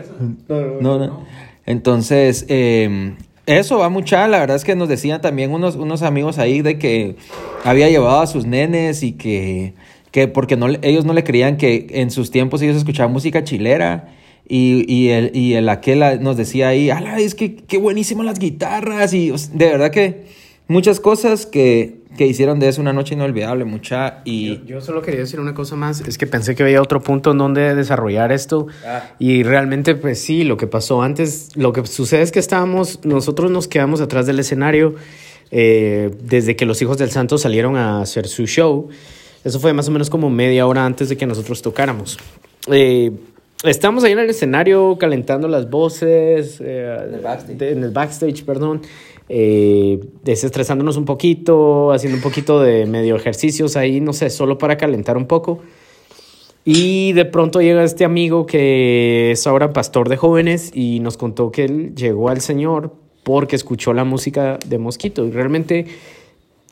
no, 0.81 0.99
no. 0.99 1.27
Entonces, 1.65 2.45
eh, 2.49 3.15
eso 3.47 3.79
va 3.79 3.89
mucha, 3.89 4.27
la 4.27 4.41
verdad 4.41 4.57
es 4.57 4.65
que 4.65 4.75
nos 4.75 4.89
decían 4.89 5.21
también 5.21 5.53
unos, 5.53 5.77
unos 5.77 6.03
amigos 6.03 6.39
ahí 6.39 6.63
de 6.63 6.79
que 6.79 7.17
había 7.63 7.89
llevado 7.89 8.21
a 8.21 8.27
sus 8.27 8.45
nenes 8.45 9.05
y 9.05 9.13
que 9.13 9.75
que 10.17 10.29
porque 10.29 10.57
no, 10.57 10.69
ellos 10.81 11.05
no 11.05 11.13
le 11.13 11.25
creían 11.25 11.59
que 11.59 11.89
en 11.91 12.11
sus 12.11 12.31
tiempos 12.31 12.63
ellos 12.63 12.75
escuchaban 12.75 13.13
música 13.13 13.45
chilera. 13.45 14.15
Y, 14.49 14.91
y, 14.91 15.11
el, 15.11 15.37
y 15.37 15.53
el 15.53 15.69
aquel 15.69 16.23
nos 16.23 16.39
decía 16.39 16.69
ahí, 16.69 16.89
ala, 16.89 17.19
es 17.19 17.35
que 17.35 17.57
qué 17.57 17.77
buenísimas 17.77 18.25
las 18.25 18.39
guitarras. 18.39 19.13
Y 19.13 19.31
de 19.53 19.67
verdad 19.67 19.91
que 19.91 20.25
muchas 20.69 21.01
cosas 21.01 21.45
que, 21.45 21.99
que 22.17 22.27
hicieron 22.27 22.59
de 22.61 22.69
eso 22.69 22.81
una 22.81 22.95
noche 22.95 23.13
inolvidable, 23.13 23.67
mucha. 23.67 24.23
Y... 24.25 24.61
Yo, 24.61 24.65
yo, 24.65 24.81
solo 24.81 25.03
quería 25.03 25.21
decir 25.21 25.39
una 25.39 25.53
cosa 25.53 25.77
más, 25.77 26.01
es 26.01 26.17
que 26.17 26.27
pensé 26.27 26.55
que 26.55 26.63
había 26.63 26.81
otro 26.81 27.03
punto 27.03 27.33
en 27.33 27.37
donde 27.37 27.75
desarrollar 27.75 28.33
esto. 28.33 28.69
Ah. 28.87 29.11
Y 29.19 29.43
realmente, 29.43 29.97
pues 29.97 30.19
sí, 30.19 30.45
lo 30.45 30.57
que 30.57 30.67
pasó 30.67 31.03
antes, 31.03 31.51
lo 31.57 31.75
que 31.75 31.85
sucede 31.85 32.23
es 32.23 32.33
que 32.33 32.39
estábamos, 32.39 33.05
nosotros 33.05 33.51
nos 33.51 33.69
quedamos 33.69 34.01
atrás 34.01 34.25
del 34.25 34.39
escenario 34.39 34.95
eh, 35.51 36.11
desde 36.23 36.57
que 36.57 36.65
los 36.65 36.81
hijos 36.81 36.97
del 36.97 37.11
santo 37.11 37.37
salieron 37.37 37.77
a 37.77 38.01
hacer 38.01 38.29
su 38.29 38.47
show. 38.47 38.89
Eso 39.47 39.61
fue 39.61 39.73
más 39.73 39.87
o 39.87 39.93
menos 39.93 40.11
como 40.11 40.29
media 40.29 40.67
hora 40.67 40.85
antes 40.85 41.09
de 41.09 41.17
que 41.17 41.25
nosotros 41.25 41.63
tocáramos. 41.63 42.19
Eh, 42.69 43.13
estamos 43.63 44.03
ahí 44.03 44.11
en 44.11 44.19
el 44.19 44.29
escenario 44.29 44.99
calentando 44.99 45.47
las 45.47 45.71
voces. 45.71 46.61
Eh, 46.61 46.99
en, 47.07 47.15
el 47.15 47.21
backstage. 47.21 47.57
De, 47.57 47.71
en 47.71 47.85
el 47.85 47.91
backstage, 47.93 48.45
perdón. 48.45 48.83
Eh, 49.29 50.01
desestresándonos 50.25 50.97
un 50.97 51.05
poquito, 51.05 51.93
haciendo 51.93 52.17
un 52.17 52.25
poquito 52.25 52.61
de 52.61 52.87
medio 52.87 53.15
ejercicios 53.15 53.77
ahí, 53.77 54.01
no 54.01 54.13
sé, 54.13 54.31
solo 54.31 54.59
para 54.59 54.77
calentar 54.77 55.17
un 55.17 55.27
poco. 55.27 55.61
Y 56.65 57.13
de 57.13 57.25
pronto 57.25 57.61
llega 57.61 57.85
este 57.85 58.05
amigo 58.05 58.47
que 58.47 59.31
es 59.31 59.47
ahora 59.47 59.73
pastor 59.73 60.09
de 60.09 60.17
jóvenes 60.17 60.73
y 60.75 60.99
nos 60.99 61.17
contó 61.17 61.53
que 61.53 61.67
él 61.67 61.95
llegó 61.95 62.31
al 62.31 62.41
Señor 62.41 62.95
porque 63.23 63.55
escuchó 63.55 63.93
la 63.93 64.03
música 64.03 64.59
de 64.67 64.79
Mosquito. 64.79 65.25
Y 65.25 65.31
realmente 65.31 65.87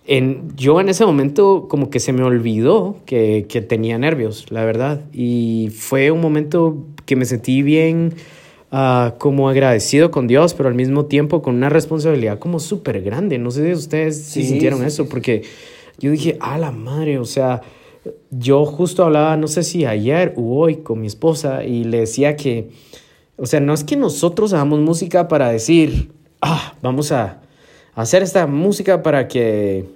en, 0.06 0.54
yo 0.56 0.80
en 0.80 0.88
ese 0.88 1.06
momento 1.06 1.66
como 1.68 1.88
que 1.88 1.98
se 1.98 2.12
me 2.12 2.22
olvidó 2.22 2.96
que, 3.06 3.46
que 3.48 3.62
tenía 3.62 3.98
nervios, 3.98 4.50
la 4.50 4.64
verdad. 4.64 5.00
Y 5.12 5.70
fue 5.74 6.10
un 6.10 6.20
momento 6.20 6.84
que 7.06 7.16
me 7.16 7.24
sentí 7.24 7.62
bien 7.62 8.14
ah, 8.70 9.14
como 9.18 9.48
agradecido 9.48 10.10
con 10.10 10.26
Dios, 10.26 10.52
pero 10.54 10.68
al 10.68 10.74
mismo 10.74 11.06
tiempo 11.06 11.40
con 11.40 11.54
una 11.54 11.70
responsabilidad 11.70 12.38
como 12.38 12.60
súper 12.60 13.00
grande. 13.02 13.38
No 13.38 13.50
sé 13.50 13.66
si 13.66 13.72
ustedes 13.72 14.22
sí, 14.22 14.44
sintieron 14.44 14.80
sí, 14.80 14.86
eso, 14.86 15.08
porque 15.08 15.42
yo 15.98 16.10
dije, 16.10 16.36
a 16.40 16.58
la 16.58 16.70
madre, 16.70 17.18
o 17.18 17.24
sea, 17.24 17.62
yo 18.30 18.66
justo 18.66 19.04
hablaba, 19.04 19.38
no 19.38 19.48
sé 19.48 19.62
si 19.62 19.86
ayer 19.86 20.34
o 20.36 20.58
hoy 20.60 20.76
con 20.76 21.00
mi 21.00 21.06
esposa 21.06 21.64
y 21.64 21.84
le 21.84 22.00
decía 22.00 22.36
que, 22.36 22.68
o 23.36 23.46
sea, 23.46 23.60
no 23.60 23.72
es 23.72 23.84
que 23.84 23.96
nosotros 23.96 24.52
hagamos 24.52 24.80
música 24.80 25.28
para 25.28 25.48
decir, 25.48 26.12
ah, 26.42 26.74
vamos 26.82 27.10
a 27.10 27.40
hacer 27.94 28.22
esta 28.22 28.46
música 28.46 29.02
para 29.02 29.28
que, 29.28 29.86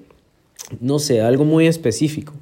no 0.80 0.98
sé, 0.98 1.20
algo 1.20 1.44
muy 1.44 1.66
específico, 1.66 2.32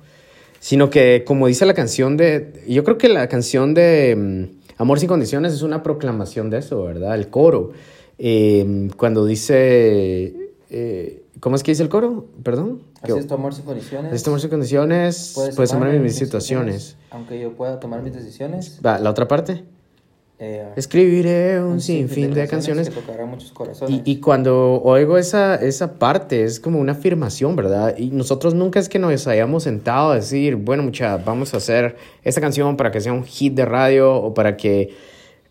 sino 0.61 0.91
que 0.91 1.25
como 1.27 1.47
dice 1.47 1.67
la 1.67 1.75
canción 1.75 2.17
de, 2.17 2.65
yo 2.69 2.85
creo 2.85 2.99
que 2.99 3.09
la 3.09 3.29
canción 3.29 3.75
de 3.75 4.17
mm, 4.17 4.57
Amor 4.79 5.01
sin 5.01 5.09
condiciones 5.09 5.55
es 5.55 5.63
una 5.63 5.83
proclamación 5.83 6.51
de 6.51 6.59
eso, 6.59 6.85
¿verdad? 6.85 7.15
El 7.15 7.29
coro, 7.29 7.73
eh, 8.19 8.91
cuando 8.97 9.25
dice, 9.25 10.53
eh, 10.69 11.23
¿cómo 11.41 11.57
es 11.57 11.63
que 11.63 11.71
dice 11.71 11.83
el 11.83 11.89
coro? 11.89 12.27
Perdón. 12.43 12.83
Así 13.01 13.13
es 13.13 13.27
tu 13.27 13.35
amor 13.35 13.55
sin 13.55 13.65
condiciones. 13.65 14.09
Así 14.09 14.17
es 14.17 14.23
tu 14.23 14.31
amor 14.31 14.41
sin 14.41 14.51
condiciones, 14.51 15.33
puedes, 15.35 15.73
amarme 15.73 15.97
en 15.97 16.03
mis 16.03 16.17
situaciones. 16.17 16.97
Aunque 17.11 17.41
yo 17.41 17.53
pueda 17.55 17.81
tomar 17.81 18.03
mis 18.03 18.13
decisiones. 18.13 18.81
Va, 18.85 18.99
la 18.99 19.11
otra 19.11 19.27
parte. 19.27 19.65
Eh, 20.39 20.69
Escribiré 20.77 21.63
un 21.63 21.81
sinfín 21.81 22.35
de 22.35 22.47
canciones. 22.47 22.91
Que 22.91 22.97
tocarán 23.01 23.31
muchos 23.31 23.53
corazones. 23.53 24.03
Y, 24.05 24.11
y 24.11 24.21
cuando 24.21 24.83
oigo 24.83 25.17
esa, 25.17 25.55
esa 25.57 25.99
parte, 25.99 26.45
es 26.45 26.61
como 26.61 26.79
una 26.79 26.93
afirmación, 26.93 27.57
¿verdad? 27.57 27.97
Y 27.97 28.11
nosotros 28.11 28.55
nunca 28.55 28.79
es 28.79 28.89
que 28.89 28.99
nos 28.99 29.27
hayamos 29.27 29.63
sentado 29.63 30.11
a 30.13 30.17
decir, 30.17 30.57
bueno, 30.57 30.83
mucha, 30.83 31.17
vamos 31.17 31.55
a 31.55 31.57
hacer 31.57 31.97
esta 32.23 32.41
canción 32.41 32.77
para 32.77 32.91
que 32.91 33.01
sea 33.01 33.13
un 33.13 33.25
hit 33.25 33.55
de 33.55 33.65
radio 33.65 34.15
o 34.15 34.35
para 34.35 34.57
que 34.59 34.91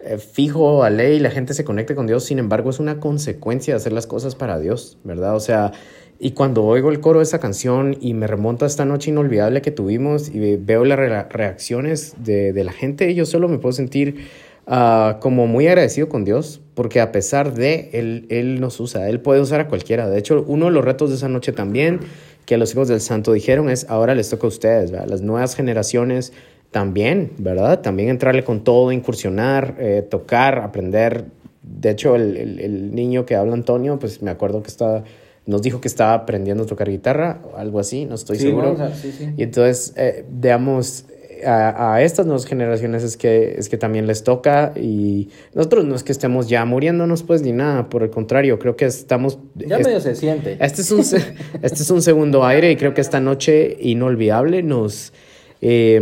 eh, 0.01 0.17
fijo 0.19 0.83
a 0.83 0.89
ley 0.91 1.19
la 1.19 1.31
gente 1.31 1.53
se 1.55 1.63
conecte 1.63 1.95
con 1.95 2.05
Dios. 2.05 2.23
Sin 2.23 2.37
embargo, 2.37 2.69
es 2.69 2.79
una 2.79 2.99
consecuencia 2.99 3.73
de 3.73 3.77
hacer 3.77 3.91
las 3.93 4.05
cosas 4.05 4.35
para 4.35 4.59
Dios, 4.59 4.99
¿verdad? 5.03 5.35
O 5.35 5.39
sea, 5.39 5.71
y 6.19 6.31
cuando 6.31 6.63
oigo 6.63 6.91
el 6.91 6.99
coro 7.01 7.19
de 7.19 7.23
esa 7.23 7.39
canción 7.39 7.97
y 7.99 8.13
me 8.13 8.27
remonto 8.27 8.65
a 8.65 8.67
esta 8.67 8.85
noche 8.85 9.09
inolvidable 9.09 9.61
que 9.61 9.71
tuvimos 9.71 10.29
y 10.29 10.55
veo 10.57 10.85
las 10.85 10.97
re- 10.97 11.23
reacciones 11.23 12.13
de, 12.23 12.53
de 12.53 12.63
la 12.63 12.71
gente, 12.71 13.13
yo 13.15 13.25
solo 13.25 13.49
me 13.49 13.57
puedo 13.57 13.73
sentir 13.73 14.27
ah, 14.67 15.17
como 15.21 15.47
muy 15.47 15.67
agradecido 15.67 16.09
con 16.09 16.23
Dios, 16.25 16.61
porque 16.73 16.99
a 17.01 17.11
pesar 17.11 17.53
de 17.53 17.89
él, 17.93 18.25
él 18.29 18.59
nos 18.59 18.79
usa, 18.79 19.07
Él 19.09 19.19
puede 19.21 19.39
usar 19.41 19.61
a 19.61 19.67
cualquiera. 19.67 20.09
De 20.09 20.17
hecho, 20.17 20.43
uno 20.47 20.65
de 20.65 20.71
los 20.71 20.83
retos 20.83 21.09
de 21.09 21.15
esa 21.15 21.29
noche 21.29 21.51
también 21.51 21.99
que 22.45 22.57
los 22.57 22.71
hijos 22.73 22.87
del 22.87 23.01
santo 23.01 23.33
dijeron 23.33 23.69
es, 23.69 23.85
ahora 23.89 24.13
les 24.13 24.29
toca 24.29 24.45
a 24.45 24.49
ustedes, 24.49 24.91
¿verdad? 24.91 25.07
las 25.07 25.21
nuevas 25.21 25.55
generaciones 25.55 26.31
también, 26.71 27.31
¿verdad? 27.37 27.81
También 27.81 28.09
entrarle 28.09 28.43
con 28.43 28.63
todo, 28.63 28.91
incursionar, 28.91 29.75
eh, 29.79 30.05
tocar, 30.07 30.59
aprender. 30.59 31.25
De 31.63 31.89
hecho, 31.91 32.15
el, 32.15 32.35
el- 32.37 32.59
el 32.59 32.93
niño 32.93 33.25
que 33.25 33.35
habla 33.35 33.53
Antonio, 33.53 33.97
pues 33.97 34.21
me 34.21 34.29
acuerdo 34.29 34.61
que 34.61 34.67
estaba, 34.67 35.03
nos 35.45 35.61
dijo 35.61 35.79
que 35.81 35.87
estaba 35.87 36.13
aprendiendo 36.13 36.63
a 36.63 36.65
tocar 36.67 36.89
guitarra, 36.89 37.39
algo 37.55 37.79
así, 37.79 38.05
no 38.05 38.15
estoy 38.15 38.37
Sí, 38.37 38.43
seguro. 38.43 38.75
vamos 38.75 38.81
a- 38.81 38.95
sí, 38.95 39.11
sí. 39.11 39.29
Y 39.37 39.43
entonces, 39.43 39.93
eh, 39.95 40.25
digamos, 40.29 41.05
a, 41.45 41.95
a 41.95 42.01
estas 42.03 42.25
nuevas 42.25 42.45
generaciones 42.45 43.03
es 43.03 43.17
que, 43.17 43.55
es 43.57 43.67
que 43.69 43.77
también 43.77 44.05
les 44.07 44.23
toca 44.23 44.73
y 44.75 45.29
nosotros 45.53 45.85
no 45.85 45.95
es 45.95 46.03
que 46.03 46.11
estemos 46.11 46.47
ya 46.47 46.63
muriéndonos 46.65 47.23
pues 47.23 47.41
ni 47.41 47.51
nada, 47.51 47.89
por 47.89 48.03
el 48.03 48.09
contrario, 48.09 48.59
creo 48.59 48.75
que 48.75 48.85
estamos... 48.85 49.39
Ya 49.55 49.77
es- 49.77 49.85
medio 49.87 49.99
se 49.99 50.15
siente. 50.15 50.57
este 50.59 50.81
es, 50.81 50.91
un, 50.91 50.99
este 51.61 51.81
es 51.83 51.89
un 51.89 52.01
segundo 52.01 52.45
aire 52.45 52.71
y 52.71 52.75
creo 52.75 52.93
que 52.93 53.01
esta 53.01 53.19
noche 53.19 53.77
inolvidable 53.81 54.63
nos, 54.63 55.13
eh, 55.61 55.99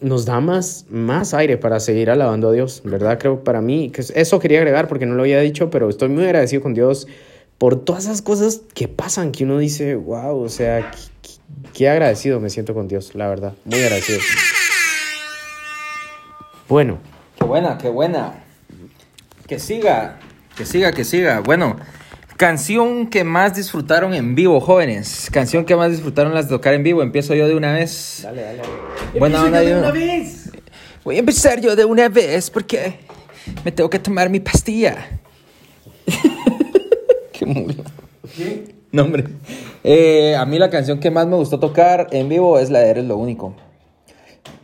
nos 0.00 0.24
da 0.24 0.40
más, 0.40 0.86
más 0.88 1.34
aire 1.34 1.58
para 1.58 1.80
seguir 1.80 2.10
alabando 2.10 2.48
a 2.48 2.52
Dios, 2.52 2.82
¿verdad? 2.84 3.18
Creo 3.18 3.44
para 3.44 3.60
mí, 3.60 3.90
que 3.90 4.02
eso 4.14 4.38
quería 4.38 4.58
agregar 4.58 4.88
porque 4.88 5.06
no 5.06 5.14
lo 5.14 5.22
había 5.22 5.40
dicho, 5.40 5.70
pero 5.70 5.88
estoy 5.88 6.08
muy 6.08 6.24
agradecido 6.24 6.62
con 6.62 6.74
Dios 6.74 7.06
por 7.58 7.82
todas 7.84 8.04
esas 8.04 8.22
cosas 8.22 8.60
que 8.74 8.86
pasan, 8.88 9.32
que 9.32 9.44
uno 9.44 9.58
dice, 9.58 9.94
wow, 9.94 10.38
o 10.40 10.48
sea, 10.48 10.90
qué- 10.90 11.30
qué 11.72 11.88
agradecido 11.88 12.38
me 12.40 12.50
siento 12.50 12.74
con 12.74 12.86
Dios, 12.88 13.14
la 13.14 13.28
verdad, 13.28 13.52
muy 13.64 13.78
agradecido. 13.80 14.18
Bueno, 16.68 16.98
Qué 17.38 17.44
buena, 17.44 17.78
qué 17.78 17.88
buena. 17.88 18.32
Que 19.46 19.58
siga, 19.58 20.18
que 20.56 20.64
siga, 20.64 20.92
que 20.92 21.04
siga. 21.04 21.40
Bueno, 21.40 21.76
canción 22.36 23.08
que 23.08 23.24
más 23.24 23.54
disfrutaron 23.54 24.14
en 24.14 24.34
vivo, 24.34 24.58
jóvenes. 24.60 25.28
Canción 25.30 25.64
que 25.66 25.76
más 25.76 25.90
disfrutaron 25.90 26.32
las 26.34 26.48
de 26.48 26.56
tocar 26.56 26.74
en 26.74 26.82
vivo. 26.82 27.02
Empiezo 27.02 27.34
yo 27.34 27.46
de 27.46 27.54
una 27.54 27.72
vez. 27.74 28.20
dale, 28.22 28.42
dale. 28.42 28.62
Buena 29.18 29.42
onda 29.42 29.62
yo. 29.62 29.82
Voy 31.04 31.16
a 31.16 31.18
empezar 31.20 31.60
yo 31.60 31.76
de 31.76 31.84
una 31.84 32.08
vez 32.08 32.50
porque 32.50 33.00
me 33.64 33.70
tengo 33.70 33.90
que 33.90 33.98
tomar 33.98 34.30
mi 34.30 34.40
pastilla. 34.40 34.96
Qué 37.32 37.46
mulo. 37.46 37.84
No, 38.92 39.02
hombre. 39.02 39.24
Eh, 39.84 40.34
a 40.34 40.46
mí 40.46 40.58
la 40.58 40.70
canción 40.70 40.98
que 40.98 41.10
más 41.10 41.26
me 41.26 41.36
gustó 41.36 41.60
tocar 41.60 42.08
en 42.12 42.28
vivo 42.28 42.58
es 42.58 42.70
la 42.70 42.80
de 42.80 42.88
Eres 42.88 43.04
lo 43.04 43.18
único. 43.18 43.54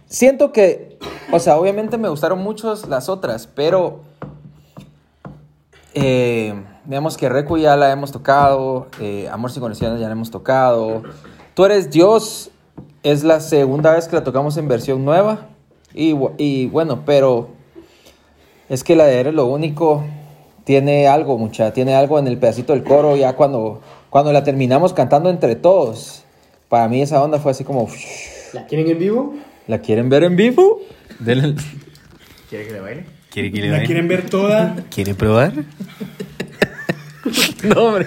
Siento 0.09 0.53
que, 0.53 0.99
o 1.31 1.39
sea, 1.39 1.59
obviamente 1.59 1.99
me 1.99 2.09
gustaron 2.09 2.39
muchas 2.41 2.89
las 2.89 3.09
otras, 3.09 3.47
pero 3.47 4.01
eh, 5.95 6.55
digamos 6.85 7.17
que 7.17 7.29
Recu 7.29 7.59
ya 7.59 7.77
la 7.77 7.93
hemos 7.93 8.13
tocado, 8.13 8.89
eh, 9.01 9.29
Amor 9.31 9.53
sin 9.53 9.61
condiciones 9.61 10.01
ya 10.01 10.07
la 10.07 10.13
hemos 10.13 10.31
tocado. 10.31 11.03
Tú 11.55 11.65
eres 11.65 11.91
Dios 11.91 12.51
es 13.03 13.25
la 13.25 13.41
segunda 13.41 13.93
vez 13.93 14.09
que 14.09 14.17
la 14.17 14.25
tocamos 14.25 14.57
en 14.57 14.69
versión 14.69 15.05
nueva. 15.05 15.49
Y 15.95 16.67
bueno, 16.69 17.03
pero 17.05 17.49
es 18.71 18.83
que 18.83 18.97
la 18.97 19.05
de 19.05 19.21
Eres 19.21 19.35
lo 19.35 19.45
único 19.45 20.03
tiene 20.65 21.09
algo, 21.09 21.37
mucha, 21.37 21.73
tiene 21.73 21.95
algo 21.95 22.19
en 22.19 22.27
el 22.27 22.39
pedacito 22.39 22.73
del 22.73 22.85
coro 22.85 23.17
ya 23.17 23.35
cuando, 23.35 23.83
cuando 24.09 24.33
la 24.33 24.45
terminamos 24.45 24.93
cantando 24.93 25.29
entre 25.29 25.57
todos. 25.57 26.25
Para 26.69 26.89
mí 26.89 27.03
esa 27.03 27.23
onda 27.23 27.39
fue 27.39 27.51
así 27.51 27.65
como... 27.65 27.89
¿La 28.55 28.67
quieren 28.67 28.89
en 28.89 28.99
vivo? 28.99 29.35
¿La 29.67 29.81
quieren 29.81 30.09
ver 30.09 30.25
en 30.25 30.37
vivo? 30.37 30.81
Denle- 31.25 31.55
¿Quiere 32.51 32.67
que 32.67 32.73
le 32.73 32.81
baile? 32.81 33.05
¿Quiere 33.31 33.53
que 33.53 33.59
le 33.61 33.67
¿La 33.67 33.73
baile? 33.73 33.87
quieren 33.87 34.09
ver 34.09 34.29
toda? 34.29 34.77
¿Quiere 34.91 35.15
probar? 35.15 35.53
no, 37.65 37.81
hombre. 37.83 38.07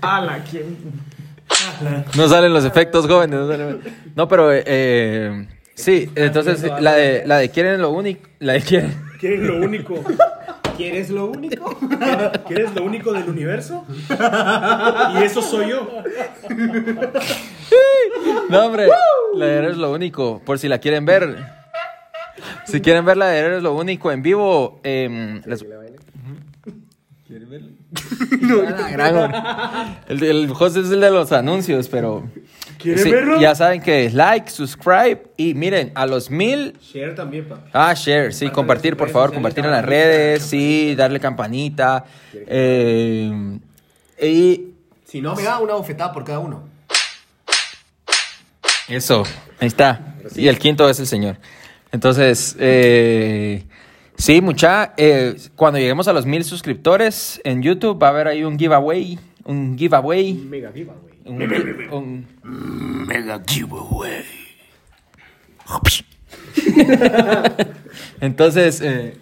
¡Hala! 0.00 0.44
¿Quién? 0.50 0.76
No 2.16 2.28
salen 2.28 2.52
los 2.52 2.64
efectos 2.64 3.06
jóvenes. 3.06 3.38
No, 3.40 3.48
salen- 3.48 3.80
No, 4.14 4.28
pero 4.28 4.52
eh, 4.52 4.62
eh, 4.66 5.46
sí, 5.74 6.10
entonces 6.14 6.62
la 6.80 6.94
de 6.94 7.26
la 7.26 7.38
de 7.38 7.50
quieren 7.50 7.80
lo 7.80 7.90
único, 7.90 8.28
la 8.40 8.54
de 8.54 8.60
quieren. 8.62 8.94
¿Quieren 9.20 9.46
lo 9.46 9.56
único? 9.58 10.02
¿Quieres 10.76 11.10
lo 11.10 11.26
único? 11.26 11.76
¿Quieres 12.46 12.74
lo 12.74 12.84
único 12.84 13.12
del 13.12 13.28
universo? 13.28 13.84
Y 15.18 15.22
eso 15.22 15.40
soy 15.42 15.70
yo. 15.70 15.88
No, 18.48 18.66
hombre, 18.66 18.88
la 19.34 19.46
de 19.46 19.56
eres 19.58 19.76
lo 19.76 19.92
único, 19.92 20.40
por 20.44 20.58
si 20.58 20.68
la 20.68 20.78
quieren 20.78 21.04
ver. 21.04 21.36
Si 22.66 22.80
quieren 22.80 23.04
ver 23.04 23.16
la 23.16 23.26
de 23.28 23.38
eres 23.38 23.62
lo 23.62 23.74
único 23.74 24.12
en 24.12 24.22
vivo, 24.22 24.80
eh, 24.84 25.40
les- 25.46 25.64
¿Quieren 27.26 27.50
verla? 27.50 27.70
Hombre. 29.24 29.96
el, 30.08 30.22
el 30.22 30.50
host 30.56 30.76
es 30.76 30.90
el 30.90 31.00
de 31.00 31.10
los 31.10 31.32
anuncios, 31.32 31.88
pero 31.88 32.24
¿Quieren 32.86 33.02
sí, 33.04 33.10
verlo? 33.10 33.40
ya 33.40 33.54
saben 33.54 33.80
que 33.82 34.10
like, 34.10 34.48
subscribe 34.50 35.22
y 35.36 35.54
miren, 35.54 35.90
a 35.94 36.06
los 36.06 36.30
mil 36.30 36.78
Share 36.80 37.14
también, 37.14 37.46
papi. 37.48 37.70
Ah, 37.72 37.92
share, 37.94 38.32
sí, 38.32 38.48
compartir, 38.50 38.96
por 38.96 39.10
favor, 39.10 39.32
compartir 39.34 39.64
en 39.64 39.72
las 39.72 39.84
redes, 39.84 40.44
sí, 40.44 40.94
darle 40.94 41.18
campanita. 41.18 42.04
eh, 42.32 43.58
y 44.22 44.68
Si 45.04 45.20
no, 45.20 45.34
me 45.34 45.42
da 45.42 45.58
una 45.58 45.74
bofetada 45.74 46.12
por 46.12 46.22
cada 46.24 46.38
uno. 46.38 46.68
eso, 48.88 49.24
ahí 49.58 49.66
está. 49.68 50.14
Y 50.34 50.48
el 50.48 50.58
quinto 50.58 50.88
es 50.88 51.00
el 51.00 51.06
señor. 51.06 51.38
Entonces, 51.92 52.56
eh, 52.58 53.64
sí, 54.16 54.40
mucha, 54.40 54.92
eh, 54.96 55.34
cuando 55.54 55.78
lleguemos 55.78 56.08
a 56.08 56.12
los 56.12 56.24
mil 56.26 56.44
suscriptores 56.44 57.40
en 57.44 57.62
YouTube 57.62 58.00
va 58.02 58.08
a 58.08 58.10
haber 58.10 58.28
ahí 58.28 58.44
un 58.44 58.58
giveaway, 58.58 59.18
un 59.44 59.76
giveaway, 59.78 60.34
Mega 60.34 60.70
güey. 60.70 60.86
Un, 61.26 62.26
un- 62.42 63.06
Mega 63.06 63.40
giveaway. 63.46 64.24
entonces, 68.20 68.80
eh. 68.82 69.16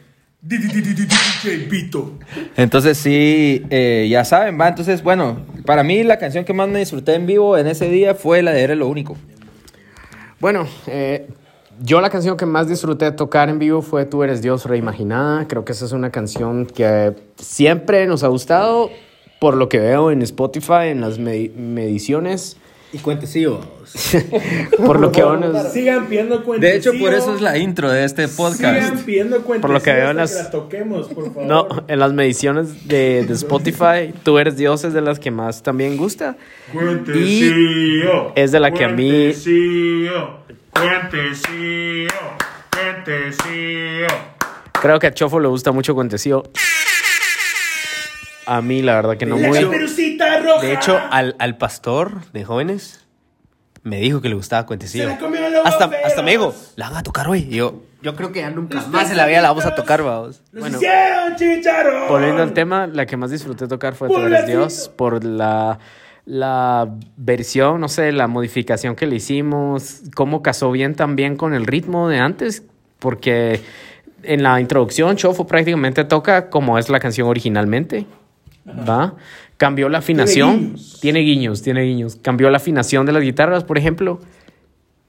Entonces 2.57 2.99
sí, 2.99 3.63
eh, 3.71 4.07
ya 4.11 4.25
saben, 4.25 4.61
va. 4.61 4.69
Entonces, 4.69 5.03
bueno, 5.03 5.39
para 5.65 5.83
mí 5.83 6.03
la 6.05 6.19
canción 6.19 6.45
que 6.45 6.53
más 6.53 6.69
me 6.69 6.79
disfruté 6.81 7.15
en 7.15 7.27
vivo 7.27 7.57
en 7.57 7.67
ese 7.67 7.89
día 7.89 8.15
fue 8.15 8.43
la 8.43 8.53
de 8.53 8.63
Eres 8.63 8.77
lo 8.77 8.87
único. 8.89 9.17
Bueno, 10.41 10.67
eh, 10.87 11.29
yo 11.81 12.01
la 12.03 12.11
canción 12.11 12.37
que 12.37 12.45
más 12.45 12.69
disfruté 12.69 13.07
de 13.07 13.13
tocar 13.13 13.49
en 13.49 13.59
vivo 13.59 13.81
fue 13.81 14.05
Tú 14.05 14.23
eres 14.23 14.43
Dios 14.43 14.67
reimaginada. 14.67 15.49
Creo 15.49 15.65
que 15.65 15.73
esa 15.73 15.87
es 15.87 15.93
una 15.93 16.11
canción 16.11 16.67
que 16.67 17.15
siempre 17.37 18.07
nos 18.07 18.23
ha 18.23 18.29
gustado 18.29 18.91
por 19.45 19.57
lo 19.59 19.69
que 19.69 19.79
veo 19.79 20.11
en 20.11 20.23
Spotify, 20.23 20.87
en 20.89 21.03
las 21.03 21.21
medi- 21.21 21.53
mediciones. 21.55 22.57
Y 22.95 22.99
cuentecillos. 22.99 23.59
Por 24.87 25.01
lo 25.01 25.13
que 25.13 25.21
veo 25.21 25.35
en 25.35 25.53
las- 25.53 25.71
Sigan 25.75 26.07
pidiendo 26.07 26.43
cuentos. 26.45 26.63
De 26.63 26.75
hecho, 26.77 26.93
por 26.99 27.13
eso 27.13 27.35
es 27.35 27.43
la 27.43 27.59
intro 27.59 27.91
de 27.91 28.05
este 28.07 28.27
podcast. 28.29 28.57
Sigan 28.87 28.99
pidiendo. 29.05 29.43
Por 29.43 29.69
lo 29.69 29.83
que 29.83 29.93
veo 29.93 30.13
en 30.13 30.17
las- 30.17 30.35
Que 30.35 30.43
la 30.45 30.51
toquemos, 30.51 31.09
por 31.09 31.25
favor. 31.27 31.45
No, 31.45 31.69
en 31.89 31.99
las 31.99 32.15
mediciones 32.15 32.89
de, 32.89 33.27
de 33.27 33.35
Spotify, 33.35 34.15
Tú 34.23 34.39
eres 34.39 34.57
Dios 34.57 34.83
es 34.85 34.95
de 34.95 35.03
las 35.03 35.19
que 35.19 35.31
más 35.31 35.63
también 35.63 35.99
gusta. 35.99 36.37
Cuentecillo. 36.73 38.33
es 38.35 38.51
de 38.51 38.61
la 38.61 38.71
que 38.71 38.85
a 38.85 38.89
mí- 38.89 39.11
Cuentecillo. 39.11 40.39
Cuentecillo. 40.73 42.09
Cuentecillo. 42.73 44.07
Creo 44.81 44.99
que 44.99 45.07
a 45.09 45.13
Chofo 45.13 45.39
le 45.39 45.49
gusta 45.49 45.71
mucho 45.71 45.95
Cuentecillo. 45.95 46.45
A 48.47 48.61
mí, 48.63 48.83
la 48.83 48.95
verdad 48.95 49.17
que 49.17 49.27
no 49.27 49.37
De 49.37 49.49
muy. 49.49 49.61
roja. 49.61 50.61
De 50.61 50.73
hecho, 50.73 51.01
al, 51.11 51.37
al 51.39 51.57
pastor 51.57 52.31
de 52.33 52.45
jóvenes 52.45 53.05
me 53.85 53.99
dijo 53.99 54.21
que 54.23 54.29
le 54.31 54.35
gustaba 54.35 54.65
Cuentecillo. 54.67 55.05
Se 55.05 55.11
la 55.11 55.19
comieron 55.19 55.53
los 55.53 55.67
Hasta, 55.67 55.91
hasta 56.05 56.23
me 56.23 56.33
dijo, 56.33 56.55
la 56.77 56.89
van 56.89 56.99
a 56.99 57.03
tocar 57.03 57.29
hoy. 57.29 57.47
Y 57.51 57.57
yo, 57.57 57.83
yo 58.03 58.17
creo 58.17 58.33
que 58.33 58.41
ya 58.41 58.51
nunca 58.51 58.83
más 58.89 59.11
en 59.11 59.19
la 59.19 59.27
vida 59.27 59.43
la 59.43 59.49
vamos 59.49 59.67
a 59.67 59.75
tocar, 59.75 60.03
vamos. 60.03 60.43
Bueno. 60.53 60.79
hicieron. 60.79 62.09
Volviendo 62.09 62.43
al 62.43 62.55
tema, 62.55 62.87
la 62.87 63.05
que 63.05 63.17
más 63.17 63.31
disfruté 63.31 63.69
tocar 63.69 63.95
fue 63.95 64.09
Tú 64.09 64.19
eres. 64.19 64.47
Dios 64.47 64.91
por 64.97 65.23
la, 65.23 65.79
la 66.25 66.89
versión, 67.19 67.79
no 67.79 67.89
sé, 67.89 68.11
la 68.13 68.27
modificación 68.27 68.97
que 68.97 69.07
le 69.07 69.17
hicimos, 69.17 70.01
cómo 70.15 70.43
casó 70.43 70.71
bien 70.71 70.95
también 70.95 71.37
con 71.37 71.53
el 71.53 71.67
ritmo 71.67 72.09
de 72.09 72.21
antes, 72.21 72.63
porque 72.99 73.61
en 74.23 74.43
la 74.43 74.61
introducción 74.61 75.17
Chofo 75.17 75.47
prácticamente 75.47 76.05
toca 76.05 76.49
como 76.49 76.79
es 76.79 76.89
la 76.89 77.01
canción 77.01 77.29
originalmente, 77.29 78.07
¿va? 78.67 79.15
Cambió 79.57 79.89
la 79.89 79.99
afinación, 79.99 80.59
guiños. 80.75 80.99
tiene 81.01 81.21
guiños, 81.21 81.63
tiene 81.63 81.83
guiños, 81.83 82.17
cambió 82.17 82.51
la 82.51 82.57
afinación 82.59 83.07
de 83.07 83.13
las 83.13 83.23
guitarras, 83.23 83.65
por 83.65 83.79
ejemplo, 83.79 84.21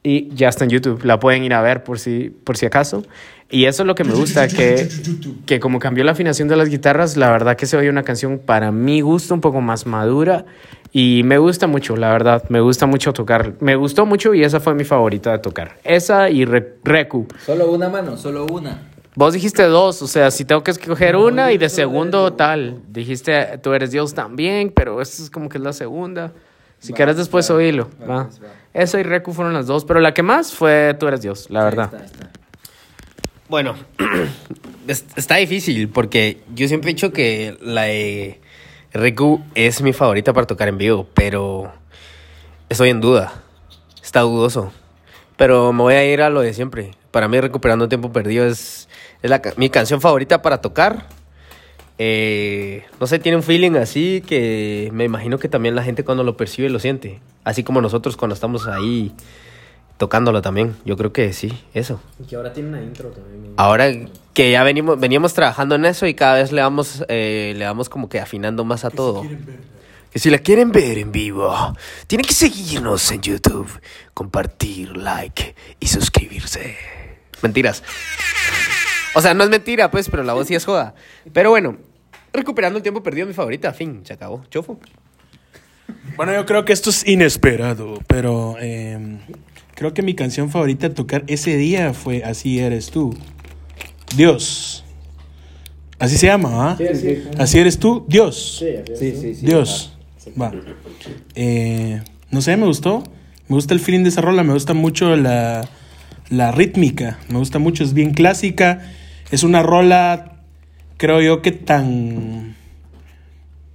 y 0.03 0.29
ya 0.35 0.49
está 0.49 0.63
en 0.65 0.69
YouTube. 0.69 1.03
La 1.03 1.19
pueden 1.19 1.43
ir 1.43 1.53
a 1.53 1.61
ver 1.61 1.83
por 1.83 1.97
si, 1.99 2.29
por 2.43 2.57
si 2.57 2.65
acaso. 2.67 3.03
Y 3.49 3.65
eso 3.65 3.83
es 3.83 3.87
lo 3.87 3.95
que 3.95 4.03
me 4.03 4.13
gusta, 4.13 4.47
que, 4.47 4.87
que 5.45 5.59
como 5.59 5.79
cambió 5.79 6.03
la 6.03 6.11
afinación 6.11 6.47
de 6.47 6.55
las 6.55 6.69
guitarras, 6.69 7.15
la 7.17 7.31
verdad 7.31 7.55
que 7.55 7.65
se 7.65 7.77
oye 7.77 7.89
una 7.89 8.03
canción 8.03 8.39
para 8.39 8.71
mi 8.71 9.01
gusto 9.01 9.33
un 9.33 9.41
poco 9.41 9.61
más 9.61 9.85
madura. 9.85 10.45
Y 10.91 11.21
me 11.25 11.37
gusta 11.39 11.67
mucho, 11.67 11.95
la 11.97 12.11
verdad. 12.11 12.43
Me 12.49 12.59
gusta 12.61 12.85
mucho 12.85 13.13
tocar. 13.13 13.53
Me 13.59 13.75
gustó 13.75 14.05
mucho 14.05 14.33
y 14.33 14.43
esa 14.43 14.59
fue 14.59 14.73
mi 14.75 14.83
favorita 14.83 15.31
de 15.31 15.39
tocar. 15.39 15.77
Esa 15.83 16.29
y 16.29 16.45
Re- 16.45 16.75
Reku. 16.83 17.27
Solo 17.45 17.71
una 17.71 17.89
mano, 17.89 18.15
solo 18.15 18.45
una. 18.45 18.79
Vos 19.15 19.33
dijiste 19.33 19.63
dos, 19.63 20.01
o 20.01 20.07
sea, 20.07 20.29
si 20.29 20.43
tengo 20.45 20.61
que 20.63 20.71
escoger 20.71 21.15
una 21.15 21.51
y 21.53 21.57
de 21.57 21.69
segundo 21.69 22.33
tal. 22.33 22.81
Dijiste, 22.89 23.57
tú 23.59 23.73
eres 23.73 23.91
Dios 23.91 24.13
también, 24.13 24.71
pero 24.75 25.01
esta 25.01 25.23
es 25.23 25.29
como 25.29 25.47
que 25.49 25.57
es 25.57 25.63
la 25.63 25.71
segunda. 25.73 26.33
Si 26.79 26.91
quieres 26.93 27.15
después 27.17 27.49
oírlo, 27.49 27.89
va. 28.07 28.29
Esa 28.73 28.99
y 28.99 29.03
Reku 29.03 29.31
fueron 29.33 29.53
las 29.53 29.67
dos, 29.67 29.85
pero 29.85 30.01
la 30.01 30.13
que 30.13 30.21
más 30.21 30.53
fue 30.53 30.95
tú 30.99 31.07
eres 31.07 31.21
Dios, 31.21 31.49
la 31.49 31.63
verdad. 31.63 31.89
Bueno, 33.47 33.75
es- 34.87 35.05
está 35.15 35.35
difícil 35.37 35.87
porque 35.89 36.41
yo 36.53 36.67
siempre 36.67 36.91
he 36.91 36.93
dicho 36.93 37.11
que 37.13 37.57
la 37.61 37.83
de 37.83 38.41
Riku 38.93 39.41
es 39.55 39.81
mi 39.81 39.93
favorita 39.93 40.33
para 40.33 40.45
tocar 40.45 40.67
en 40.67 40.77
vivo, 40.77 41.07
pero 41.13 41.71
estoy 42.69 42.89
en 42.89 42.99
duda. 43.01 43.33
Está 44.03 44.21
dudoso. 44.21 44.71
Pero 45.37 45.71
me 45.73 45.81
voy 45.83 45.93
a 45.95 46.05
ir 46.11 46.21
a 46.21 46.29
lo 46.29 46.41
de 46.41 46.53
siempre. 46.53 46.91
Para 47.11 47.27
mí, 47.27 47.39
Recuperando 47.39 47.87
Tiempo 47.89 48.11
Perdido 48.11 48.45
es, 48.45 48.87
es 49.21 49.29
la 49.29 49.41
mi 49.57 49.69
canción 49.69 50.01
favorita 50.01 50.41
para 50.41 50.61
tocar. 50.61 51.07
Eh, 51.97 52.83
no 52.99 53.07
sé, 53.07 53.19
tiene 53.19 53.37
un 53.37 53.43
feeling 53.43 53.71
así 53.77 54.21
que 54.27 54.89
me 54.93 55.05
imagino 55.05 55.39
que 55.39 55.47
también 55.47 55.75
la 55.75 55.83
gente 55.83 56.03
cuando 56.03 56.23
lo 56.23 56.37
percibe 56.37 56.69
lo 56.69 56.79
siente. 56.79 57.19
Así 57.43 57.63
como 57.63 57.81
nosotros 57.81 58.17
cuando 58.17 58.33
estamos 58.33 58.67
ahí 58.67 59.13
tocándolo 59.97 60.41
también. 60.41 60.75
Yo 60.85 60.97
creo 60.97 61.13
que 61.13 61.31
sí, 61.33 61.51
eso. 61.73 62.01
que 62.27 62.35
ahora 62.35 62.53
tiene 62.53 62.69
una 62.69 62.81
intro 62.81 63.09
también. 63.09 63.53
Ahora 63.57 63.91
que 64.33 64.51
ya 64.51 64.63
venimos, 64.63 64.99
veníamos 64.99 65.33
trabajando 65.33 65.75
en 65.75 65.85
eso 65.85 66.05
y 66.07 66.13
cada 66.13 66.35
vez 66.35 66.51
le 66.51 66.61
vamos, 66.61 67.05
eh, 67.07 67.53
le 67.55 67.65
vamos 67.65 67.89
como 67.89 68.09
que 68.09 68.19
afinando 68.19 68.65
más 68.65 68.85
a 68.85 68.89
todo. 68.89 69.23
Que 70.11 70.19
si 70.19 70.29
la 70.29 70.39
quieren 70.39 70.71
ver 70.71 70.97
en 70.97 71.11
vivo, 71.11 71.75
tienen 72.07 72.25
que 72.25 72.33
seguirnos 72.33 73.11
en 73.11 73.21
YouTube, 73.21 73.69
compartir, 74.13 74.95
like 74.95 75.55
y 75.79 75.87
suscribirse. 75.87 76.77
Mentiras. 77.41 77.83
O 79.15 79.21
sea, 79.21 79.33
no 79.33 79.43
es 79.45 79.49
mentira, 79.49 79.89
pues, 79.89 80.09
pero 80.09 80.23
la 80.23 80.33
voz 80.33 80.47
sí 80.47 80.55
es 80.55 80.65
joda. 80.65 80.93
Pero 81.33 81.49
bueno, 81.49 81.77
recuperando 82.33 82.77
el 82.77 82.83
tiempo 82.83 83.01
perdido, 83.01 83.25
mi 83.25 83.33
favorita, 83.33 83.73
fin, 83.73 84.01
se 84.03 84.13
acabó. 84.13 84.43
Chofo. 84.49 84.77
Bueno, 86.17 86.33
yo 86.33 86.45
creo 86.45 86.65
que 86.65 86.73
esto 86.73 86.89
es 86.89 87.07
inesperado, 87.07 87.99
pero 88.07 88.57
eh, 88.59 89.19
creo 89.73 89.93
que 89.93 90.01
mi 90.01 90.15
canción 90.15 90.49
favorita 90.49 90.89
de 90.89 90.95
tocar 90.95 91.23
ese 91.27 91.55
día 91.55 91.93
fue 91.93 92.23
Así 92.23 92.59
eres 92.59 92.91
tú. 92.91 93.15
Dios. 94.15 94.83
Así 95.97 96.17
se 96.17 96.27
llama, 96.27 96.71
¿ah? 96.71 96.77
Así 97.37 97.57
eres 97.57 97.79
tú, 97.79 98.05
Dios. 98.09 98.57
Sí, 98.59 98.95
sí, 98.95 99.35
sí. 99.35 99.45
Dios. 99.45 99.97
Va. 100.39 100.51
Eh, 101.35 102.01
no 102.31 102.41
sé, 102.41 102.57
me 102.57 102.65
gustó. 102.65 103.03
Me 103.47 103.55
gusta 103.55 103.73
el 103.73 103.79
feeling 103.79 104.03
de 104.03 104.09
esa 104.09 104.21
rola, 104.21 104.43
me 104.43 104.53
gusta 104.53 104.73
mucho 104.73 105.15
la, 105.15 105.69
la 106.29 106.51
rítmica. 106.51 107.19
Me 107.29 107.37
gusta 107.37 107.59
mucho, 107.59 107.83
es 107.83 107.93
bien 107.93 108.13
clásica. 108.13 108.81
Es 109.31 109.43
una 109.43 109.63
rola, 109.63 110.39
creo 110.97 111.21
yo, 111.21 111.41
que 111.41 111.51
tan 111.51 112.55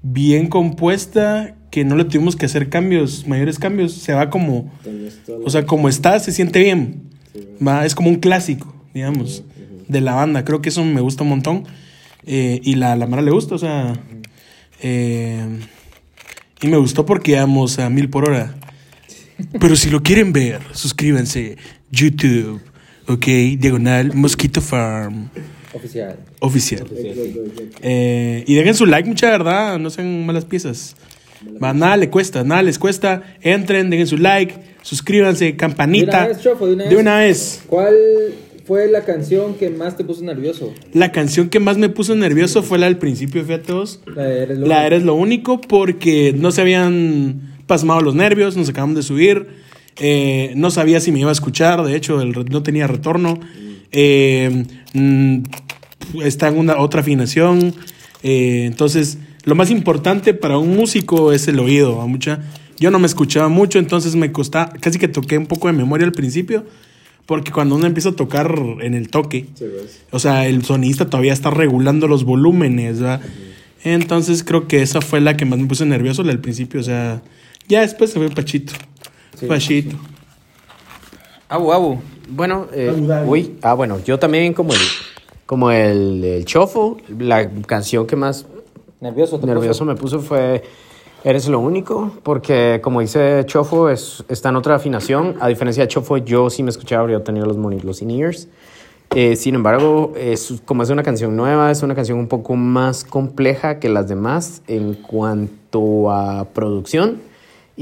bien 0.02 0.46
compuesta 0.48 1.54
que 1.70 1.84
no 1.84 1.96
le 1.96 2.04
tuvimos 2.04 2.36
que 2.36 2.46
hacer 2.46 2.68
cambios, 2.68 3.26
mayores 3.26 3.58
cambios. 3.58 3.92
Se 3.94 4.12
va 4.12 4.30
como, 4.30 4.72
o 5.44 5.50
sea, 5.50 5.66
como 5.66 5.88
está, 5.88 6.18
se 6.20 6.32
siente 6.32 6.60
bien. 6.60 7.02
Va, 7.66 7.84
es 7.84 7.94
como 7.94 8.08
un 8.08 8.16
clásico, 8.16 8.74
digamos, 8.94 9.44
de 9.88 10.00
la 10.00 10.14
banda. 10.14 10.44
Creo 10.44 10.62
que 10.62 10.70
eso 10.70 10.84
me 10.84 11.00
gusta 11.00 11.22
un 11.22 11.30
montón. 11.30 11.64
Eh, 12.26 12.60
y 12.62 12.74
la, 12.74 12.96
la 12.96 13.06
Mara 13.06 13.22
le 13.22 13.30
gusta, 13.30 13.54
o 13.54 13.58
sea. 13.58 13.94
eh, 14.82 15.60
y 16.62 16.68
me 16.68 16.76
gustó 16.76 17.06
porque 17.06 17.32
íbamos 17.32 17.78
a 17.78 17.88
mil 17.88 18.10
por 18.10 18.28
hora. 18.28 18.54
Pero 19.58 19.74
si 19.76 19.88
lo 19.90 20.02
quieren 20.02 20.32
ver, 20.32 20.60
suscríbanse. 20.72 21.56
YouTube, 21.90 22.60
ok, 23.12 23.26
diagonal 23.58 24.14
Mosquito 24.14 24.60
Farm 24.60 25.28
Oficial. 25.72 26.16
oficial. 26.40 26.84
Eh, 27.82 28.44
y 28.46 28.54
dejen 28.54 28.74
su 28.74 28.86
like, 28.86 29.08
mucha 29.08 29.30
verdad, 29.30 29.78
no 29.78 29.90
sean 29.90 30.26
malas 30.26 30.44
piezas. 30.44 30.96
Va, 31.62 31.72
nada 31.72 31.96
le 31.96 32.10
cuesta, 32.10 32.44
nada 32.44 32.62
les 32.62 32.78
cuesta. 32.78 33.22
Entren, 33.40 33.88
dejen 33.88 34.06
su 34.06 34.18
like, 34.18 34.54
suscríbanse, 34.82 35.56
campanita. 35.56 36.18
De 36.18 36.24
una 36.26 36.28
vez, 36.28 36.40
Chofo, 36.42 36.66
de 36.66 36.74
una 36.74 36.84
De 36.84 36.90
vez. 36.90 36.98
una 37.00 37.18
vez. 37.18 37.62
¿Cuál 37.66 37.94
fue 38.66 38.88
la 38.88 39.04
canción 39.04 39.54
que 39.54 39.70
más 39.70 39.96
te 39.96 40.04
puso 40.04 40.22
nervioso? 40.22 40.74
La 40.92 41.12
canción 41.12 41.48
que 41.48 41.60
más 41.60 41.78
me 41.78 41.88
puso 41.88 42.14
nervioso 42.16 42.62
fue 42.62 42.78
la 42.78 42.86
del 42.86 42.98
principio, 42.98 43.44
fíjate 43.44 43.72
vos. 43.72 44.00
La 44.14 44.24
de 44.24 44.42
Eres 44.42 44.58
lo 44.58 44.66
La 44.66 44.74
único. 44.76 44.86
Eres 44.86 45.02
lo 45.04 45.14
único 45.14 45.60
porque 45.60 46.34
no 46.36 46.50
se 46.52 46.60
habían 46.60 47.54
pasmado 47.66 48.00
los 48.00 48.14
nervios, 48.14 48.56
nos 48.56 48.68
acabamos 48.68 48.96
de 48.96 49.02
subir. 49.02 49.46
Eh, 49.96 50.52
no 50.56 50.70
sabía 50.70 51.00
si 51.00 51.12
me 51.12 51.20
iba 51.20 51.30
a 51.30 51.32
escuchar, 51.32 51.82
de 51.82 51.96
hecho, 51.96 52.20
el 52.20 52.32
no 52.32 52.62
tenía 52.62 52.86
retorno. 52.86 53.38
eh, 53.92 54.64
mm, 54.94 55.38
está 56.22 56.48
en 56.48 56.58
una 56.58 56.78
otra 56.78 57.00
afinación. 57.00 57.74
eh, 58.22 58.64
entonces, 58.66 59.18
lo 59.44 59.54
más 59.54 59.70
importante 59.70 60.34
para 60.34 60.58
un 60.58 60.76
músico 60.76 61.32
es 61.32 61.48
el 61.48 61.58
oído. 61.58 62.06
mucha. 62.06 62.40
Yo 62.78 62.90
no 62.90 62.98
me 62.98 63.06
escuchaba 63.06 63.48
mucho, 63.48 63.78
entonces 63.78 64.16
me 64.16 64.32
costaba, 64.32 64.72
casi 64.80 64.98
que 64.98 65.08
toqué 65.08 65.36
un 65.36 65.46
poco 65.46 65.68
de 65.68 65.74
memoria 65.74 66.06
al 66.06 66.12
principio. 66.12 66.64
Porque 67.26 67.52
cuando 67.52 67.76
uno 67.76 67.86
empieza 67.86 68.08
a 68.08 68.16
tocar 68.16 68.58
en 68.80 68.94
el 68.94 69.08
toque, 69.08 69.46
o 70.10 70.18
sea, 70.18 70.48
el 70.48 70.64
sonista 70.64 71.08
todavía 71.08 71.32
está 71.32 71.50
regulando 71.50 72.08
los 72.08 72.24
volúmenes, 72.24 72.98
¿verdad? 72.98 73.20
Entonces 73.84 74.42
creo 74.42 74.66
que 74.66 74.82
esa 74.82 75.00
fue 75.00 75.20
la 75.20 75.36
que 75.36 75.44
más 75.44 75.58
me 75.58 75.66
puso 75.66 75.84
nervioso, 75.84 76.24
del 76.24 76.40
principio, 76.40 76.80
o 76.80 76.82
sea, 76.82 77.22
ya 77.68 77.82
después 77.82 78.10
se 78.10 78.18
fue 78.18 78.30
Pachito. 78.30 78.72
Pachito. 79.48 79.96
Abu, 81.48 81.72
abu. 81.72 81.98
Bueno, 82.28 82.68
eh, 82.72 82.92
uy, 83.26 83.58
ah, 83.62 83.74
bueno, 83.74 83.98
yo 84.04 84.18
también 84.18 84.54
como 84.54 84.72
el, 84.72 84.80
como 85.46 85.70
el, 85.70 86.22
el 86.22 86.44
chofo, 86.44 86.98
la 87.18 87.50
canción 87.66 88.06
que 88.06 88.16
más 88.16 88.46
Nervioso. 89.00 89.40
te 89.40 89.46
nervioso 89.46 89.84
me 89.84 89.94
puso 89.94 90.20
fue 90.20 90.62
Eres 91.22 91.48
lo 91.48 91.60
único, 91.60 92.12
porque 92.22 92.80
como 92.82 93.00
dice 93.00 93.44
Chofo, 93.44 93.90
es, 93.90 94.24
está 94.28 94.48
en 94.48 94.56
otra 94.56 94.76
afinación. 94.76 95.36
A 95.40 95.48
diferencia 95.48 95.82
de 95.82 95.88
Chofo, 95.88 96.16
yo 96.16 96.48
sí 96.48 96.62
me 96.62 96.70
escuchaba, 96.70 97.10
yo 97.10 97.20
tenía 97.20 97.44
los, 97.44 97.56
los 97.56 98.00
in-ears. 98.00 98.48
Eh, 99.14 99.36
sin 99.36 99.54
embargo, 99.54 100.14
es, 100.16 100.62
como 100.64 100.82
es 100.82 100.88
una 100.88 101.02
canción 101.02 101.36
nueva, 101.36 101.70
es 101.70 101.82
una 101.82 101.94
canción 101.94 102.18
un 102.18 102.28
poco 102.28 102.56
más 102.56 103.04
compleja 103.04 103.80
que 103.80 103.90
las 103.90 104.08
demás 104.08 104.62
en 104.66 104.94
cuanto 104.94 106.10
a 106.10 106.46
producción. 106.54 107.20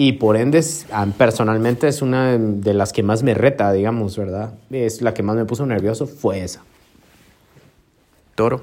Y 0.00 0.12
por 0.12 0.36
ende, 0.36 0.58
es- 0.58 0.86
personalmente 1.16 1.88
es 1.88 2.02
una 2.02 2.38
de 2.38 2.72
las 2.72 2.92
que 2.92 3.02
más 3.02 3.24
me 3.24 3.34
reta, 3.34 3.72
digamos, 3.72 4.16
¿verdad? 4.16 4.52
Es 4.70 5.02
la 5.02 5.12
que 5.12 5.24
más 5.24 5.34
me 5.34 5.44
puso 5.44 5.66
nervioso, 5.66 6.06
fue 6.06 6.44
esa. 6.44 6.60
Toro. 8.36 8.60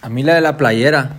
A 0.00 0.08
mí 0.08 0.22
la 0.22 0.34
de 0.34 0.40
la 0.40 0.56
playera. 0.56 1.18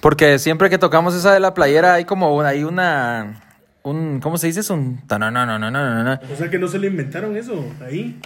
Porque 0.00 0.38
siempre 0.38 0.70
que 0.70 0.78
tocamos 0.78 1.14
esa 1.14 1.34
de 1.34 1.40
la 1.40 1.52
playera 1.52 1.92
hay 1.92 2.06
como 2.06 2.34
una, 2.34 2.48
hay 2.48 2.64
una, 2.64 3.42
un, 3.82 4.18
¿cómo 4.20 4.38
se 4.38 4.46
dice? 4.46 4.60
Es 4.60 4.70
un... 4.70 5.06
tanananananana. 5.06 6.22
O 6.32 6.36
sea 6.36 6.48
que 6.48 6.58
no 6.58 6.68
se 6.68 6.78
le 6.78 6.86
inventaron 6.86 7.36
eso 7.36 7.66
ahí. 7.86 8.18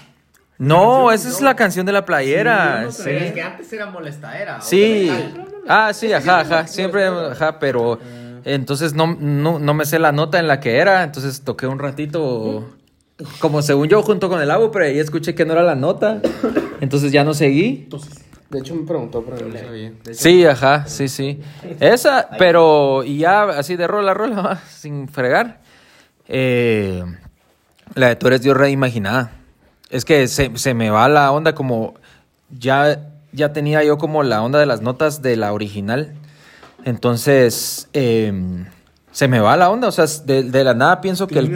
No, 0.56 1.10
esa 1.10 1.28
es 1.30 1.40
la 1.40 1.56
canción 1.56 1.84
de 1.84 1.90
la 1.92 2.04
playera. 2.04 2.86
Sí, 2.92 3.02
no 3.10 3.18
Sí. 3.26 3.32
que 3.34 3.42
antes 3.42 3.72
era 3.72 3.86
molestadera. 3.86 4.60
Sí. 4.60 5.10
Ah, 5.66 5.92
sí, 5.92 6.12
ajá, 6.12 6.40
ajá. 6.42 6.66
Siempre, 6.68 7.06
ajá, 7.06 7.58
pero 7.58 7.98
entonces 8.44 8.94
no, 8.94 9.16
no, 9.18 9.58
no 9.58 9.74
me 9.74 9.84
sé 9.84 9.98
la 9.98 10.12
nota 10.12 10.38
en 10.38 10.46
la 10.46 10.60
que 10.60 10.76
era. 10.76 11.02
Entonces 11.02 11.42
toqué 11.42 11.66
un 11.66 11.78
ratito, 11.78 12.68
como 13.38 13.62
según 13.62 13.88
yo, 13.88 14.02
junto 14.02 14.28
con 14.28 14.40
el 14.40 14.50
agua, 14.50 14.70
pero 14.70 14.84
ahí 14.84 14.98
escuché 14.98 15.34
que 15.34 15.44
no 15.44 15.52
era 15.52 15.62
la 15.62 15.74
nota. 15.74 16.20
Entonces 16.80 17.12
ya 17.12 17.24
no 17.24 17.34
seguí. 17.34 17.88
De 18.50 18.58
hecho, 18.58 18.74
me 18.74 18.84
preguntó, 18.84 19.22
pero 19.22 19.46
no 19.46 19.56
sabía. 19.56 19.92
Sí, 20.12 20.44
ajá, 20.44 20.86
sí, 20.86 21.08
sí. 21.08 21.40
Esa, 21.78 22.28
pero 22.36 23.04
y 23.04 23.18
ya 23.18 23.44
así 23.44 23.76
de 23.76 23.86
rola, 23.86 24.12
rola, 24.12 24.40
va, 24.42 24.56
sin 24.56 25.08
fregar. 25.08 25.60
Eh, 26.26 27.04
la 27.94 28.08
de 28.08 28.16
Tú 28.16 28.26
eres 28.26 28.42
Dios 28.42 28.56
reimaginada. 28.56 29.32
Es 29.88 30.04
que 30.04 30.26
se, 30.28 30.56
se 30.56 30.74
me 30.74 30.90
va 30.90 31.08
la 31.08 31.30
onda 31.32 31.54
como 31.54 31.94
ya, 32.50 33.08
ya 33.32 33.52
tenía 33.52 33.84
yo 33.84 33.98
como 33.98 34.22
la 34.22 34.42
onda 34.42 34.58
de 34.58 34.66
las 34.66 34.82
notas 34.82 35.22
de 35.22 35.36
la 35.36 35.52
original. 35.52 36.14
Entonces, 36.84 37.88
eh, 37.92 38.32
se 39.12 39.26
me 39.28 39.40
va 39.40 39.56
la 39.56 39.70
onda, 39.70 39.88
o 39.88 39.92
sea, 39.92 40.06
de, 40.24 40.44
de 40.44 40.64
la 40.64 40.72
nada 40.74 41.00
pienso 41.00 41.26
que 41.26 41.34
de 41.42 41.48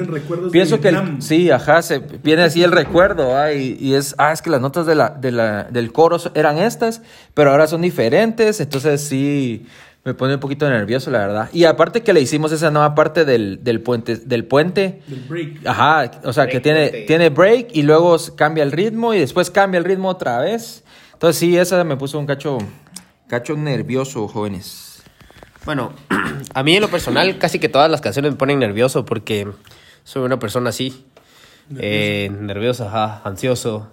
pienso 0.51 0.81
que 0.81 0.89
el- 0.89 1.23
sí, 1.23 1.51
ajá, 1.51 1.83
se 1.83 1.99
viene 2.01 2.43
así 2.43 2.63
el 2.65 2.73
recuerdo, 2.73 3.37
ah, 3.37 3.53
y, 3.53 3.77
y 3.81 3.95
es, 3.95 4.15
ah, 4.19 4.33
es 4.33 4.43
que 4.43 4.51
las 4.51 4.61
notas 4.61 4.87
de 4.87 4.95
la, 4.97 5.11
de 5.11 5.31
la, 5.31 5.65
del 5.65 5.93
coro 5.93 6.19
eran 6.35 6.59
estas, 6.59 7.01
pero 7.33 7.51
ahora 7.53 7.67
son 7.69 7.81
diferentes, 7.83 8.61
entonces 8.61 9.03
sí, 9.03 9.67
me 10.05 10.15
pone 10.15 10.35
un 10.35 10.41
poquito 10.41 10.69
nervioso, 10.69 11.11
la 11.13 11.21
verdad. 11.21 11.49
Y 11.53 11.65
aparte 11.65 12.03
que 12.03 12.13
le 12.13 12.21
hicimos 12.21 12.51
esa 12.53 12.71
nueva 12.73 12.95
parte 12.95 13.25
del, 13.25 13.63
del 13.63 13.81
puente, 13.81 14.17
del 14.17 14.45
puente, 14.45 15.01
Del 15.07 15.21
break. 15.21 15.67
Ajá, 15.67 16.11
o 16.25 16.33
sea, 16.33 16.47
que 16.49 16.61
tiene, 16.61 16.89
puente. 16.89 17.07
tiene 17.07 17.29
break 17.31 17.69
y 17.73 17.83
luego 17.85 18.17
cambia 18.37 18.65
el 18.65 18.73
ritmo 18.73 19.15
y 19.15 19.21
después 19.21 19.51
cambia 19.51 19.79
el 19.79 19.85
ritmo 19.85 20.09
otra 20.09 20.41
vez. 20.41 20.83
Entonces 21.13 21.39
sí, 21.39 21.57
esa 21.57 21.83
me 21.85 21.97
puso 21.97 22.19
un 22.19 22.27
cacho, 22.27 22.59
cacho 23.29 23.57
nervioso, 23.57 24.27
jóvenes. 24.29 24.94
Bueno, 25.65 25.93
a 26.55 26.63
mí 26.63 26.77
en 26.77 26.83
lo 26.83 26.89
personal 26.89 27.39
casi 27.39 27.59
que 27.59 27.69
todas 27.69 27.91
las 27.91 28.01
canciones 28.01 28.33
me 28.33 28.37
ponen 28.37 28.59
nervioso 28.59 29.05
porque 29.05 29.49
soy 30.05 30.23
una 30.23 30.39
persona 30.39 30.71
así. 30.71 31.05
Eh, 31.79 32.31
nerviosa, 32.39 33.23
ansioso. 33.25 33.91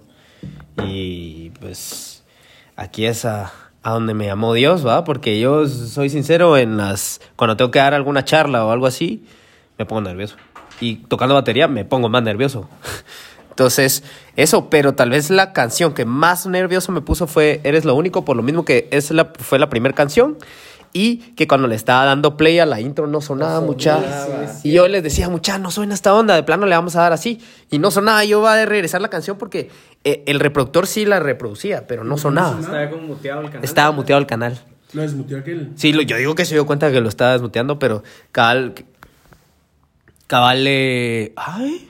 Y 0.84 1.50
pues 1.60 2.24
aquí 2.76 3.06
es 3.06 3.24
a, 3.24 3.52
a 3.82 3.90
donde 3.90 4.12
me 4.12 4.26
llamó 4.26 4.52
Dios, 4.52 4.86
¿va? 4.86 5.04
Porque 5.04 5.40
yo 5.40 5.66
soy 5.66 6.10
sincero 6.10 6.58
en 6.58 6.76
las... 6.76 7.20
Cuando 7.36 7.56
tengo 7.56 7.70
que 7.70 7.78
dar 7.78 7.94
alguna 7.94 8.24
charla 8.24 8.64
o 8.66 8.70
algo 8.70 8.86
así, 8.86 9.24
me 9.78 9.86
pongo 9.86 10.02
nervioso. 10.02 10.36
Y 10.80 10.96
tocando 10.96 11.34
batería 11.34 11.68
me 11.68 11.84
pongo 11.84 12.08
más 12.08 12.22
nervioso. 12.22 12.68
Entonces, 13.50 14.02
eso, 14.36 14.70
pero 14.70 14.94
tal 14.94 15.10
vez 15.10 15.30
la 15.30 15.52
canción 15.52 15.92
que 15.92 16.06
más 16.06 16.46
nervioso 16.46 16.90
me 16.90 17.02
puso 17.02 17.26
fue 17.26 17.60
Eres 17.64 17.84
lo 17.84 17.94
único, 17.94 18.24
por 18.24 18.36
lo 18.36 18.42
mismo 18.42 18.64
que 18.64 18.88
es 18.90 19.10
la, 19.10 19.32
fue 19.38 19.58
la 19.58 19.68
primera 19.68 19.94
canción 19.94 20.38
y 20.94 21.16
que 21.34 21.48
cuando 21.48 21.68
le 21.68 21.74
estaba 21.74 22.04
dando 22.04 22.36
play 22.36 22.58
a 22.58 22.66
la 22.66 22.80
intro 22.80 23.06
no 23.06 23.20
sonaba 23.20 23.60
mucha. 23.60 23.98
Y 24.62 24.72
yo 24.72 24.88
les 24.88 25.02
decía, 25.02 25.28
mucha, 25.28 25.58
no 25.58 25.70
suena 25.70 25.94
esta 25.94 26.14
onda, 26.14 26.34
de 26.34 26.42
plano 26.42 26.66
le 26.66 26.74
vamos 26.74 26.96
a 26.96 27.00
dar 27.02 27.12
así. 27.12 27.40
Y 27.70 27.78
no 27.78 27.90
sonaba, 27.90 28.24
yo 28.24 28.40
iba 28.40 28.52
a 28.54 28.64
regresar 28.66 29.00
la 29.00 29.08
canción 29.08 29.38
porque 29.38 29.70
eh, 30.04 30.22
el 30.26 30.38
reproductor 30.40 30.86
sí 30.86 31.04
la 31.06 31.18
reproducía, 31.20 31.86
pero 31.86 32.04
no 32.04 32.18
sonaba. 32.18 32.60
Estaba 32.60 32.90
como 32.90 33.02
muteado 33.04 33.40
el 33.40 33.46
canal. 33.48 33.64
Estaba 33.64 33.92
muteado 33.92 34.20
el 34.20 34.26
canal. 34.26 34.60
Lo 34.92 35.00
desmuteó 35.02 35.38
aquel. 35.38 35.70
Sí, 35.76 35.92
lo- 35.94 36.02
yo 36.02 36.16
digo 36.18 36.34
que 36.34 36.44
se 36.44 36.54
dio 36.54 36.66
cuenta 36.66 36.92
que 36.92 37.00
lo 37.00 37.08
estaba 37.08 37.32
desmuteando, 37.32 37.78
pero 37.78 38.02
cabal. 38.30 38.74
Cabal. 40.26 40.66
Ay. 41.36 41.88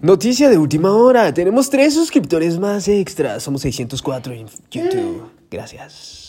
Noticia 0.00 0.48
de 0.48 0.58
última 0.58 0.92
hora. 0.92 1.34
Tenemos 1.34 1.68
tres 1.68 1.94
suscriptores 1.94 2.58
más 2.58 2.86
extras. 2.88 3.42
Somos 3.42 3.62
604 3.62 4.32
en 4.32 4.46
YouTube. 4.70 5.24
Gracias. 5.50 6.21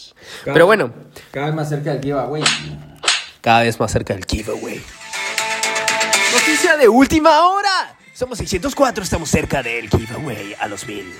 Pero 0.45 0.65
bueno, 0.65 0.91
Cada 1.31 1.47
vez 1.47 1.55
más 1.55 1.69
cerca 1.69 1.91
del 1.93 2.01
giveaway. 2.01 2.43
cada 3.41 3.61
vez 3.63 3.79
más 3.79 3.91
cerca 3.91 4.13
del 4.13 4.25
giveaway. 4.25 4.81
Noticia 6.33 6.77
de 6.77 6.87
última 6.89 7.47
hora. 7.47 7.95
Somos 8.13 8.37
604, 8.37 9.03
estamos 9.03 9.29
cerca 9.29 9.63
del 9.63 9.89
giveaway 9.89 10.55
a 10.59 10.67
los 10.67 10.87
mil. 10.87 11.11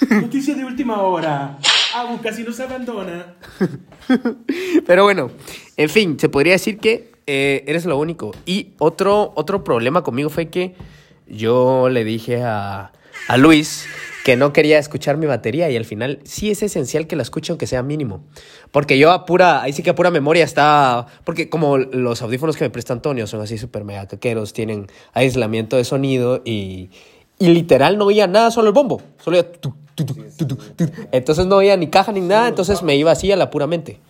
Noticia 0.10 0.54
de 0.54 0.64
última 0.64 1.00
hora. 1.02 1.58
Abu 1.94 2.20
casi 2.20 2.42
nos 2.42 2.58
abandona. 2.60 3.34
Pero 4.86 5.04
bueno, 5.04 5.30
en 5.76 5.88
fin, 5.88 6.18
se 6.18 6.28
podría 6.28 6.52
decir 6.52 6.78
que 6.78 7.12
eh, 7.26 7.64
eres 7.66 7.84
lo 7.84 7.98
único. 7.98 8.34
Y 8.44 8.74
otro, 8.78 9.32
otro 9.36 9.64
problema 9.64 10.02
conmigo 10.02 10.30
fue 10.30 10.48
que 10.48 10.74
yo 11.26 11.88
le 11.88 12.04
dije 12.04 12.42
a, 12.44 12.92
a 13.28 13.36
Luis 13.36 13.86
que 14.26 14.36
no 14.36 14.52
quería 14.52 14.80
escuchar 14.80 15.18
mi 15.18 15.26
batería 15.26 15.70
y 15.70 15.76
al 15.76 15.84
final 15.84 16.18
sí 16.24 16.50
es 16.50 16.60
esencial 16.60 17.06
que 17.06 17.14
la 17.14 17.22
escuche 17.22 17.52
aunque 17.52 17.68
sea 17.68 17.84
mínimo. 17.84 18.24
Porque 18.72 18.98
yo 18.98 19.12
a 19.12 19.24
pura, 19.24 19.62
ahí 19.62 19.72
sí 19.72 19.84
que 19.84 19.90
a 19.90 19.94
pura 19.94 20.10
memoria 20.10 20.42
está, 20.42 21.06
porque 21.22 21.48
como 21.48 21.78
los 21.78 22.22
audífonos 22.22 22.56
que 22.56 22.64
me 22.64 22.70
presta 22.70 22.92
Antonio 22.92 23.28
son 23.28 23.40
así 23.40 23.56
súper 23.56 23.84
mega 23.84 24.08
caqueros, 24.08 24.52
tienen 24.52 24.88
aislamiento 25.12 25.76
de 25.76 25.84
sonido 25.84 26.42
y, 26.44 26.90
y 27.38 27.50
literal 27.50 27.98
no 27.98 28.06
oía 28.06 28.26
nada, 28.26 28.50
solo 28.50 28.66
el 28.66 28.74
bombo, 28.74 29.00
solo 29.22 29.36
oía 29.36 29.52
tu, 29.52 29.76
tu, 29.94 30.04
tu, 30.04 30.14
tu, 30.14 30.44
tu, 30.44 30.56
tu. 30.56 30.92
Entonces 31.12 31.46
no 31.46 31.58
oía 31.58 31.76
ni 31.76 31.86
caja 31.86 32.10
ni 32.10 32.20
nada, 32.20 32.48
entonces 32.48 32.82
me 32.82 32.96
iba 32.96 33.12
así 33.12 33.30
a 33.30 33.36
la 33.36 33.50
puramente. 33.50 34.00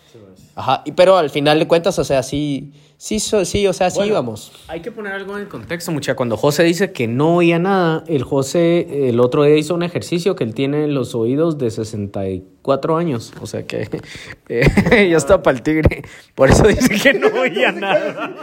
Ajá, 0.59 0.83
y- 0.87 0.93
pero 0.93 1.17
al 1.19 1.29
final 1.31 1.59
de 1.59 1.69
cuentas, 1.69 1.99
o 1.99 2.05
sea, 2.05 2.23
sí, 2.23 2.73
sí, 2.97 3.21
so- 3.21 3.45
sí, 3.45 3.67
o 3.67 3.75
sea, 3.75 3.91
sí 3.91 3.99
Bueno, 3.99 4.13
íbamos. 4.13 4.53
Hay 4.69 4.81
que 4.81 4.91
poner 4.91 5.13
algo 5.13 5.37
en 5.37 5.43
el 5.43 5.49
contexto, 5.49 5.93
mucha. 5.93 6.17
Cuando 6.17 6.39
José 6.39 6.63
dice 6.65 6.93
que 6.93 7.07
no 7.07 7.37
oía 7.37 7.59
nada, 7.59 8.05
el 8.09 8.23
José 8.25 9.09
el 9.11 9.21
otro 9.21 9.43
día 9.45 9.57
hizo 9.59 9.75
un 9.75 9.83
ejercicio 9.83 10.35
que 10.35 10.45
él 10.45 10.55
tiene 10.55 10.89
los 10.89 11.15
oídos 11.15 11.59
de 11.59 11.71
64 11.71 12.97
años. 12.97 13.35
O 13.43 13.47
sea 13.47 13.67
que 13.67 13.89
eh, 14.49 15.09
ya 15.11 15.17
está 15.19 15.43
para 15.43 15.59
el 15.59 15.63
tigre. 15.63 16.03
Por 16.35 16.49
eso 16.51 16.67
dice 16.67 16.89
que 16.89 17.13
no 17.13 17.27
oía 17.29 17.71
nada. 17.73 18.35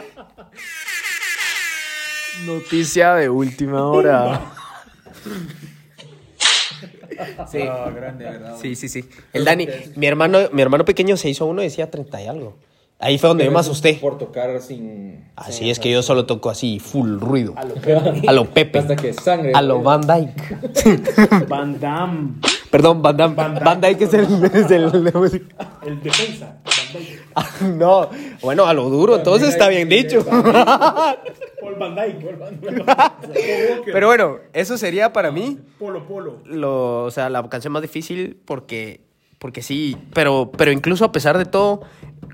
Noticia 2.45 3.15
de 3.15 3.29
última 3.29 3.87
hora. 3.87 4.41
Sí. 7.51 7.59
sí, 8.61 8.75
sí, 8.75 8.89
sí. 8.89 9.09
El 9.33 9.45
Dani, 9.45 9.67
mi 9.95 10.07
hermano, 10.07 10.39
mi 10.51 10.61
hermano 10.61 10.85
pequeño 10.85 11.17
se 11.17 11.29
hizo 11.29 11.45
uno 11.45 11.61
y 11.61 11.65
decía 11.65 11.89
30 11.89 12.21
y 12.21 12.27
algo. 12.27 12.55
Ahí 12.99 13.17
fue 13.17 13.27
donde 13.27 13.43
yo 13.43 13.51
me 13.51 13.59
asusté. 13.59 13.95
Por 13.95 14.17
tocar 14.17 14.61
sin... 14.61 15.25
Así 15.35 15.69
es 15.69 15.79
que 15.79 15.91
yo 15.91 16.01
solo 16.01 16.25
toco 16.25 16.49
así, 16.49 16.79
full 16.79 17.19
ruido. 17.19 17.53
A 17.57 18.31
lo 18.31 18.45
Pepe. 18.45 18.79
Hasta 18.79 18.95
que 18.95 19.11
sangre. 19.11 19.51
A 19.53 19.61
lo 19.61 19.81
Van 19.81 20.01
Dyke. 20.01 21.47
Van 21.49 21.79
Damme. 21.81 22.35
Perdón, 22.71 23.01
Van, 23.01 23.17
Damme. 23.17 23.35
Van 23.35 23.81
Dyke 23.81 24.03
es 24.05 24.13
el, 24.13 24.45
es 24.45 24.71
el. 24.71 25.43
El 25.85 26.01
defensa. 26.01 26.59
No, 27.61 28.09
bueno, 28.41 28.65
a 28.65 28.73
lo 28.73 28.89
duro, 28.89 29.15
entonces 29.15 29.49
está 29.49 29.67
bien 29.69 29.89
dicho. 29.89 30.23
Paul 30.25 31.75
Van 31.79 31.95
Dyke. 31.95 32.25
Paul 32.25 32.35
Van 32.37 32.59
Dyke. 32.61 33.81
Pero 33.91 34.07
bueno, 34.07 34.37
eso 34.53 34.77
sería 34.77 35.13
para 35.13 35.31
mí 35.31 35.59
Polo, 35.79 36.05
polo. 36.05 36.39
lo, 36.45 37.03
o 37.03 37.11
sea, 37.11 37.29
la 37.29 37.47
canción 37.49 37.73
más 37.73 37.81
difícil 37.81 38.37
porque, 38.45 39.01
porque 39.39 39.61
sí, 39.61 39.97
pero, 40.13 40.51
pero 40.57 40.71
incluso 40.71 41.05
a 41.05 41.11
pesar 41.11 41.37
de 41.37 41.45
todo, 41.45 41.81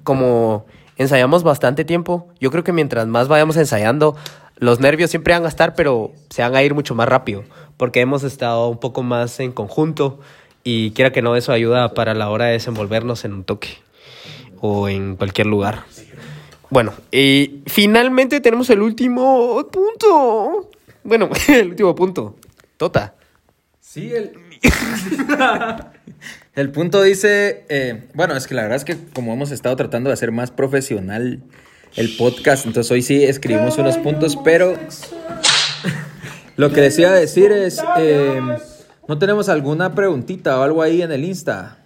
como 0.04 0.66
ensayamos 0.98 1.44
bastante 1.44 1.86
tiempo, 1.86 2.28
yo 2.40 2.52
creo 2.52 2.64
que 2.64 2.74
mientras 2.74 3.08
más 3.08 3.28
vayamos 3.28 3.58
ensayando, 3.58 4.16
los 4.58 4.80
nervios 4.80 5.10
siempre 5.10 5.34
van 5.34 5.46
a 5.46 5.50
estar, 5.50 5.74
pero 5.74 6.12
se 6.30 6.42
van 6.42 6.56
a 6.56 6.64
ir 6.64 6.74
mucho 6.74 6.96
más 6.96 7.08
rápido, 7.08 7.44
porque 7.78 8.02
hemos 8.02 8.24
estado 8.24 8.68
un 8.68 8.80
poco 8.80 9.04
más 9.04 9.40
en 9.40 9.52
conjunto 9.52 10.20
y 10.64 10.92
quiera 10.92 11.12
que 11.12 11.22
no, 11.22 11.36
eso 11.36 11.52
ayuda 11.52 11.94
para 11.94 12.14
la 12.14 12.30
hora 12.30 12.46
de 12.46 12.54
desenvolvernos 12.54 13.26
en 13.26 13.34
un 13.34 13.44
toque 13.44 13.70
o 14.62 14.90
en 14.90 15.16
cualquier 15.16 15.48
lugar. 15.48 15.84
Bueno, 16.70 16.94
y 17.12 17.64
finalmente 17.66 18.42
tenemos 18.42 18.70
el 18.70 18.82
último 18.82 19.68
punto. 19.72 20.70
Bueno, 21.04 21.30
el 21.48 21.70
último 21.70 21.96
punto. 21.96 22.36
Tota. 22.78 23.16
Sí, 23.80 24.12
el... 24.14 24.34
el 26.56 26.72
punto 26.72 27.02
dice, 27.02 27.66
eh, 27.70 28.08
bueno, 28.14 28.36
es 28.36 28.46
que 28.46 28.54
la 28.54 28.64
verdad 28.64 28.76
es 28.76 28.86
que 28.86 28.98
como 29.14 29.34
hemos 29.34 29.52
estado 29.52 29.76
tratando 29.76 30.10
de 30.10 30.14
hacer 30.14 30.32
más 30.32 30.52
profesional 30.52 31.42
el 31.96 32.16
podcast, 32.18 32.66
entonces 32.66 32.92
hoy 32.92 33.02
sí 33.02 33.24
escribimos 33.24 33.78
unos 33.78 33.98
puntos, 33.98 34.38
pero 34.44 34.78
lo 36.56 36.72
que 36.72 36.82
les 36.82 37.00
iba 37.00 37.10
a 37.10 37.16
decir 37.16 37.52
es, 37.52 37.82
eh, 37.98 38.42
¿no 39.08 39.18
tenemos 39.18 39.50
alguna 39.50 39.96
preguntita 39.96 40.60
o 40.60 40.64
algo 40.64 40.82
ahí 40.84 41.02
en 41.02 41.12
el 41.12 41.24
Insta? 41.24 41.79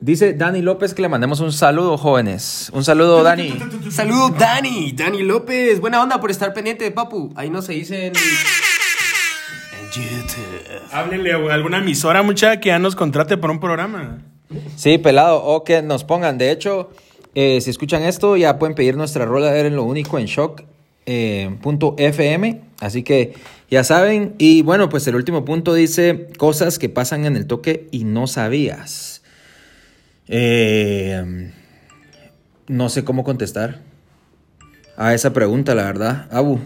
Dice 0.00 0.32
Dani 0.34 0.62
López 0.62 0.94
que 0.94 1.02
le 1.02 1.08
mandemos 1.08 1.40
un 1.40 1.52
saludo, 1.52 1.98
jóvenes. 1.98 2.70
Un 2.72 2.84
saludo, 2.84 3.22
Dani. 3.24 3.58
Saludos, 3.90 4.38
Dani. 4.38 4.92
Dani 4.92 5.22
López. 5.22 5.80
Buena 5.80 6.00
onda 6.00 6.20
por 6.20 6.30
estar 6.30 6.54
pendiente 6.54 6.84
de 6.84 6.92
Papu. 6.92 7.32
Ahí 7.34 7.50
no 7.50 7.62
se 7.62 7.72
dice 7.72 8.06
en... 8.06 8.12
en 8.14 9.86
YouTube. 9.92 10.82
Háblenle 10.92 11.32
a 11.32 11.54
alguna 11.54 11.78
emisora, 11.78 12.22
mucha, 12.22 12.60
que 12.60 12.68
ya 12.68 12.78
nos 12.78 12.94
contrate 12.94 13.36
por 13.36 13.50
un 13.50 13.58
programa. 13.58 14.22
Sí, 14.76 14.98
pelado, 14.98 15.42
o 15.44 15.64
que 15.64 15.82
nos 15.82 16.04
pongan. 16.04 16.38
De 16.38 16.52
hecho, 16.52 16.90
eh, 17.34 17.60
si 17.60 17.70
escuchan 17.70 18.04
esto, 18.04 18.36
ya 18.36 18.56
pueden 18.58 18.76
pedir 18.76 18.96
nuestra 18.96 19.24
rola 19.24 19.50
de 19.50 19.66
en 19.66 19.74
lo 19.74 19.82
único 19.82 20.18
en 20.20 20.26
shock. 20.26 20.62
eh, 21.06 21.56
punto 21.60 21.94
FM, 21.98 22.60
así 22.80 23.02
que 23.02 23.34
ya 23.70 23.82
saben. 23.82 24.34
Y 24.38 24.62
bueno, 24.62 24.88
pues 24.88 25.06
el 25.08 25.16
último 25.16 25.44
punto 25.44 25.74
dice 25.74 26.28
cosas 26.38 26.78
que 26.78 26.88
pasan 26.88 27.24
en 27.24 27.34
el 27.34 27.46
toque 27.46 27.88
y 27.90 28.04
no 28.04 28.26
sabías. 28.28 29.17
Eh, 30.28 31.50
no 32.68 32.88
sé 32.88 33.04
cómo 33.04 33.24
contestar 33.24 33.80
a 34.96 35.14
esa 35.14 35.32
pregunta, 35.32 35.74
la 35.74 35.84
verdad. 35.84 36.28
Abu. 36.30 36.60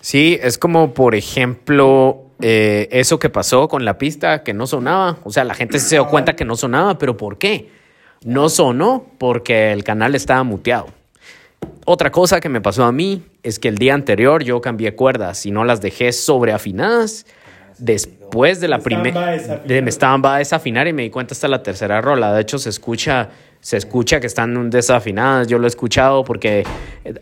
Sí, 0.00 0.38
es 0.42 0.56
como, 0.56 0.94
por 0.94 1.14
ejemplo, 1.14 2.30
eh, 2.40 2.88
eso 2.90 3.18
que 3.18 3.28
pasó 3.28 3.68
con 3.68 3.84
la 3.84 3.98
pista 3.98 4.42
que 4.42 4.54
no 4.54 4.66
sonaba. 4.66 5.18
O 5.24 5.30
sea, 5.30 5.44
la 5.44 5.54
gente 5.54 5.78
se 5.78 5.96
dio 5.96 6.08
cuenta 6.08 6.36
que 6.36 6.44
no 6.44 6.56
sonaba, 6.56 6.96
pero 6.96 7.16
¿por 7.16 7.38
qué? 7.38 7.70
No 8.24 8.48
sonó 8.48 9.06
porque 9.18 9.72
el 9.72 9.84
canal 9.84 10.14
estaba 10.14 10.42
muteado. 10.42 10.86
Otra 11.84 12.10
cosa 12.10 12.40
que 12.40 12.48
me 12.48 12.60
pasó 12.60 12.84
a 12.84 12.92
mí 12.92 13.24
es 13.42 13.58
que 13.58 13.68
el 13.68 13.76
día 13.76 13.94
anterior 13.94 14.44
yo 14.44 14.60
cambié 14.60 14.94
cuerdas 14.94 15.44
y 15.44 15.50
no 15.50 15.64
las 15.64 15.80
dejé 15.80 16.12
sobreafinadas. 16.12 17.26
Después 17.80 18.60
de 18.60 18.68
la 18.68 18.78
primera, 18.78 19.36
me 19.66 19.88
estaban 19.88 20.22
va 20.24 20.36
a 20.36 20.38
desafinar 20.38 20.86
y 20.86 20.92
me 20.92 21.02
di 21.02 21.10
cuenta 21.10 21.34
hasta 21.34 21.48
la 21.48 21.62
tercera 21.62 22.00
rola. 22.00 22.32
De 22.32 22.42
hecho, 22.42 22.58
se 22.58 22.68
escucha, 22.68 23.30
se 23.60 23.76
escucha 23.76 24.20
que 24.20 24.26
están 24.26 24.70
desafinadas. 24.70 25.48
Yo 25.48 25.58
lo 25.58 25.66
he 25.66 25.68
escuchado 25.68 26.24
porque 26.24 26.64
eh, 27.04 27.14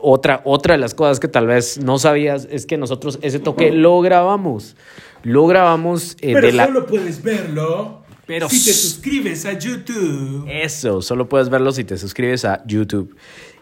otra, 0.00 0.42
otra 0.44 0.74
de 0.74 0.78
las 0.78 0.94
cosas 0.94 1.18
que 1.18 1.28
tal 1.28 1.46
vez 1.46 1.78
no 1.78 1.98
sabías 1.98 2.46
es 2.50 2.66
que 2.66 2.76
nosotros 2.76 3.18
ese 3.22 3.38
toque 3.38 3.72
lo 3.72 4.00
grabamos. 4.00 4.76
Lo 5.22 5.46
grabamos 5.46 6.12
eh, 6.20 6.34
Pero 6.34 6.46
de 6.46 6.52
la... 6.52 6.66
solo 6.66 6.86
puedes 6.86 7.22
verlo 7.22 8.02
Pero 8.26 8.48
si 8.48 8.64
te 8.64 8.72
suscribes 8.72 9.46
a 9.46 9.58
YouTube. 9.58 10.46
Eso, 10.48 11.02
solo 11.02 11.28
puedes 11.28 11.48
verlo 11.48 11.72
si 11.72 11.84
te 11.84 11.96
suscribes 11.96 12.44
a 12.44 12.62
YouTube. 12.66 13.16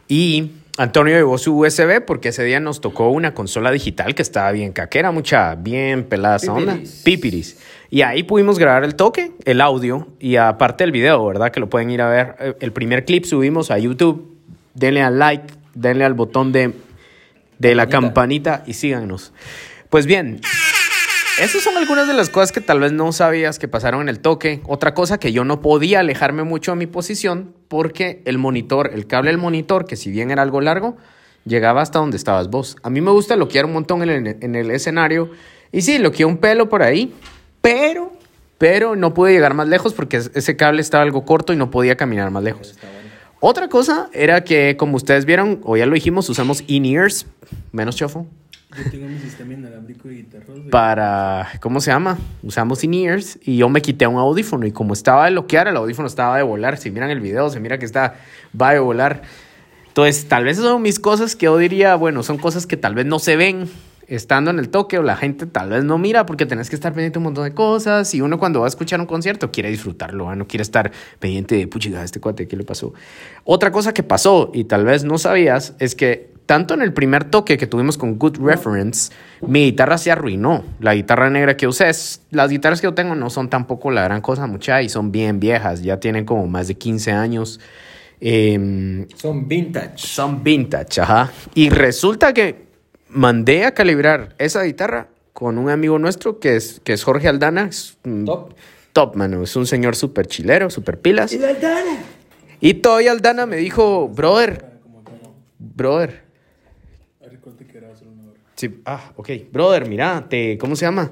Y 0.09 0.51
Antonio 0.77 1.14
llevó 1.14 1.39
su 1.39 1.57
USB 1.57 2.05
porque 2.05 2.31
ese 2.31 2.43
día 2.43 2.59
nos 2.59 2.81
tocó 2.81 3.11
una 3.11 3.33
consola 3.33 3.70
digital 3.70 4.16
que 4.16 4.22
estaba 4.22 4.51
bien 4.51 4.72
caquera, 4.72 5.12
mucha, 5.12 5.55
bien 5.55 6.03
pelada 6.05 6.37
esa 6.37 6.53
onda. 6.53 6.79
Pipiris. 7.05 7.59
Y 7.91 8.03
ahí 8.03 8.25
pudimos 8.25 8.59
grabar 8.59 8.83
el 8.83 8.97
toque, 8.97 9.33
el 9.45 9.61
audio 9.61 10.09
y 10.18 10.35
aparte 10.35 10.83
el 10.83 10.91
video, 10.91 11.25
¿verdad? 11.25 11.53
Que 11.53 11.61
lo 11.61 11.70
pueden 11.70 11.91
ir 11.91 12.03
a 12.03 12.09
ver. 12.09 12.35
Eh, 12.41 12.55
El 12.61 12.72
primer 12.72 13.05
clip 13.05 13.25
subimos 13.25 13.70
a 13.70 13.79
YouTube. 13.79 14.37
Denle 14.75 15.03
al 15.03 15.20
like, 15.20 15.55
denle 15.75 16.05
al 16.05 16.14
botón 16.14 16.51
de, 16.51 16.72
de 17.61 17.75
la 17.77 17.89
campanita 17.89 18.64
y 18.66 18.75
síganos. 18.75 19.33
Pues 19.91 20.07
bien, 20.07 20.41
esas 21.39 21.62
son 21.62 21.77
algunas 21.77 22.09
de 22.09 22.14
las 22.14 22.31
cosas 22.31 22.51
que 22.51 22.61
tal 22.61 22.81
vez 22.81 22.91
no 22.91 23.12
sabías 23.12 23.61
que 23.61 23.68
pasaron 23.68 24.03
en 24.03 24.09
el 24.09 24.18
toque. 24.18 24.61
Otra 24.66 24.95
cosa 24.95 25.18
que 25.18 25.33
yo 25.33 25.45
no 25.45 25.61
podía 25.61 26.01
alejarme 26.01 26.43
mucho 26.43 26.72
a 26.72 26.75
mi 26.75 26.87
posición 26.87 27.55
porque 27.75 28.22
el 28.25 28.39
monitor, 28.39 28.93
el 28.95 29.09
cable 29.09 29.33
del 29.33 29.39
monitor, 29.39 29.85
que 29.85 29.97
si 29.97 30.12
bien 30.12 30.31
era 30.31 30.43
algo 30.43 30.61
largo, 30.61 30.97
llegaba 31.45 31.83
hasta 31.83 31.99
donde 31.99 32.16
estabas 32.16 32.49
vos. 32.49 32.77
A 32.85 32.89
mí 32.89 33.01
me 33.01 33.11
gusta 33.11 33.35
loquear 33.35 33.64
un 33.64 33.72
montón 33.72 34.01
en 34.05 34.11
el, 34.11 34.37
en 34.41 34.55
el 34.55 34.70
escenario. 34.70 35.33
Y 35.72 35.83
sí, 35.83 35.99
loqueé 35.99 36.25
un 36.25 36.37
pelo 36.37 36.68
por 36.68 36.85
ahí, 36.85 37.12
pero, 37.61 38.12
pero 38.59 38.95
no 38.95 39.12
pude 39.12 39.33
llegar 39.33 39.55
más 39.55 39.66
lejos 39.66 39.93
porque 39.93 40.18
ese 40.18 40.55
cable 40.55 40.83
estaba 40.83 41.03
algo 41.03 41.25
corto 41.25 41.53
y 41.53 41.57
no 41.57 41.72
podía 41.72 41.97
caminar 41.97 42.31
más 42.31 42.45
lejos. 42.45 42.79
Otra 43.41 43.66
cosa 43.66 44.09
era 44.12 44.45
que, 44.45 44.77
como 44.77 44.95
ustedes 44.95 45.25
vieron, 45.25 45.61
o 45.64 45.77
ya 45.77 45.87
lo 45.87 45.95
dijimos, 45.95 46.29
usamos 46.29 46.62
in-ears, 46.68 47.27
menos 47.72 47.97
chofo, 47.97 48.29
Tengo 48.91 49.07
mi 49.09 49.18
sistema 49.18 49.53
inalámbrico 49.53 50.09
de 50.09 50.27
para, 50.70 51.49
¿cómo 51.61 51.81
se 51.81 51.93
llama? 51.93 52.18
Usamos 52.43 52.83
in-ears 52.83 53.39
y 53.43 53.59
yo 53.59 53.68
me 53.68 53.81
quité 53.81 54.07
un 54.07 54.16
audífono 54.16 54.66
y 54.66 54.72
como 54.72 54.95
estaba 54.95 55.27
de 55.27 55.31
bloquear, 55.31 55.68
el 55.68 55.77
audífono 55.77 56.09
estaba 56.09 56.37
de 56.37 56.43
volar. 56.43 56.77
Si 56.77 56.91
miran 56.91 57.11
el 57.11 57.20
video, 57.20 57.51
se 57.51 57.61
mira 57.61 57.79
que 57.79 57.85
está, 57.85 58.16
va 58.61 58.72
de 58.72 58.81
volar. 58.81 59.22
Entonces, 59.87 60.27
tal 60.27 60.45
vez 60.45 60.57
son 60.57 60.83
mis 60.83 60.99
cosas 60.99 61.37
que 61.37 61.45
yo 61.45 61.57
diría, 61.57 61.95
bueno, 61.95 62.25
son 62.25 62.37
cosas 62.37 62.66
que 62.66 62.77
tal 62.77 62.97
vez 62.97 63.07
no 63.07 63.20
se 63.20 63.37
ven 63.37 63.68
estando 64.09 64.51
en 64.51 64.59
el 64.59 64.68
toque 64.68 64.99
o 64.99 65.03
la 65.03 65.16
gente 65.16 65.47
tal 65.47 65.70
vez 65.70 65.83
no 65.83 65.97
mira 65.97 66.27
porque 66.27 66.45
tenés 66.45 66.68
que 66.68 66.77
estar 66.77 66.93
pendiente 66.93 67.14
de 67.14 67.18
un 67.20 67.25
montón 67.25 67.45
de 67.45 67.55
cosas 67.55 68.12
y 68.14 68.20
uno 68.20 68.39
cuando 68.39 68.61
va 68.61 68.66
a 68.66 68.68
escuchar 68.68 69.01
un 69.01 69.07
concierto 69.07 69.51
quiere 69.51 69.70
disfrutarlo, 69.70 70.27
¿va? 70.27 70.37
no 70.37 70.47
quiere 70.47 70.62
estar 70.62 70.93
pendiente 71.20 71.57
de, 71.57 71.66
puchiga, 71.68 72.05
este 72.05 72.20
cuate, 72.20 72.47
¿qué 72.47 72.57
le 72.57 72.64
pasó? 72.64 72.93
Otra 73.45 73.72
cosa 73.72 73.95
que 73.95 74.03
pasó 74.03 74.51
y 74.53 74.64
tal 74.64 74.85
vez 74.85 75.05
no 75.05 75.16
sabías 75.16 75.75
es 75.79 75.95
que 75.95 76.34
tanto 76.47 76.75
en 76.75 76.83
el 76.83 76.93
primer 76.93 77.25
toque 77.25 77.57
que 77.57 77.67
tuvimos 77.67 77.97
con 77.97 78.19
Good 78.19 78.39
Reference, 78.39 79.13
mi 79.41 79.65
guitarra 79.65 79.97
se 79.99 80.11
arruinó. 80.13 80.63
La 80.81 80.95
guitarra 80.95 81.31
negra 81.31 81.57
que 81.57 81.67
usé, 81.67 81.89
es- 81.89 82.21
las 82.31 82.51
guitarras 82.51 82.81
que 82.81 82.87
yo 82.87 82.95
tengo 82.95 83.15
no 83.15 83.31
son 83.31 83.49
tampoco 83.49 83.91
la 83.91 84.05
gran 84.05 84.21
cosa 84.21 84.47
mucha 84.47 84.83
y 84.83 84.89
son 84.89 85.11
bien 85.13 85.41
viejas, 85.41 85.83
ya 85.83 85.99
tienen 86.01 86.25
como 86.25 86.47
más 86.47 86.69
de 86.69 86.75
15 86.75 87.13
años. 87.13 87.61
Em, 88.21 89.07
Son 89.17 89.47
vintage. 89.49 89.99
son 89.99 90.43
vintage, 90.43 91.01
ajá. 91.01 91.31
Y 91.55 91.69
resulta 91.71 92.33
que 92.33 92.65
mandé 93.09 93.65
a 93.65 93.73
calibrar 93.75 94.35
esa 94.39 94.63
guitarra 94.63 95.09
con 95.33 95.59
un 95.59 95.69
amigo 95.69 95.99
nuestro 95.99 96.39
que 96.39 96.57
es, 96.57 96.81
que 96.85 96.93
es 96.93 97.03
Jorge 97.05 97.29
Aldana. 97.29 97.67
Es 97.69 97.99
Top. 98.25 98.55
Top, 98.93 99.17
mano. 99.17 99.43
Es 99.43 99.57
un 99.57 99.67
señor 99.67 99.97
súper 99.97 100.27
chilero, 100.27 100.71
súper 100.71 101.01
pilas. 101.01 101.37
Y 102.61 102.75
todavía 102.75 103.11
Aldana 103.13 103.45
me 103.47 103.57
dijo, 103.57 104.09
brother, 104.09 104.65
brother. 105.59 106.24
Sí, 108.55 108.81
ah, 108.85 109.13
ok. 109.17 109.31
Brother, 109.53 109.89
mira, 109.89 110.27
te, 110.29 110.57
¿cómo 110.59 110.77
se 110.77 110.87
llama? 110.87 111.11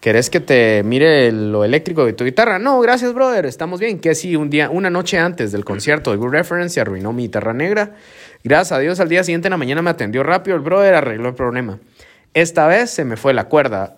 ¿Querés 0.00 0.28
que 0.28 0.40
te 0.40 0.82
mire 0.84 1.32
lo 1.32 1.64
eléctrico 1.64 2.04
de 2.04 2.12
tu 2.12 2.24
guitarra? 2.24 2.58
No, 2.58 2.78
gracias, 2.80 3.14
brother. 3.14 3.46
Estamos 3.46 3.80
bien. 3.80 4.00
Que 4.00 4.14
si 4.14 4.36
un 4.36 4.50
día, 4.50 4.68
una 4.68 4.90
noche 4.90 5.18
antes 5.18 5.50
del 5.50 5.64
concierto 5.64 6.10
de 6.10 6.18
Good 6.18 6.28
Reference 6.28 6.74
se 6.74 6.80
arruinó 6.82 7.14
mi 7.14 7.22
guitarra 7.22 7.54
negra. 7.54 7.94
Gracias 8.42 8.72
a 8.72 8.80
Dios, 8.80 9.00
al 9.00 9.08
día 9.08 9.24
siguiente 9.24 9.48
en 9.48 9.52
la 9.52 9.56
mañana 9.56 9.80
me 9.80 9.88
atendió 9.88 10.22
rápido 10.22 10.58
el 10.58 10.62
brother, 10.62 10.94
arregló 10.94 11.30
el 11.30 11.34
problema. 11.34 11.78
Esta 12.34 12.66
vez 12.66 12.90
se 12.90 13.06
me 13.06 13.16
fue 13.16 13.32
la 13.32 13.44
cuerda. 13.48 13.94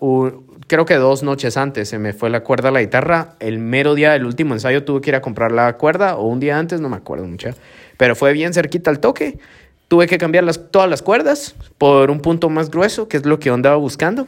Creo 0.67 0.85
que 0.85 0.95
dos 0.95 1.23
noches 1.23 1.57
antes 1.57 1.89
se 1.89 1.99
me 1.99 2.13
fue 2.13 2.29
la 2.29 2.39
cuerda 2.41 2.69
a 2.69 2.71
la 2.71 2.79
guitarra. 2.79 3.35
El 3.41 3.59
mero 3.59 3.93
día 3.93 4.13
del 4.13 4.25
último 4.25 4.53
ensayo 4.53 4.85
tuve 4.85 5.01
que 5.01 5.09
ir 5.09 5.15
a 5.15 5.21
comprar 5.21 5.51
la 5.51 5.75
cuerda 5.75 6.15
o 6.15 6.27
un 6.27 6.39
día 6.39 6.57
antes, 6.57 6.79
no 6.79 6.87
me 6.87 6.95
acuerdo 6.95 7.25
mucho. 7.25 7.49
Pero 7.97 8.15
fue 8.15 8.31
bien 8.31 8.53
cerquita 8.53 8.91
al 8.91 9.01
toque. 9.01 9.39
Tuve 9.87 10.07
que 10.07 10.17
cambiar 10.17 10.45
todas 10.55 10.89
las 10.89 11.01
cuerdas 11.01 11.55
por 11.77 12.11
un 12.11 12.19
punto 12.19 12.49
más 12.49 12.69
grueso, 12.69 13.07
que 13.07 13.17
es 13.17 13.25
lo 13.25 13.39
que 13.39 13.49
andaba 13.49 13.77
buscando 13.77 14.27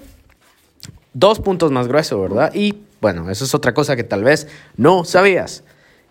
dos 1.14 1.40
puntos 1.40 1.72
más 1.72 1.88
grueso, 1.88 2.22
¿verdad? 2.22 2.52
Y 2.54 2.84
bueno, 3.02 3.30
eso 3.30 3.46
es 3.46 3.54
otra 3.54 3.74
cosa 3.74 3.96
que 3.96 4.04
tal 4.04 4.24
vez 4.24 4.48
no 4.78 5.06
sabías. 5.06 5.64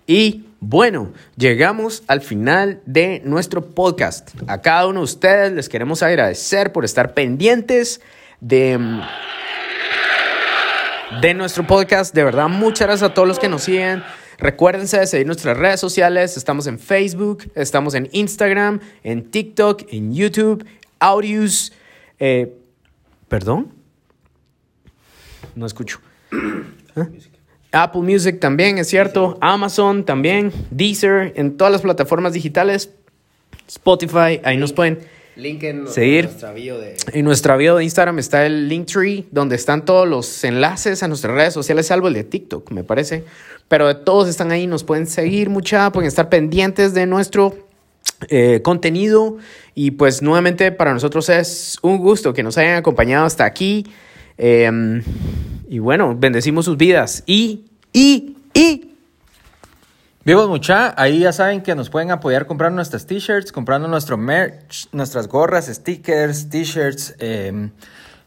Y 0.07 0.47
bueno, 0.61 1.13
llegamos 1.37 2.03
al 2.09 2.21
final 2.21 2.81
de 2.87 3.21
nuestro 3.25 3.67
podcast. 3.67 4.31
A 4.47 4.61
cada 4.61 4.87
uno 4.87 5.01
de 5.01 5.05
ustedes 5.05 5.53
les 5.53 5.69
queremos 5.69 6.03
agradecer 6.03 6.73
por 6.73 6.85
estar 6.85 7.15
pendientes 7.15 8.01
de, 8.41 8.79
de 11.21 11.35
nuestro 11.35 11.67
podcast. 11.67 12.15
De 12.15 12.25
verdad, 12.25 12.49
muchas 12.49 12.89
gracias 12.89 13.11
a 13.11 13.15
todos 13.15 13.29
los 13.29 13.39
que 13.39 13.49
nos 13.49 13.63
siguen. 13.63 14.03
Recuérdense 14.39 15.01
de 15.01 15.07
seguir 15.07 15.27
nuestras 15.27 15.57
redes 15.57 15.81
sociales. 15.81 16.37
Estamos 16.37 16.69
en 16.69 16.79
Facebook, 16.79 17.51
estamos 17.57 17.95
en 17.95 18.09
Instagram, 18.13 18.81
en 19.03 19.31
TikTok, 19.31 19.93
en 19.93 20.15
YouTube, 20.15 20.65
Audios. 21.01 21.73
eh, 22.21 22.55
¿Perdón? 23.29 23.73
No 25.57 25.67
escucho. 25.67 26.01
¿Ah? 26.97 27.09
Apple 27.73 28.03
Music 28.03 28.39
también, 28.41 28.79
es 28.79 28.89
cierto. 28.89 29.37
Amazon 29.41 30.05
también. 30.05 30.53
Deezer, 30.71 31.33
en 31.37 31.57
todas 31.57 31.73
las 31.73 31.83
plataformas 31.83 32.33
digitales. 32.33 32.91
Spotify, 33.67 34.41
ahí 34.45 34.57
nos 34.57 34.73
pueden. 34.73 35.01
Link 35.39 35.63
en 35.63 35.87
Seguir. 35.89 36.25
nuestra 36.25 36.53
bio 36.53 36.79
de... 36.79 36.97
En 37.13 37.25
nuestra 37.25 37.57
bio 37.57 37.77
de 37.77 37.85
Instagram 37.85 38.19
está 38.19 38.45
el 38.45 38.69
Linktree, 38.69 39.27
donde 39.31 39.57
están 39.57 39.85
todos 39.85 40.07
los 40.09 40.43
enlaces 40.45 41.03
a 41.03 41.09
nuestras 41.09 41.35
redes 41.35 41.55
sociales, 41.55 41.87
salvo 41.87 42.09
el 42.09 42.15
de 42.15 42.25
TikTok, 42.25 42.71
me 42.73 42.83
parece. 42.83 43.25
Pero 43.69 43.97
todos 43.99 44.29
están 44.29 44.51
ahí, 44.51 44.67
nos 44.67 44.83
pueden 44.83 45.07
seguir 45.07 45.49
mucha, 45.49 45.93
pueden 45.93 46.09
estar 46.09 46.29
pendientes 46.29 46.93
de 46.93 47.07
nuestro 47.07 47.57
eh, 48.29 48.61
contenido. 48.63 49.39
Y 49.75 49.93
pues 49.93 50.23
nuevamente 50.23 50.73
para 50.73 50.93
nosotros 50.93 51.29
es 51.29 51.79
un 51.83 51.99
gusto 51.99 52.35
que 52.35 52.43
nos 52.43 52.59
hayan 52.59 52.77
acompañado 52.77 53.25
hasta 53.25 53.45
aquí. 53.45 53.87
Eh, 54.39 55.03
y 55.69 55.79
bueno, 55.79 56.17
bendecimos 56.19 56.65
sus 56.65 56.77
vidas. 56.77 57.23
Y, 57.27 57.65
y, 57.93 58.37
y. 58.55 58.88
Vivos 60.25 60.49
mucha, 60.49 60.95
ahí 61.01 61.21
ya 61.21 61.33
saben 61.33 61.63
que 61.63 61.75
nos 61.75 61.89
pueden 61.89 62.11
apoyar 62.11 62.47
comprando 62.47 62.77
nuestras 62.77 63.07
t-shirts, 63.07 63.51
comprando 63.51 63.89
nuestro 63.89 64.19
merch, 64.19 64.89
nuestras 64.93 65.27
gorras, 65.27 65.67
stickers, 65.67 66.49
t-shirts, 66.51 67.15
eh, 67.19 67.71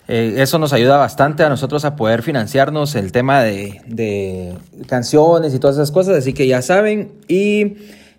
Eh, 0.07 0.41
eso 0.41 0.59
nos 0.59 0.73
ayuda 0.73 0.97
bastante 0.97 1.43
a 1.43 1.47
nosotros 1.47 1.85
a 1.85 1.95
poder 1.95 2.21
financiarnos 2.21 2.95
el 2.95 3.13
tema 3.13 3.41
de, 3.43 3.81
de 3.85 4.57
canciones 4.87 5.53
y 5.53 5.59
todas 5.59 5.77
esas 5.77 5.91
cosas, 5.91 6.17
así 6.17 6.33
que 6.33 6.47
ya 6.47 6.61
saben. 6.61 7.13
Y 7.29 7.77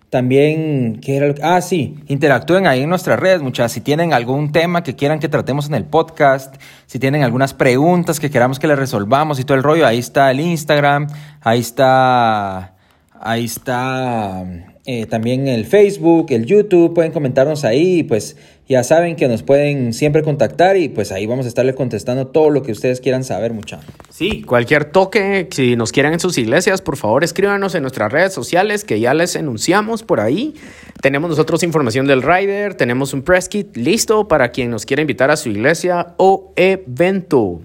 también, 0.09 0.99
¿qué 1.01 1.35
Ah, 1.43 1.61
sí, 1.61 1.99
interactúen 2.07 2.65
ahí 2.65 2.81
en 2.81 2.89
nuestras 2.89 3.19
redes, 3.19 3.41
muchas. 3.43 3.71
Si 3.71 3.81
tienen 3.81 4.11
algún 4.11 4.51
tema 4.51 4.81
que 4.81 4.95
quieran 4.95 5.19
que 5.19 5.29
tratemos 5.29 5.67
en 5.67 5.75
el 5.75 5.85
podcast, 5.85 6.55
si 6.87 6.97
tienen 6.97 7.21
algunas 7.23 7.53
preguntas 7.53 8.19
que 8.19 8.31
queramos 8.31 8.57
que 8.57 8.67
les 8.67 8.79
resolvamos 8.79 9.39
y 9.39 9.43
todo 9.43 9.57
el 9.57 9.63
rollo, 9.63 9.85
ahí 9.85 9.99
está 9.99 10.31
el 10.31 10.39
Instagram, 10.39 11.07
ahí 11.41 11.59
está, 11.59 12.72
ahí 13.23 13.45
está 13.45 14.45
eh, 14.85 15.05
también 15.05 15.47
el 15.47 15.65
Facebook, 15.65 16.27
el 16.29 16.45
YouTube, 16.45 16.93
pueden 16.93 17.13
comentarnos 17.13 17.63
ahí, 17.63 18.03
pues 18.03 18.35
ya 18.67 18.83
saben 18.83 19.15
que 19.15 19.29
nos 19.29 19.41
pueden 19.41 19.93
siempre 19.93 20.23
contactar 20.23 20.75
y 20.75 20.89
pues 20.89 21.13
ahí 21.13 21.25
vamos 21.25 21.45
a 21.45 21.47
estarle 21.47 21.73
contestando 21.73 22.27
todo 22.27 22.49
lo 22.49 22.63
que 22.63 22.73
ustedes 22.73 22.99
quieran 22.99 23.23
saber, 23.23 23.53
mucha. 23.53 23.79
Sí, 24.09 24.41
cualquier 24.43 24.85
toque, 24.85 25.47
si 25.51 25.77
nos 25.77 25.93
quieren 25.93 26.13
en 26.13 26.19
sus 26.19 26.37
iglesias, 26.37 26.81
por 26.81 26.97
favor 26.97 27.23
escríbanos 27.23 27.75
en 27.75 27.83
nuestras 27.83 28.11
redes 28.11 28.33
sociales 28.33 28.83
que 28.83 28.99
ya 28.99 29.13
les 29.13 29.37
enunciamos 29.37 30.03
por 30.03 30.19
ahí. 30.19 30.53
Tenemos 31.01 31.29
nosotros 31.29 31.63
información 31.63 32.05
del 32.05 32.21
rider, 32.21 32.75
tenemos 32.75 33.13
un 33.13 33.21
press 33.21 33.47
kit 33.47 33.77
listo 33.77 34.27
para 34.27 34.49
quien 34.49 34.69
nos 34.69 34.85
quiera 34.85 35.01
invitar 35.01 35.31
a 35.31 35.37
su 35.37 35.49
iglesia 35.49 36.13
o 36.17 36.51
evento. 36.57 37.61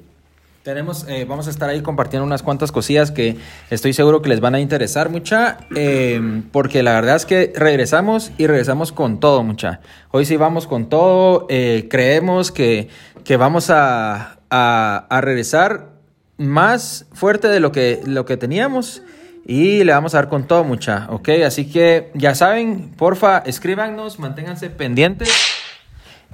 Eh, 0.69 1.25
vamos 1.27 1.47
a 1.47 1.51
estar 1.51 1.71
ahí 1.71 1.81
compartiendo 1.81 2.27
unas 2.27 2.43
cuantas 2.43 2.73
cosillas 2.73 3.11
que 3.11 3.39
estoy 3.71 3.95
seguro 3.95 4.21
que 4.21 4.29
les 4.29 4.41
van 4.41 4.55
a 4.55 4.61
interesar 4.61 5.09
mucha, 5.09 5.57
eh, 5.75 6.43
porque 6.53 6.83
la 6.83 6.93
verdad 6.93 7.17
es 7.17 7.25
que 7.25 7.55
regresamos 7.57 8.33
y 8.37 8.47
regresamos 8.47 8.93
con 8.93 9.19
todo 9.19 9.43
mucha. 9.43 9.81
Hoy 10.11 10.27
sí 10.27 10.37
vamos 10.37 10.67
con 10.67 10.91
todo, 10.91 11.47
eh, 11.49 11.87
creemos 11.89 12.53
que, 12.53 12.89
que 13.25 13.39
vamos 13.39 13.71
a, 13.71 14.41
a, 14.51 15.07
a 15.09 15.21
regresar 15.23 15.93
más 16.37 17.07
fuerte 17.15 17.49
de 17.49 17.61
lo 17.61 17.73
que, 17.73 18.03
lo 18.05 18.27
que 18.27 18.37
teníamos 18.37 19.01
y 19.47 19.85
le 19.85 19.93
vamos 19.95 20.15
a 20.15 20.19
dar 20.19 20.29
con 20.29 20.47
todo 20.47 20.65
mucha, 20.65 21.07
¿ok? 21.09 21.31
Así 21.47 21.71
que 21.71 22.11
ya 22.13 22.35
saben, 22.35 22.91
porfa, 22.91 23.39
escríbanos, 23.39 24.19
manténganse 24.19 24.69
pendientes. 24.69 25.31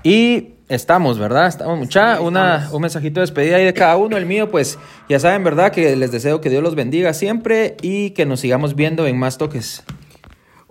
Y 0.02 0.53
estamos, 0.68 1.18
¿verdad? 1.18 1.46
Estamos 1.46 1.78
mucha. 1.78 2.20
Una, 2.20 2.68
un 2.72 2.82
mensajito 2.82 3.20
de 3.20 3.26
despedida 3.26 3.56
ahí 3.56 3.64
de 3.64 3.74
cada 3.74 3.96
uno. 3.96 4.16
El 4.16 4.26
mío, 4.26 4.50
pues 4.50 4.78
ya 5.08 5.18
saben, 5.18 5.44
¿verdad? 5.44 5.72
Que 5.72 5.96
les 5.96 6.12
deseo 6.12 6.40
que 6.40 6.50
Dios 6.50 6.62
los 6.62 6.74
bendiga 6.74 7.14
siempre 7.14 7.76
y 7.82 8.10
que 8.10 8.26
nos 8.26 8.40
sigamos 8.40 8.74
viendo 8.74 9.06
en 9.06 9.18
más 9.18 9.38
toques. 9.38 9.82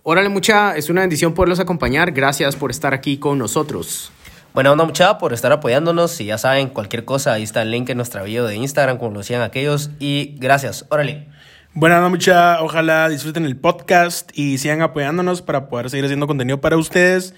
Órale 0.04 0.30
mucha, 0.30 0.76
es 0.76 0.90
una 0.90 1.02
bendición 1.02 1.34
poderlos 1.34 1.60
acompañar. 1.60 2.12
Gracias 2.12 2.56
por 2.56 2.72
estar 2.72 2.94
aquí 2.94 3.18
con 3.18 3.38
nosotros. 3.38 4.12
Buena 4.54 4.72
onda 4.72 4.84
mucha 4.84 5.18
por 5.18 5.34
estar 5.34 5.52
apoyándonos. 5.52 6.20
Y 6.20 6.26
ya 6.26 6.38
saben, 6.38 6.70
cualquier 6.70 7.06
cosa, 7.06 7.34
ahí 7.34 7.44
está 7.44 7.62
el 7.62 7.72
link 7.72 7.90
en 7.90 7.98
nuestra 7.98 8.22
bio 8.24 8.46
de 8.46 8.56
Instagram, 8.56 8.98
como 8.98 9.12
lo 9.12 9.20
decían 9.20 9.42
aquellos. 9.42 9.92
Y 10.00 10.36
gracias. 10.40 10.86
Órale. 10.90 11.28
Buenas 11.74 12.02
noches, 12.02 12.12
mucha. 12.12 12.62
Ojalá 12.62 13.10
disfruten 13.10 13.46
el 13.46 13.58
podcast 13.58 14.30
y 14.38 14.60
sigan 14.60 14.84
apoyándonos 14.84 15.42
para 15.42 15.70
poder 15.70 15.90
seguir 15.90 16.06
haciendo 16.06 16.28
contenido 16.28 16.62
para 16.62 16.78
ustedes. 16.78 17.34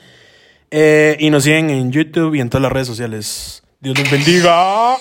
Eh, 0.71 1.17
y 1.19 1.29
nos 1.29 1.43
siguen 1.43 1.69
en 1.69 1.91
YouTube 1.91 2.35
y 2.35 2.41
en 2.41 2.49
todas 2.49 2.63
las 2.63 2.71
redes 2.71 2.87
sociales. 2.87 3.63
Dios 3.79 3.97
los 3.97 4.09
bendiga. 4.09 4.97